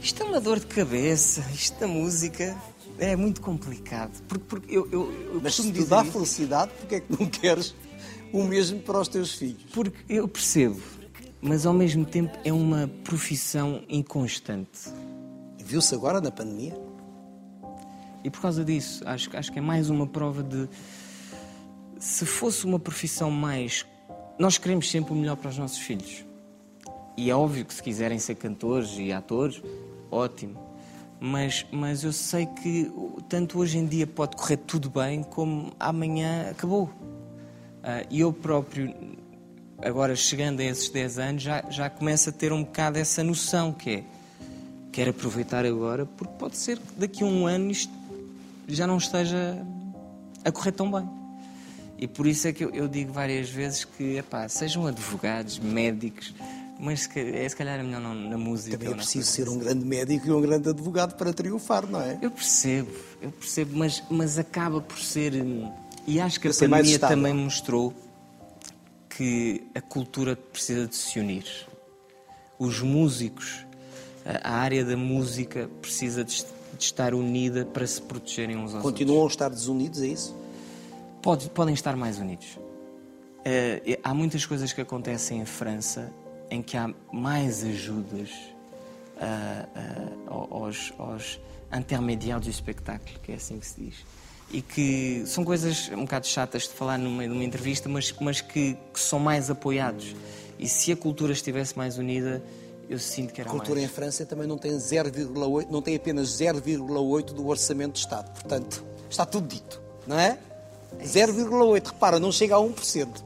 Isto 0.00 0.22
é 0.22 0.26
uma 0.26 0.40
dor 0.40 0.58
de 0.58 0.66
cabeça, 0.66 1.44
isto 1.54 1.78
da 1.78 1.86
música 1.86 2.56
é 2.98 3.14
muito 3.14 3.40
complicado. 3.40 4.22
Porque, 4.26 4.44
porque 4.44 4.76
eu, 4.76 4.88
eu, 4.90 5.12
eu 5.12 5.34
Mas 5.34 5.54
costumo 5.54 5.68
se 5.68 5.72
dizer 5.72 5.88
dá 5.88 6.04
felicidade, 6.04 6.72
porque 6.78 6.94
é 6.96 7.00
que 7.00 7.12
não 7.12 7.26
queres 7.30 7.74
o 8.32 8.42
mesmo 8.42 8.80
para 8.80 9.00
os 9.00 9.08
teus 9.08 9.34
filhos? 9.34 9.62
Porque 9.72 9.98
eu 10.08 10.26
percebo, 10.26 10.80
mas 11.40 11.64
ao 11.64 11.72
mesmo 11.72 12.04
tempo 12.04 12.36
é 12.44 12.52
uma 12.52 12.88
profissão 13.04 13.82
inconstante. 13.88 14.90
Viu-se 15.58 15.94
agora 15.94 16.20
na 16.20 16.30
pandemia? 16.30 16.87
E 18.24 18.30
por 18.30 18.40
causa 18.40 18.64
disso, 18.64 19.02
acho, 19.06 19.34
acho 19.36 19.52
que 19.52 19.58
é 19.58 19.62
mais 19.62 19.90
uma 19.90 20.06
prova 20.06 20.42
de. 20.42 20.68
Se 21.98 22.24
fosse 22.26 22.64
uma 22.64 22.78
profissão 22.78 23.30
mais. 23.30 23.86
Nós 24.38 24.56
queremos 24.56 24.90
sempre 24.90 25.12
o 25.12 25.16
melhor 25.16 25.36
para 25.36 25.50
os 25.50 25.58
nossos 25.58 25.78
filhos. 25.78 26.24
E 27.16 27.30
é 27.30 27.34
óbvio 27.34 27.64
que 27.64 27.74
se 27.74 27.82
quiserem 27.82 28.18
ser 28.18 28.36
cantores 28.36 28.96
e 28.96 29.12
atores, 29.12 29.60
ótimo. 30.10 30.56
Mas, 31.20 31.66
mas 31.72 32.04
eu 32.04 32.12
sei 32.12 32.46
que 32.46 32.92
tanto 33.28 33.58
hoje 33.58 33.78
em 33.78 33.86
dia 33.86 34.06
pode 34.06 34.36
correr 34.36 34.58
tudo 34.58 34.88
bem, 34.88 35.24
como 35.24 35.72
amanhã 35.80 36.50
acabou. 36.50 36.88
Ah, 37.82 38.04
E 38.08 38.20
eu 38.20 38.32
próprio, 38.32 38.94
agora 39.82 40.14
chegando 40.14 40.60
a 40.60 40.64
esses 40.64 40.88
10 40.88 41.18
anos, 41.18 41.42
já, 41.42 41.64
já 41.68 41.90
começo 41.90 42.28
a 42.28 42.32
ter 42.32 42.52
um 42.52 42.62
bocado 42.62 42.98
essa 42.98 43.24
noção 43.24 43.72
que 43.72 43.90
é 43.90 44.04
quero 44.92 45.10
aproveitar 45.10 45.64
agora, 45.64 46.06
porque 46.06 46.34
pode 46.38 46.56
ser 46.56 46.78
que 46.78 46.92
daqui 46.96 47.22
a 47.22 47.26
um 47.26 47.46
ano 47.46 47.70
isto 47.70 47.92
já 48.74 48.86
não 48.86 48.96
esteja 48.98 49.64
a 50.44 50.52
correr 50.52 50.72
tão 50.72 50.90
bem. 50.90 51.08
E 51.98 52.06
por 52.06 52.26
isso 52.26 52.46
é 52.46 52.52
que 52.52 52.64
eu, 52.64 52.70
eu 52.70 52.86
digo 52.86 53.12
várias 53.12 53.50
vezes 53.50 53.84
que, 53.84 54.18
epá, 54.18 54.48
sejam 54.48 54.86
advogados, 54.86 55.58
médicos, 55.58 56.32
mas 56.78 57.00
se, 57.00 57.18
é, 57.18 57.48
se 57.48 57.56
calhar 57.56 57.80
é 57.80 57.82
melhor 57.82 58.00
não, 58.00 58.14
na 58.14 58.38
música. 58.38 58.78
Também 58.78 58.92
é 58.92 58.96
preciso 58.96 59.28
ser 59.28 59.48
um 59.48 59.58
grande 59.58 59.84
médico 59.84 60.28
e 60.28 60.30
um 60.30 60.40
grande 60.40 60.68
advogado 60.68 61.16
para 61.16 61.32
triunfar, 61.32 61.86
não 61.86 62.00
é? 62.00 62.18
eu 62.22 62.30
percebo, 62.30 62.90
eu 63.20 63.32
percebo, 63.32 63.76
mas, 63.76 64.02
mas 64.08 64.38
acaba 64.38 64.80
por 64.80 64.98
ser. 64.98 65.34
hum, 65.34 65.72
E 66.06 66.20
acho 66.20 66.38
que 66.38 66.46
a 66.46 66.54
pandemia 66.54 66.98
também 67.00 67.34
mostrou 67.34 67.92
que 69.08 69.66
a 69.74 69.80
cultura 69.80 70.36
precisa 70.36 70.86
de 70.86 70.94
se 70.94 71.18
unir. 71.18 71.44
Os 72.56 72.80
músicos, 72.80 73.66
a 74.24 74.52
área 74.54 74.84
da 74.84 74.96
música 74.96 75.68
precisa 75.82 76.24
de, 76.24 76.44
de 76.76 76.84
estar 76.84 77.14
unida 77.14 77.64
para 77.64 77.86
se 77.86 78.00
protegerem 78.02 78.56
uns 78.56 78.74
aos 78.74 78.82
Continuam 78.82 79.24
a 79.24 79.28
estar 79.28 79.48
desunidos, 79.48 80.00
é 80.02 80.06
isso? 80.06 80.32
outros. 80.32 80.48
Pode- 81.22 81.50
podem 81.50 81.74
estar 81.74 81.96
mais 81.96 82.18
unidos. 82.18 82.58
Eh, 83.44 83.98
há 84.02 84.12
muitas 84.14 84.44
coisas 84.44 84.72
que 84.72 84.80
acontecem 84.80 85.40
em 85.40 85.44
França 85.44 86.12
em 86.50 86.62
que 86.62 86.76
há 86.76 86.92
mais 87.12 87.62
ajudas 87.64 88.30
ah, 89.20 89.66
ah, 89.74 90.34
aos, 90.50 90.92
aos 90.98 91.40
intermediários 91.76 92.46
do 92.46 92.50
espetáculo, 92.50 93.18
que 93.22 93.32
é 93.32 93.34
assim 93.34 93.58
que 93.58 93.66
se 93.66 93.80
diz. 93.80 93.94
E 94.50 94.62
que 94.62 95.24
são 95.26 95.44
coisas 95.44 95.90
um 95.92 96.02
bocado 96.02 96.26
chatas 96.26 96.62
de 96.62 96.70
falar 96.70 96.98
no 96.98 97.10
meio 97.10 97.30
de 97.30 97.36
uma 97.36 97.44
entrevista, 97.44 97.88
mas, 97.88 98.14
mas 98.20 98.40
que, 98.40 98.76
que 98.92 99.00
são 99.00 99.18
mais 99.18 99.50
apoiados. 99.50 100.14
E 100.58 100.66
se 100.68 100.90
a 100.90 100.96
cultura 100.96 101.32
estivesse 101.32 101.76
mais 101.76 101.98
unida, 101.98 102.42
eu 102.88 102.98
sinto 102.98 103.32
que 103.32 103.40
era 103.40 103.50
A 103.50 103.52
cultura 103.52 103.78
em 103.78 103.82
mais. 103.82 103.94
França 103.94 104.24
também 104.26 104.46
não 104.46 104.56
tem 104.58 104.72
0,8, 104.76 105.68
não 105.70 105.82
tem 105.82 105.94
apenas 105.96 106.28
0,8 106.28 107.24
do 107.32 107.46
orçamento 107.46 107.92
de 107.94 107.98
Estado. 108.00 108.30
Portanto, 108.32 108.84
está 109.10 109.24
tudo 109.26 109.46
dito, 109.46 109.80
não 110.06 110.18
é? 110.18 110.38
0,8, 111.02 111.86
repara, 111.86 112.18
não 112.18 112.32
chega 112.32 112.54
a 112.56 112.58
1%. 112.58 113.22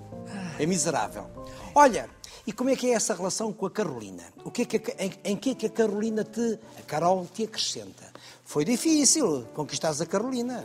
É 0.58 0.66
miserável. 0.66 1.26
Olha, 1.74 2.08
e 2.46 2.52
como 2.52 2.70
é 2.70 2.76
que 2.76 2.88
é 2.90 2.94
essa 2.94 3.14
relação 3.14 3.52
com 3.52 3.66
a 3.66 3.70
Carolina? 3.70 4.22
O 4.44 4.50
que 4.50 4.62
é 4.62 4.64
que 4.64 4.76
a- 4.76 5.04
em, 5.04 5.12
em 5.24 5.36
que 5.36 5.50
é 5.50 5.54
que 5.54 5.66
a 5.66 5.70
Carolina 5.70 6.24
te, 6.24 6.58
a 6.78 6.82
Carol 6.82 7.26
te 7.32 7.44
acrescenta? 7.44 8.02
Foi 8.44 8.64
difícil 8.64 9.44
conquistares 9.54 10.00
a 10.00 10.06
Carolina. 10.06 10.64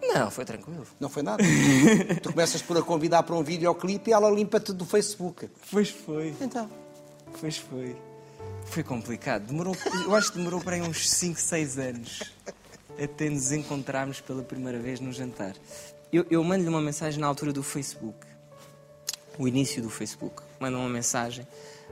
Não, 0.00 0.30
foi 0.30 0.44
tranquilo. 0.44 0.86
Não 1.00 1.08
foi 1.08 1.22
nada. 1.22 1.42
tu 2.22 2.30
começas 2.30 2.62
por 2.62 2.76
a 2.78 2.82
convidar 2.82 3.22
para 3.24 3.34
um 3.34 3.42
videoclipe 3.42 4.10
e 4.10 4.12
ela 4.12 4.30
limpa-te 4.30 4.72
do 4.72 4.84
Facebook. 4.86 5.50
Pois 5.72 5.88
foi. 5.90 6.34
Então, 6.40 6.68
Pois 7.40 7.56
foi. 7.56 7.96
Foi 8.66 8.82
complicado. 8.82 9.46
Demorou, 9.46 9.76
eu 10.04 10.14
acho 10.14 10.32
que 10.32 10.38
demorou 10.38 10.60
para 10.60 10.76
aí 10.76 10.82
uns 10.82 11.08
5, 11.08 11.40
6 11.40 11.78
anos 11.78 12.22
até 13.02 13.28
nos 13.30 13.52
encontrarmos 13.52 14.20
pela 14.20 14.42
primeira 14.42 14.78
vez 14.78 15.00
no 15.00 15.12
jantar. 15.12 15.54
Eu, 16.12 16.26
eu 16.30 16.42
mando-lhe 16.42 16.68
uma 16.68 16.80
mensagem 16.80 17.20
na 17.20 17.26
altura 17.26 17.52
do 17.52 17.62
Facebook, 17.62 18.26
o 19.38 19.46
início 19.46 19.82
do 19.82 19.90
Facebook. 19.90 20.42
Mando 20.58 20.78
uma 20.78 20.88
mensagem 20.88 21.46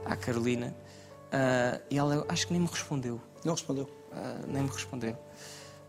à 0.05 0.15
Carolina 0.15 0.75
ah, 1.31 1.79
e 1.89 1.97
ela 1.97 2.25
acho 2.27 2.47
que 2.47 2.53
nem 2.53 2.61
me 2.61 2.67
respondeu. 2.67 3.21
não 3.43 3.53
respondeu. 3.53 3.89
Ah, 4.11 4.39
nem 4.47 4.63
me 4.63 4.69
respondeu. 4.69 5.17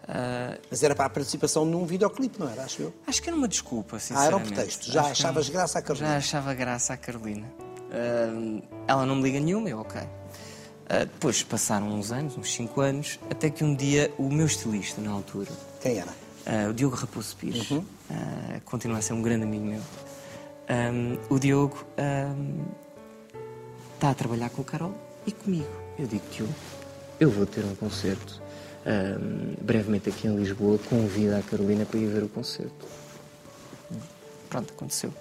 Ah, 0.06 0.56
Mas 0.70 0.82
era 0.82 0.94
para 0.94 1.06
a 1.06 1.10
participação 1.10 1.64
num 1.64 1.84
videoclipe, 1.84 2.38
não 2.38 2.48
era? 2.48 2.62
Acho 2.62 2.82
eu. 2.82 2.94
Acho 3.06 3.20
que 3.22 3.28
era 3.28 3.36
uma 3.36 3.48
desculpa, 3.48 3.96
Ah, 3.96 4.00
sinceramente. 4.00 4.26
era 4.34 4.36
um 4.36 4.40
pretexto. 4.56 4.90
Já 4.92 5.02
achavas 5.10 5.48
graça 5.48 5.78
à 5.78 5.82
Carolina. 5.82 6.08
Já 6.12 6.16
achava 6.16 6.54
graça 6.54 6.92
à 6.94 6.96
Carolina. 6.96 7.46
Ah, 7.90 8.60
ela 8.86 9.06
não 9.06 9.16
me 9.16 9.22
liga 9.22 9.40
nenhuma, 9.40 9.68
eu 9.68 9.78
ok. 9.80 10.00
Ah, 10.90 10.98
depois 11.04 11.42
passaram 11.42 11.88
uns 11.92 12.10
anos, 12.12 12.36
uns 12.36 12.52
5 12.54 12.80
anos, 12.80 13.18
até 13.30 13.50
que 13.50 13.62
um 13.64 13.74
dia 13.74 14.12
o 14.18 14.28
meu 14.30 14.46
estilista, 14.46 15.00
na 15.00 15.10
altura, 15.10 15.50
Quem 15.80 15.98
era? 15.98 16.10
ah, 16.46 16.68
o 16.70 16.72
Diogo 16.74 16.96
Raposo 16.96 17.36
Pires, 17.36 17.70
Uhum. 17.70 17.84
continua 18.64 18.98
a 18.98 19.02
ser 19.02 19.12
um 19.12 19.20
grande 19.22 19.44
amigo 19.44 19.64
meu, 19.64 19.80
ah, 20.68 21.18
o 21.30 21.38
Diogo 21.38 21.84
ah, 21.98 22.34
está 23.94 24.10
a 24.10 24.14
trabalhar 24.14 24.48
com 24.50 24.62
o 24.62 24.64
Carol 24.64 24.94
e 25.26 25.32
comigo. 25.32 25.68
Eu 25.98 26.06
digo, 26.06 26.22
Diogo, 26.30 26.54
eu 27.20 27.30
vou 27.30 27.44
ter 27.44 27.64
um 27.64 27.74
concerto 27.74 28.40
ah, 28.86 29.18
brevemente 29.60 30.08
aqui 30.08 30.26
em 30.26 30.36
Lisboa, 30.36 30.78
convida 30.88 31.38
a 31.38 31.42
Carolina 31.42 31.84
para 31.84 31.98
ir 31.98 32.06
ver 32.06 32.22
o 32.22 32.28
concerto. 32.28 32.86
Pronto, 34.48 34.72
aconteceu. 34.72 35.12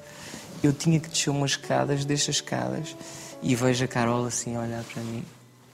Eu 0.63 0.73
tinha 0.73 0.99
que 0.99 1.09
descer 1.09 1.29
umas 1.29 1.51
escadas, 1.51 2.05
deixo 2.05 2.29
as 2.29 2.37
escadas 2.37 2.95
e 3.41 3.55
vejo 3.55 3.83
a 3.85 3.87
Carol 3.87 4.25
assim 4.25 4.55
a 4.55 4.61
olhar 4.61 4.83
para 4.83 5.01
mim. 5.03 5.23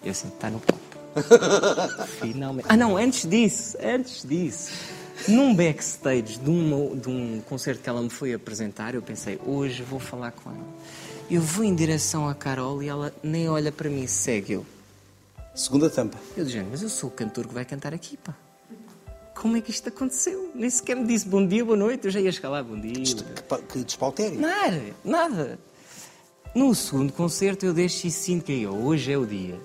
Eu 0.03 0.11
assim, 0.11 0.27
está 0.27 0.49
no 0.49 0.59
palco. 0.59 0.83
Finalmente. 2.19 2.65
Ah, 2.69 2.75
não, 2.75 2.97
antes 2.97 3.27
disso, 3.27 3.77
antes 3.81 4.23
disso. 4.23 4.71
Num 5.27 5.55
backstage 5.55 6.39
de, 6.39 6.49
uma, 6.49 6.95
de 6.95 7.07
um 7.07 7.41
concerto 7.41 7.81
que 7.81 7.87
ela 7.87 8.01
me 8.01 8.09
foi 8.09 8.33
apresentar, 8.33 8.95
eu 8.95 9.01
pensei, 9.01 9.39
hoje 9.45 9.83
vou 9.83 9.99
falar 9.99 10.31
com 10.31 10.49
ela. 10.49 10.65
Eu 11.29 11.41
vou 11.41 11.63
em 11.63 11.73
direção 11.73 12.27
à 12.27 12.35
Carol 12.35 12.83
e 12.83 12.89
ela 12.89 13.13
nem 13.23 13.47
olha 13.47 13.71
para 13.71 13.89
mim, 13.89 14.05
segue 14.07 14.53
eu. 14.53 14.65
Segunda 15.55 15.89
tampa. 15.89 16.17
Eu 16.35 16.43
dizendo, 16.43 16.69
mas 16.71 16.81
eu 16.81 16.89
sou 16.89 17.09
o 17.09 17.13
cantor 17.13 17.47
que 17.47 17.53
vai 17.53 17.63
cantar 17.63 17.93
aqui, 17.93 18.17
pá. 18.17 18.35
Como 19.43 19.57
é 19.57 19.61
que 19.61 19.71
isto 19.71 19.89
aconteceu? 19.89 20.51
Nem 20.55 20.69
sequer 20.69 20.95
me 20.95 21.05
disse 21.05 21.27
bom 21.27 21.45
dia, 21.45 21.65
boa 21.65 21.75
noite. 21.75 22.05
Eu 22.05 22.11
já 22.11 22.21
ia 22.21 22.31
lá, 22.43 22.63
bom 22.63 22.79
dia. 22.79 22.93
Que, 22.93 23.57
que 23.73 23.83
despautério. 23.83 24.39
Nada, 24.39 24.81
nada. 25.03 25.59
No 26.55 26.73
segundo 26.73 27.11
concerto 27.11 27.65
eu 27.65 27.73
deixo 27.73 28.07
e 28.07 28.11
sinto 28.11 28.45
que 28.45 28.65
ó, 28.65 28.71
hoje 28.71 29.11
é 29.11 29.17
o 29.17 29.25
dia. 29.25 29.59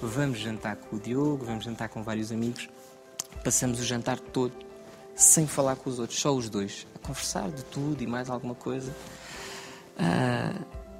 Vamos 0.00 0.38
jantar 0.38 0.76
com 0.76 0.94
o 0.94 1.00
Diogo, 1.00 1.44
vamos 1.44 1.64
jantar 1.64 1.88
com 1.88 2.04
vários 2.04 2.30
amigos. 2.30 2.68
Passamos 3.42 3.80
o 3.80 3.82
jantar 3.82 4.20
todo 4.20 4.54
sem 5.16 5.44
falar 5.44 5.74
com 5.74 5.90
os 5.90 5.98
outros, 5.98 6.20
só 6.20 6.32
os 6.32 6.48
dois, 6.48 6.86
a 6.94 7.04
conversar 7.04 7.50
de 7.50 7.64
tudo 7.64 8.00
e 8.00 8.06
mais 8.06 8.30
alguma 8.30 8.54
coisa. 8.54 8.94
Ah, 9.98 10.54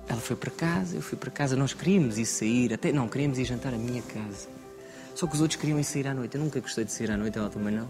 ela 0.08 0.20
foi 0.20 0.34
para 0.34 0.50
casa, 0.50 0.96
eu 0.96 1.00
fui 1.00 1.16
para 1.16 1.30
casa. 1.30 1.54
Nós 1.54 1.72
queríamos 1.72 2.18
ir 2.18 2.26
sair, 2.26 2.74
até 2.74 2.90
não, 2.90 3.06
queríamos 3.06 3.38
ir 3.38 3.44
jantar 3.44 3.72
à 3.72 3.78
minha 3.78 4.02
casa. 4.02 4.48
Só 5.14 5.26
que 5.26 5.34
os 5.34 5.40
outros 5.40 5.60
queriam 5.60 5.78
ir 5.78 5.84
sair 5.84 6.08
à 6.08 6.14
noite. 6.14 6.36
Eu 6.36 6.42
nunca 6.42 6.60
gostei 6.60 6.84
de 6.84 6.92
sair 6.92 7.10
à 7.10 7.16
noite, 7.16 7.38
ela 7.38 7.48
também 7.48 7.74
não. 7.74 7.88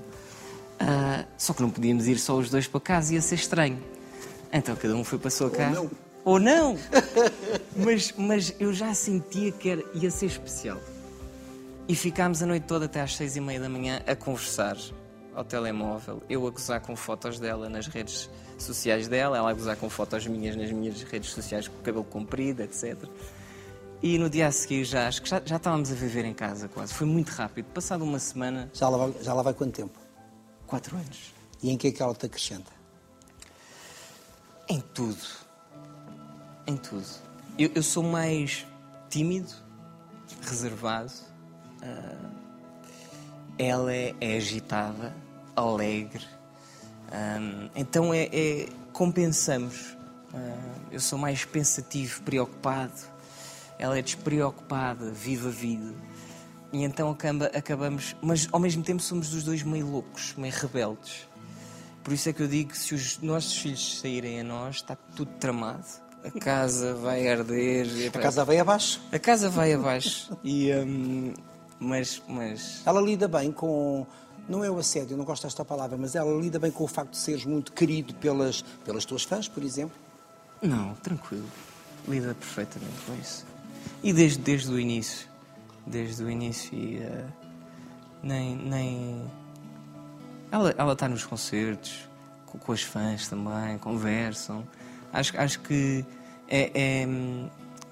Ah, 0.78 1.24
só 1.38 1.52
que 1.52 1.62
não 1.62 1.70
podíamos 1.70 2.06
ir 2.06 2.18
só 2.18 2.36
os 2.36 2.50
dois 2.50 2.66
para 2.66 2.80
casa, 2.80 3.14
ia 3.14 3.20
ser 3.20 3.36
estranho. 3.36 3.82
Então 4.52 4.76
cada 4.76 4.94
um 4.94 5.04
foi 5.04 5.18
para 5.18 5.28
a 5.28 5.30
sua 5.30 5.50
casa. 5.50 5.74
não. 5.74 5.90
Ou 6.24 6.40
não! 6.40 6.78
mas, 7.76 8.14
mas 8.16 8.54
eu 8.58 8.72
já 8.72 8.94
sentia 8.94 9.52
que 9.52 9.68
era, 9.68 9.84
ia 9.94 10.10
ser 10.10 10.26
especial. 10.26 10.80
E 11.86 11.94
ficámos 11.94 12.42
a 12.42 12.46
noite 12.46 12.64
toda 12.64 12.86
até 12.86 13.02
às 13.02 13.14
seis 13.14 13.36
e 13.36 13.40
meia 13.40 13.60
da 13.60 13.68
manhã 13.68 14.00
a 14.06 14.16
conversar 14.16 14.76
ao 15.34 15.44
telemóvel. 15.44 16.22
Eu 16.30 16.46
a 16.46 16.50
gozar 16.50 16.80
com 16.80 16.96
fotos 16.96 17.38
dela 17.38 17.68
nas 17.68 17.86
redes 17.86 18.30
sociais 18.56 19.06
dela, 19.06 19.36
ela 19.36 19.50
a 19.50 19.52
gozar 19.52 19.76
com 19.76 19.90
fotos 19.90 20.26
minhas 20.26 20.56
nas 20.56 20.72
minhas 20.72 21.02
redes 21.02 21.30
sociais 21.30 21.68
com 21.68 21.76
o 21.76 21.82
cabelo 21.82 22.04
comprido, 22.04 22.62
etc. 22.62 22.96
E 24.06 24.18
no 24.18 24.28
dia 24.28 24.48
a 24.48 24.52
seguir 24.52 24.84
já, 24.84 25.08
acho 25.08 25.22
que 25.22 25.28
já, 25.30 25.40
já 25.42 25.56
estávamos 25.56 25.90
a 25.90 25.94
viver 25.94 26.26
em 26.26 26.34
casa 26.34 26.68
quase. 26.68 26.92
Foi 26.92 27.06
muito 27.06 27.30
rápido. 27.30 27.64
Passado 27.72 28.04
uma 28.04 28.18
semana, 28.18 28.70
Já 28.74 28.86
lá, 28.90 28.98
vai, 28.98 29.22
já 29.22 29.32
lá 29.32 29.40
vai 29.42 29.54
quanto 29.54 29.72
tempo? 29.76 29.98
quatro 30.66 30.94
anos. 30.94 31.32
E 31.62 31.70
em 31.70 31.78
que 31.78 31.88
é 31.88 31.90
que 31.90 32.02
ela 32.02 32.14
te 32.14 32.26
acrescenta? 32.26 32.70
Em 34.68 34.78
tudo. 34.92 35.24
Em 36.66 36.76
tudo. 36.76 37.06
Eu, 37.58 37.70
eu 37.74 37.82
sou 37.82 38.02
mais 38.02 38.66
tímido, 39.08 39.50
reservado. 40.42 41.10
ah, 41.82 42.30
ela 43.58 43.90
é, 43.90 44.14
é 44.20 44.36
agitada, 44.36 45.14
alegre. 45.56 46.26
Então 47.74 48.12
é, 48.12 48.24
é- 48.32 48.68
compensamos. 48.92 49.96
Ah, 50.34 50.74
eu 50.92 51.00
sou 51.00 51.18
mais 51.18 51.42
pensativo, 51.46 52.20
preocupado. 52.20 53.13
Ela 53.84 53.98
é 53.98 54.02
despreocupada, 54.02 55.10
viva 55.10 55.48
a 55.48 55.52
vida. 55.52 55.92
e 56.72 56.84
então 56.84 57.10
acaba, 57.10 57.44
acabamos. 57.46 58.16
Mas 58.22 58.48
ao 58.50 58.58
mesmo 58.58 58.82
tempo 58.82 59.02
somos 59.02 59.34
os 59.34 59.44
dois 59.44 59.62
meio 59.62 59.86
loucos, 59.86 60.34
meio 60.38 60.54
rebeldes. 60.54 61.28
Por 62.02 62.14
isso 62.14 62.30
é 62.30 62.32
que 62.32 62.42
eu 62.42 62.48
digo 62.48 62.70
que 62.70 62.78
se 62.78 62.94
os 62.94 63.18
nossos 63.18 63.54
filhos 63.58 64.00
saírem 64.00 64.40
a 64.40 64.44
nós, 64.44 64.76
está 64.76 64.96
tudo 65.14 65.30
tramado. 65.38 65.84
A 66.24 66.30
casa 66.30 66.94
vai 66.94 67.28
arder. 67.28 67.86
A 68.08 68.18
casa 68.18 68.42
veio 68.42 68.62
abaixo. 68.62 69.02
A 69.12 69.18
casa 69.18 69.50
vai 69.50 69.74
abaixo. 69.74 70.34
E, 70.42 70.72
hum, 70.72 71.34
mas, 71.78 72.22
mas. 72.26 72.80
Ela 72.86 73.02
lida 73.02 73.28
bem 73.28 73.52
com. 73.52 74.06
Não 74.48 74.64
é 74.64 74.70
o 74.70 74.78
assédio, 74.78 75.14
não 75.14 75.26
gosto 75.26 75.42
desta 75.42 75.62
palavra, 75.62 75.98
mas 75.98 76.14
ela 76.14 76.32
lida 76.40 76.58
bem 76.58 76.70
com 76.70 76.84
o 76.84 76.88
facto 76.88 77.10
de 77.10 77.18
seres 77.18 77.44
muito 77.44 77.70
querido 77.72 78.14
pelas, 78.14 78.62
pelas 78.82 79.04
tuas 79.04 79.24
fãs, 79.24 79.46
por 79.46 79.62
exemplo. 79.62 79.96
Não, 80.62 80.94
tranquilo. 80.94 81.46
Lida 82.08 82.34
perfeitamente 82.34 82.96
com 83.06 83.14
isso. 83.20 83.52
E 84.02 84.12
desde, 84.12 84.38
desde 84.38 84.70
o 84.72 84.78
início. 84.78 85.28
Desde 85.86 86.22
o 86.22 86.30
início 86.30 86.76
e. 86.76 86.98
eh, 86.98 87.24
nem. 88.22 88.56
nem... 88.56 89.22
Ela, 90.50 90.92
está 90.92 91.08
nos 91.08 91.24
concertos, 91.24 92.08
com, 92.46 92.58
com 92.58 92.72
as 92.72 92.82
fãs 92.82 93.28
também, 93.28 93.76
conversam. 93.78 94.64
Acho, 95.12 95.38
acho 95.38 95.60
que 95.60 96.04
é, 96.48 96.70
é, 96.74 97.06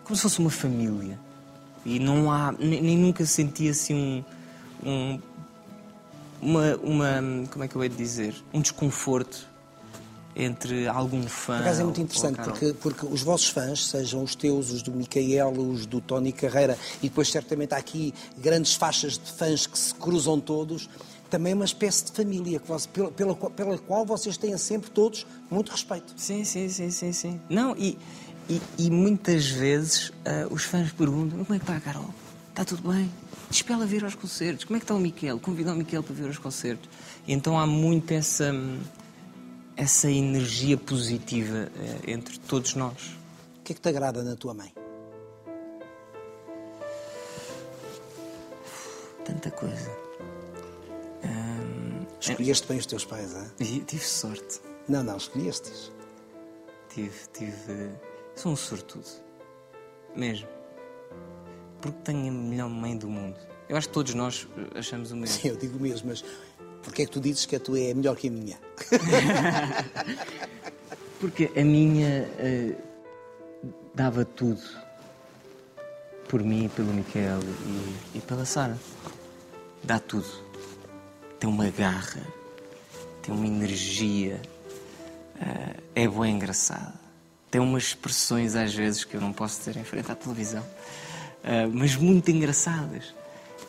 como 0.04 0.16
se 0.16 0.22
fosse 0.22 0.38
uma 0.38 0.50
família. 0.50 1.18
E 1.84 1.98
não 1.98 2.30
há. 2.30 2.52
Nem, 2.52 2.80
nem 2.80 2.98
nunca 2.98 3.24
senti 3.24 3.68
assim 3.68 4.24
um. 4.82 4.88
um 4.88 5.20
uma, 6.40 6.76
uma. 6.76 7.46
Como 7.50 7.64
é 7.64 7.68
que 7.68 7.76
eu 7.76 7.82
hei 7.82 7.88
de 7.88 7.96
dizer? 7.96 8.34
Um 8.52 8.60
desconforto 8.60 9.51
entre 10.34 10.86
algum 10.88 11.22
fã. 11.26 11.56
Por 11.58 11.62
acaso 11.62 11.80
é 11.80 11.84
muito 11.84 12.00
interessante, 12.00 12.36
porque, 12.40 12.72
porque 12.80 13.06
os 13.06 13.22
vossos 13.22 13.48
fãs, 13.48 13.86
sejam 13.86 14.22
os 14.22 14.34
teus, 14.34 14.70
os 14.70 14.82
do 14.82 14.90
Micael, 14.92 15.50
os 15.52 15.84
do 15.86 16.00
Tony 16.00 16.32
Carreira, 16.32 16.78
e 17.02 17.08
depois 17.08 17.28
certamente 17.30 17.74
há 17.74 17.76
aqui 17.76 18.14
grandes 18.38 18.74
faixas 18.74 19.18
de 19.18 19.30
fãs 19.32 19.66
que 19.66 19.78
se 19.78 19.94
cruzam 19.94 20.40
todos, 20.40 20.88
também 21.28 21.52
é 21.52 21.54
uma 21.54 21.64
espécie 21.64 22.04
de 22.06 22.12
família 22.12 22.58
que 22.58 22.68
vós- 22.68 22.86
pela, 22.86 23.10
pela, 23.10 23.34
qual- 23.34 23.50
pela 23.52 23.78
qual 23.78 24.04
vocês 24.06 24.36
têm 24.36 24.56
sempre 24.58 24.90
todos 24.90 25.26
muito 25.50 25.70
respeito. 25.70 26.12
Sim, 26.16 26.44
sim, 26.44 26.68
sim, 26.68 26.90
sim, 26.90 27.12
sim. 27.12 27.40
Não, 27.48 27.74
e, 27.76 27.98
e, 28.50 28.60
e 28.78 28.90
muitas 28.90 29.46
vezes 29.46 30.12
ah, 30.26 30.46
os 30.50 30.64
fãs 30.64 30.92
perguntam 30.92 31.44
como 31.44 31.54
é 31.54 31.58
que 31.58 31.64
está 31.64 31.76
a 31.76 31.80
Carol? 31.80 32.10
Está 32.50 32.64
tudo 32.66 32.90
bem? 32.92 33.10
Diz 33.48 33.62
para 33.62 33.76
ela 33.76 33.86
vir 33.86 34.04
aos 34.04 34.14
concertos. 34.14 34.64
Como 34.64 34.76
é 34.76 34.80
que 34.80 34.84
está 34.84 34.94
o 34.94 34.98
Miquel? 35.00 35.38
Convida 35.38 35.72
o 35.72 35.76
Miquel 35.76 36.02
para 36.02 36.14
vir 36.14 36.26
aos 36.26 36.36
concertos. 36.38 36.88
Então 37.26 37.58
há 37.58 37.66
muito 37.66 38.10
essa, 38.12 38.52
hum, 38.52 38.78
essa 39.76 40.10
energia 40.10 40.76
positiva 40.76 41.70
eh, 41.76 42.12
entre 42.12 42.38
todos 42.38 42.74
nós. 42.74 43.16
O 43.60 43.62
que 43.64 43.72
é 43.72 43.74
que 43.74 43.80
te 43.80 43.88
agrada 43.88 44.22
na 44.22 44.36
tua 44.36 44.54
mãe? 44.54 44.72
Tanta 49.24 49.50
coisa. 49.50 49.90
Hum, 51.24 52.04
Escolheste 52.20 52.66
bem 52.66 52.78
os 52.78 52.86
teus 52.86 53.04
pais, 53.04 53.34
e 53.60 53.80
tive 53.80 54.04
sorte. 54.04 54.60
Não, 54.88 55.02
não, 55.02 55.16
escolheste-os. 55.16 55.92
Tive, 56.92 57.28
tive. 57.32 57.90
Sou 58.34 58.52
um 58.52 58.56
sortudo. 58.56 59.06
Mesmo. 60.16 60.48
Porque 61.80 61.98
tenho 62.04 62.28
a 62.28 62.30
melhor 62.32 62.68
mãe 62.68 62.96
do 62.96 63.08
mundo. 63.08 63.36
Eu 63.68 63.76
acho 63.76 63.88
que 63.88 63.94
todos 63.94 64.12
nós 64.14 64.46
eh, 64.56 64.78
achamos 64.78 65.12
o 65.12 65.16
mesmo. 65.16 65.40
Sim, 65.40 65.48
eu 65.48 65.56
digo 65.56 65.78
mesmo, 65.80 66.08
mas 66.10 66.24
porquê 66.82 67.02
é 67.02 67.06
que 67.06 67.12
tu 67.12 67.20
dizes 67.20 67.46
que 67.46 67.56
a 67.56 67.60
tua 67.60 67.78
é 67.78 67.94
melhor 67.94 68.16
que 68.16 68.28
a 68.28 68.30
minha? 68.30 68.58
Porque 71.20 71.50
a 71.56 71.64
minha 71.64 72.28
eh, 72.38 72.74
dava 73.94 74.24
tudo 74.24 74.60
por 76.28 76.42
mim, 76.42 76.68
pelo 76.74 76.92
Miquel 76.92 77.40
e, 77.66 78.18
e 78.18 78.20
pela 78.20 78.44
Sara. 78.44 78.78
Dá 79.84 79.98
tudo. 79.98 80.26
Tem 81.38 81.48
uma 81.48 81.68
garra, 81.70 82.26
tem 83.20 83.34
uma 83.34 83.46
energia, 83.46 84.40
eh, 85.40 85.76
é 85.94 86.08
boa 86.08 86.28
engraçada. 86.28 86.94
Tem 87.50 87.60
umas 87.60 87.84
expressões 87.84 88.56
às 88.56 88.74
vezes 88.74 89.04
que 89.04 89.14
eu 89.14 89.20
não 89.20 89.32
posso 89.32 89.60
ter 89.60 89.76
em 89.76 89.84
frente 89.84 90.10
à 90.10 90.14
televisão, 90.14 90.64
eh, 91.44 91.66
mas 91.66 91.96
muito 91.96 92.30
engraçadas. 92.30 93.14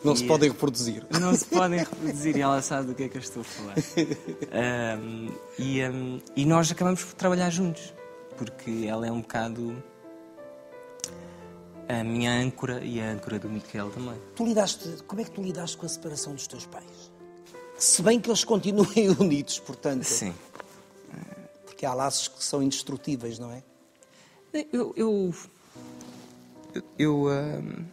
Não 0.04 0.16
se 0.16 0.24
E, 0.26 0.28
podem 0.28 0.49
reproduzir. 0.49 1.06
não 1.20 1.34
se 1.36 1.45
podem 1.47 1.80
reproduzir 1.80 2.36
e 2.36 2.41
ela 2.41 2.62
sabe 2.62 2.88
do 2.88 2.95
que 2.95 3.04
é 3.04 3.10
que 3.10 3.18
eu 3.18 3.22
estou 3.22 3.41
a 3.41 3.45
falar. 3.45 3.76
Ahm, 4.51 5.30
e, 5.58 5.82
ahm, 5.82 6.20
e 6.36 6.45
nós 6.45 6.72
acabamos 6.72 7.04
por 7.04 7.14
trabalhar 7.14 7.49
juntos, 7.49 7.93
porque 8.38 8.86
ela 8.88 9.08
é 9.08 9.12
um 9.12 9.22
bocado 9.22 9.82
a 11.88 12.04
minha 12.04 12.32
âncora 12.32 12.84
e 12.84 12.99
a 13.01 13.12
âncora 13.12 13.39
do 13.39 13.49
Miquel 13.49 13.89
também. 13.91 14.16
Tu 14.36 14.45
lidaste, 14.45 14.89
como 15.08 15.22
é 15.22 15.24
que 15.24 15.32
tu 15.32 15.41
lidaste 15.41 15.78
com 15.78 15.86
a 15.86 15.89
separação 15.89 16.34
dos 16.34 16.47
teus 16.47 16.66
pais? 16.66 17.12
Se 17.78 18.01
bem 18.01 18.20
que 18.20 18.30
eles 18.30 18.43
continuem 18.43 19.10
unidos, 19.20 19.60
portanto. 19.60 20.04
Sim. 20.04 20.34
Porque 21.66 21.86
há 21.86 21.93
laços 21.93 22.28
que 22.30 22.43
são 22.43 22.62
indestrutíveis, 22.64 23.39
não 23.39 23.51
é? 23.51 23.64
Eu. 24.54 24.93
eu, 24.95 25.34
eu, 26.74 26.84
eu, 26.97 27.28
ahm, 27.28 27.84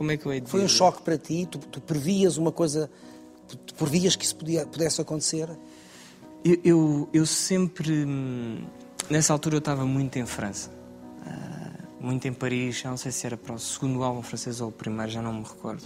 como 0.00 0.12
é 0.12 0.16
que 0.16 0.24
eu 0.24 0.32
hei 0.32 0.40
de 0.40 0.48
Foi 0.48 0.64
um 0.64 0.68
choque 0.68 1.02
para 1.02 1.18
ti? 1.18 1.46
Tu, 1.50 1.58
tu 1.58 1.78
previas 1.78 2.38
uma 2.38 2.50
coisa. 2.50 2.90
Tu, 3.46 3.74
previas 3.74 4.16
que 4.16 4.24
isso 4.24 4.34
podia, 4.34 4.64
pudesse 4.64 4.98
acontecer? 4.98 5.46
Eu, 6.42 6.58
eu, 6.64 7.08
eu 7.12 7.26
sempre. 7.26 8.06
hum, 8.06 8.64
Nessa 9.10 9.34
altura 9.34 9.56
eu 9.56 9.58
estava 9.58 9.84
muito 9.84 10.18
em 10.18 10.24
França. 10.24 10.70
Ah, 11.26 11.84
muito 12.00 12.26
em 12.26 12.32
Paris, 12.32 12.82
não 12.82 12.96
sei 12.96 13.12
se 13.12 13.26
era 13.26 13.36
para 13.36 13.54
o 13.54 13.58
segundo 13.58 14.02
álbum 14.02 14.22
francês 14.22 14.62
ou 14.62 14.70
o 14.70 14.72
primeiro, 14.72 15.12
já 15.12 15.20
não 15.20 15.34
me 15.34 15.42
recordo. 15.42 15.82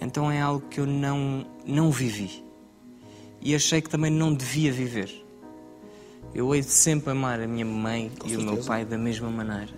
Então 0.00 0.32
é 0.32 0.40
algo 0.40 0.66
que 0.70 0.80
eu 0.80 0.86
não, 0.86 1.44
não 1.66 1.90
vivi. 1.90 2.42
E 3.42 3.54
achei 3.54 3.82
que 3.82 3.90
também 3.90 4.10
não 4.10 4.32
devia 4.32 4.72
viver. 4.72 5.12
Eu 6.34 6.54
hei 6.54 6.62
de 6.62 6.70
sempre 6.70 7.10
amar 7.10 7.38
a 7.38 7.46
minha 7.46 7.66
mãe 7.66 8.10
e 8.24 8.34
o 8.34 8.38
meu 8.40 8.48
certeza. 8.48 8.66
pai 8.68 8.86
da 8.86 8.96
mesma 8.96 9.28
maneira. 9.28 9.74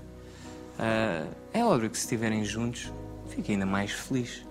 Ah, 0.78 1.26
é 1.52 1.64
óbvio 1.64 1.90
que 1.90 1.96
se 1.98 2.04
estiverem 2.04 2.44
juntos, 2.44 2.92
fico 3.32 3.50
ainda 3.50 3.66
mais 3.66 3.90
feliz. 3.90 4.44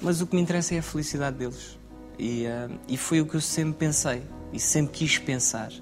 Mas 0.00 0.20
o 0.20 0.26
que 0.26 0.36
me 0.36 0.42
interessa 0.42 0.74
é 0.74 0.78
a 0.78 0.82
felicidade 0.82 1.36
deles. 1.36 1.78
E, 2.18 2.46
ah, 2.46 2.68
e 2.88 2.96
foi 2.96 3.20
o 3.20 3.26
que 3.26 3.34
eu 3.34 3.40
sempre 3.40 3.74
pensei 3.78 4.22
e 4.52 4.60
sempre 4.60 4.92
quis 4.92 5.18
pensar. 5.18 5.72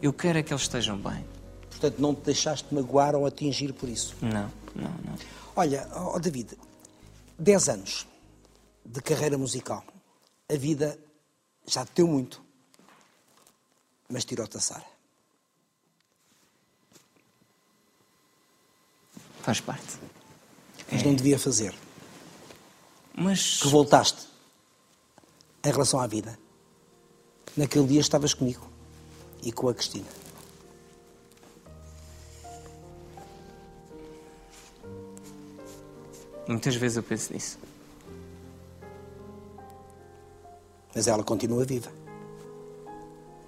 Eu 0.00 0.12
quero 0.12 0.38
é 0.38 0.42
que 0.42 0.52
eles 0.52 0.62
estejam 0.62 0.96
bem. 0.96 1.24
Portanto, 1.68 1.98
não 1.98 2.14
te 2.14 2.22
deixaste 2.22 2.72
magoar 2.74 3.14
ou 3.14 3.26
atingir 3.26 3.72
por 3.72 3.88
isso. 3.88 4.16
Não, 4.20 4.50
não, 4.74 4.90
não. 5.04 5.14
Olha, 5.56 5.88
ó 5.92 6.18
David, 6.18 6.56
10 7.38 7.68
anos 7.68 8.06
de 8.84 9.00
carreira 9.00 9.36
musical. 9.36 9.84
A 10.48 10.56
vida 10.56 10.98
já 11.66 11.84
te 11.84 11.92
deu 11.96 12.06
muito, 12.06 12.42
mas 14.08 14.24
tirou-te 14.24 14.56
a 14.56 14.60
Sara. 14.60 14.84
Faz 19.42 19.60
parte. 19.60 19.98
Mas 20.90 21.02
não 21.02 21.14
devia 21.14 21.38
fazer. 21.38 21.74
Mas 23.14 23.60
Que 23.60 23.68
voltaste 23.68 24.26
em 25.64 25.70
relação 25.70 26.00
à 26.00 26.06
vida. 26.06 26.38
Naquele 27.56 27.86
dia 27.86 28.00
estavas 28.00 28.34
comigo 28.34 28.68
e 29.42 29.52
com 29.52 29.68
a 29.68 29.74
Cristina. 29.74 30.20
muitas 36.50 36.74
vezes 36.74 36.96
eu 36.96 37.02
penso 37.02 37.32
nisso. 37.32 37.58
Mas 40.94 41.06
ela 41.06 41.22
continua 41.22 41.64
viva. 41.64 41.90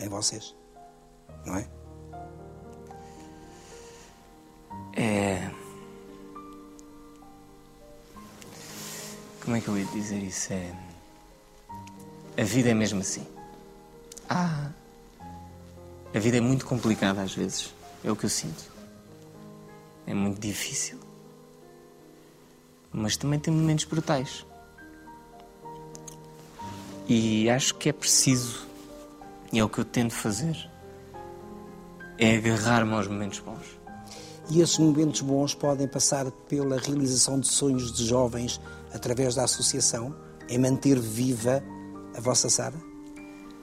Em 0.01 0.09
vocês. 0.09 0.55
Não 1.45 1.57
é? 1.57 1.61
É. 1.63 1.82
Como 9.45 9.57
é 9.57 9.61
que 9.61 9.69
eu 9.69 9.77
ia 9.77 9.85
dizer 9.87 10.23
isso? 10.23 10.53
É. 10.53 10.73
A 12.39 12.45
vida 12.45 12.71
é 12.71 12.75
mesmo 12.75 13.01
assim. 13.01 13.27
Ah. 14.29 14.71
A 16.15 16.19
vida 16.19 16.37
é 16.37 16.41
muito 16.41 16.65
complicada 16.65 17.23
às 17.23 17.35
vezes. 17.35 17.75
É 18.05 18.11
o 18.11 18.17
que 18.17 18.25
eu 18.25 18.31
sinto. 18.31 18.71
É 20.07 20.15
muito 20.15 20.41
difícil. 20.41 20.99
Mas 22.93 23.17
também 23.17 23.41
tem 23.41 23.53
momentos 23.53 23.85
brutais. 23.85 24.47
E 27.09 27.51
acho 27.51 27.75
que 27.75 27.89
é 27.89 27.93
preciso, 27.93 28.67
e 29.53 29.59
é 29.59 29.65
o 29.65 29.69
que 29.69 29.79
eu 29.79 29.85
tento 29.85 30.15
fazer, 30.15 30.57
é 32.17 32.37
agarrar-me 32.37 32.95
aos 32.95 33.09
momentos 33.09 33.41
bons. 33.41 33.79
E 34.51 34.61
esses 34.61 34.79
momentos 34.79 35.21
bons 35.21 35.55
podem 35.55 35.89
passar 35.89 36.31
pela 36.49 36.79
realização 36.79 37.41
de 37.41 37.49
sonhos 37.49 37.93
de 37.93 38.07
jovens 38.07 38.61
através 38.95 39.35
da 39.35 39.45
associação, 39.45 40.15
em 40.49 40.59
manter 40.59 40.99
viva 40.99 41.63
a 42.17 42.21
vossa 42.21 42.49
Sara, 42.51 42.77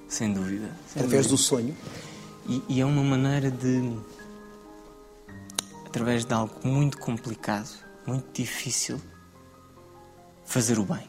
Sem 0.07 0.34
dúvida. 0.34 0.69
sem 0.88 1.01
através 1.03 1.25
do 1.27 1.32
dúvida. 1.32 1.47
sonho. 1.47 1.77
E, 2.47 2.63
e 2.67 2.82
é 2.82 2.86
uma 2.86 3.03
maneira 3.03 3.51
de, 3.51 3.95
através 5.86 6.25
de 6.25 6.34
algo 6.34 6.53
muito 6.67 6.97
complicado, 6.97 7.69
muito 8.07 8.25
difícil, 8.34 8.99
fazer 10.45 10.80
o 10.80 10.84
bem. 10.84 11.07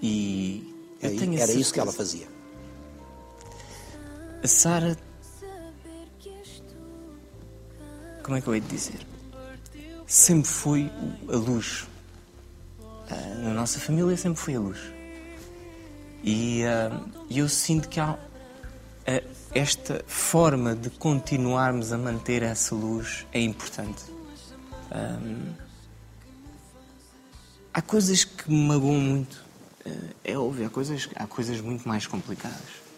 E 0.00 0.74
eu 1.02 1.10
Era, 1.10 1.18
tenho 1.18 1.40
era 1.40 1.50
isso 1.52 1.72
que 1.74 1.80
ela 1.80 1.92
fazia. 1.92 2.28
A 4.44 4.46
Sara. 4.46 4.96
Como 8.22 8.36
é 8.36 8.40
que 8.40 8.46
eu 8.46 8.54
hei 8.54 8.60
de 8.60 8.68
dizer? 8.68 9.00
Sempre 10.06 10.48
foi 10.48 10.90
a 11.28 11.36
luz. 11.36 11.86
Ah, 13.10 13.34
na 13.42 13.54
nossa 13.54 13.80
família 13.80 14.16
sempre 14.16 14.40
foi 14.40 14.56
a 14.56 14.60
luz. 14.60 14.78
E 16.22 16.64
ah, 16.64 17.00
eu 17.30 17.48
sinto 17.48 17.88
que 17.88 18.00
há 18.00 18.18
ah, 19.06 19.22
esta 19.54 20.04
forma 20.06 20.74
de 20.74 20.90
continuarmos 20.90 21.92
a 21.92 21.98
manter 21.98 22.42
essa 22.42 22.74
luz 22.74 23.26
é 23.32 23.40
importante. 23.40 24.04
Ahm, 24.90 25.54
há 27.72 27.80
coisas 27.80 28.24
que 28.24 28.50
me 28.50 28.66
magoam 28.66 29.00
muito. 29.00 29.48
É 30.22 30.36
óbvio, 30.36 30.66
há 30.66 30.70
coisas, 30.70 31.08
há 31.14 31.26
coisas 31.26 31.62
muito 31.62 31.88
mais 31.88 32.06
complicadas. 32.06 32.88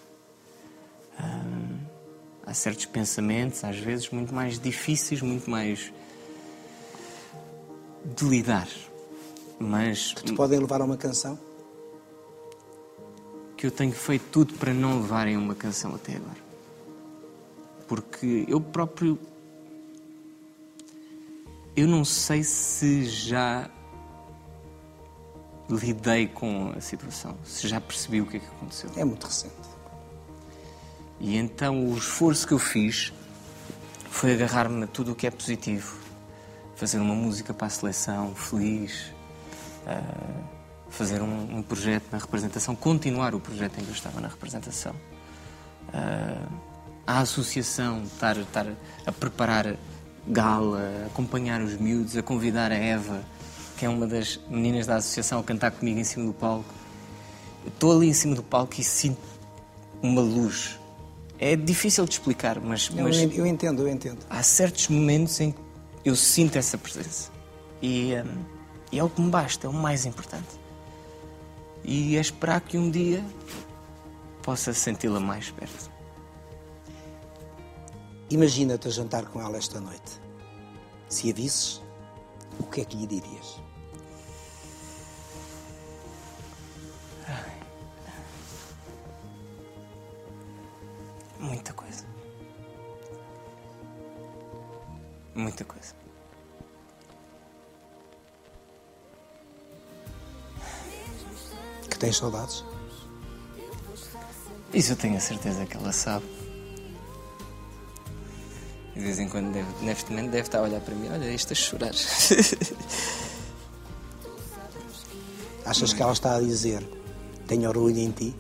Há 2.51 2.55
certos 2.55 2.87
pensamentos, 2.87 3.63
às 3.63 3.79
vezes, 3.79 4.11
muito 4.11 4.35
mais 4.35 4.59
difíceis, 4.59 5.23
muito 5.23 5.49
mais 5.49 5.93
de 8.05 8.25
lidar. 8.25 8.67
Mas 9.61 10.15
Te 10.15 10.33
podem 10.33 10.59
levar 10.59 10.81
a 10.81 10.85
uma 10.85 10.97
canção? 10.97 11.39
que 13.61 13.67
eu 13.67 13.71
tenho 13.71 13.93
feito 13.93 14.25
tudo 14.33 14.55
para 14.55 14.73
não 14.73 15.03
levarem 15.03 15.37
uma 15.37 15.55
canção 15.55 15.95
até 15.95 16.17
agora. 16.17 16.39
Porque 17.87 18.47
eu 18.49 18.59
próprio. 18.59 19.19
Eu 21.77 21.87
não 21.87 22.03
sei 22.03 22.43
se 22.43 23.05
já 23.05 23.69
lidei 25.69 26.27
com 26.27 26.73
a 26.75 26.81
situação, 26.81 27.37
se 27.45 27.69
já 27.69 27.79
percebi 27.83 28.23
o 28.23 28.27
que 28.27 28.39
é 28.39 28.41
que 28.41 28.47
aconteceu. 28.47 28.91
É 28.97 29.05
muito 29.05 29.27
recente. 29.27 29.55
E 31.21 31.37
então 31.37 31.87
o 31.87 31.99
esforço 31.99 32.47
que 32.47 32.55
eu 32.55 32.59
fiz 32.59 33.13
foi 34.09 34.33
agarrar-me 34.33 34.85
a 34.85 34.87
tudo 34.87 35.13
o 35.13 35.15
que 35.15 35.27
é 35.27 35.31
positivo. 35.31 35.99
Fazer 36.77 36.99
uma 36.99 37.15
música 37.15 37.53
para 37.53 37.67
a 37.67 37.71
seleção, 37.71 38.35
feliz. 38.35 39.13
Ah, 39.87 40.03
fazer 40.89 41.23
um, 41.23 41.59
um 41.59 41.63
projeto 41.63 42.05
na 42.11 42.19
representação, 42.19 42.75
continuar 42.75 43.35
o 43.35 43.41
projeto 43.41 43.79
em 43.79 43.85
que 43.85 43.91
eu 43.91 43.95
estava 43.95 44.21
na 44.21 44.29
representação. 44.29 44.95
Ah, 45.93 46.47
a 47.07 47.21
associação, 47.21 48.03
estar, 48.05 48.37
estar 48.37 48.67
a 49.07 49.13
preparar 49.13 49.77
gala, 50.27 51.07
acompanhar 51.07 51.61
os 51.61 51.75
miúdos, 51.75 52.17
a 52.17 52.23
convidar 52.23 52.71
a 52.71 52.77
Eva, 52.77 53.23
que 53.77 53.85
é 53.85 53.89
uma 53.89 54.07
das 54.07 54.39
meninas 54.49 54.87
da 54.87 54.97
associação, 54.97 55.41
a 55.41 55.43
cantar 55.43 55.71
comigo 55.73 55.99
em 55.99 56.05
cima 56.05 56.27
do 56.27 56.33
palco. 56.33 56.73
Estou 57.67 57.97
ali 57.97 58.09
em 58.09 58.13
cima 58.13 58.35
do 58.35 58.43
palco 58.43 58.75
e 58.79 58.85
sinto 58.85 59.21
uma 60.03 60.21
luz. 60.21 60.79
É 61.39 61.57
difícil 61.57 62.05
de 62.05 62.13
explicar, 62.13 62.61
mas, 62.61 62.91
Eu, 62.95 63.05
mas 63.05 63.17
eu 63.17 63.47
entendo, 63.47 63.83
eu 63.83 63.89
entendo. 63.89 64.19
há 64.29 64.43
certos 64.43 64.89
momentos 64.89 65.41
em 65.41 65.53
que 65.53 65.59
eu 66.05 66.15
sinto 66.15 66.57
essa 66.57 66.77
presença. 66.77 67.31
E, 67.83 68.15
hum, 68.15 68.45
e 68.93 68.99
é 68.99 69.05
o 69.05 69.09
que 69.09 69.21
me 69.21 69.31
basta, 69.31 69.67
é 69.67 69.71
o 69.71 69.73
mais 69.73 70.05
importante. 70.05 70.59
E 71.85 72.17
é 72.17 72.21
esperar 72.21 72.61
que 72.61 72.77
um 72.77 72.91
dia 72.91 73.25
possa 74.43 74.73
senti-la 74.75 75.21
mais 75.21 75.51
perto. 75.51 75.91
Imagina-te 78.31 78.89
a 78.89 78.91
jantar 78.91 79.27
com 79.27 79.41
ela 79.41 79.57
esta 79.59 79.81
noite. 79.81 80.21
Se 81.09 81.31
a 81.31 81.35
visses, 81.35 81.83
o 82.59 82.65
que 82.65 82.81
é 82.81 82.85
que 82.85 82.97
lhe 82.97 83.07
dirias? 83.07 83.61
Muita 91.39 91.73
coisa. 91.73 92.05
Muita 95.35 95.65
coisa. 95.65 96.00
Tens 102.01 102.17
saudades? 102.17 102.65
Isso 104.73 104.93
eu 104.93 104.97
tenho 104.97 105.17
a 105.17 105.21
certeza 105.21 105.67
que 105.67 105.77
ela 105.77 105.93
sabe. 105.93 106.25
De 108.95 109.01
vez 109.01 109.19
em 109.19 109.29
quando 109.29 109.53
deve, 109.53 109.69
neste 109.85 110.11
momento 110.11 110.31
deve 110.31 110.49
estar 110.49 110.59
a 110.59 110.63
olhar 110.63 110.81
para 110.81 110.95
mim, 110.95 111.09
olha, 111.09 111.33
isto 111.33 111.53
a 111.53 111.57
chorar. 111.57 111.93
Achas 115.65 115.93
que 115.93 116.03
ela 116.03 116.13
está 116.13 116.37
a 116.37 116.41
dizer 116.41 116.83
tenho 117.47 117.69
orgulho 117.69 117.99
em 117.99 118.11
ti? 118.11 118.35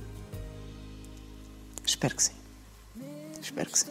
Espero 1.84 2.16
que 2.16 2.22
sim. 2.22 2.32
Espero 3.40 3.70
que 3.70 3.78
sim. 3.78 3.90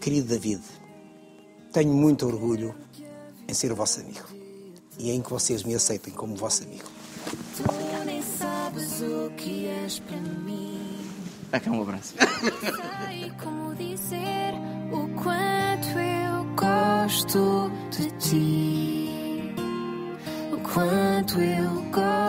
Querido 0.00 0.28
David, 0.28 0.62
tenho 1.72 1.92
muito 1.92 2.26
orgulho 2.26 2.74
em 3.46 3.54
ser 3.54 3.70
o 3.72 3.76
vosso 3.76 4.00
amigo 4.00 4.26
e 4.98 5.10
em 5.10 5.20
que 5.20 5.30
vocês 5.30 5.62
me 5.62 5.74
aceitem 5.74 6.12
como 6.12 6.34
vosso 6.36 6.62
amigo. 6.64 7.01
Que 9.42 9.66
és 9.66 9.98
para 9.98 10.16
mim. 10.18 10.78
Dá 11.50 11.58
cá 11.58 11.70
um 11.70 11.82
abraço. 11.82 12.14
Sei 12.16 13.32
como 13.42 13.74
dizer 13.74 14.54
o 14.92 15.08
quanto 15.20 15.98
eu 15.98 16.44
gosto 16.54 17.70
de 17.90 18.10
ti. 18.18 19.54
O 20.52 20.56
quanto 20.58 21.40
eu 21.40 21.82
gosto 21.90 22.21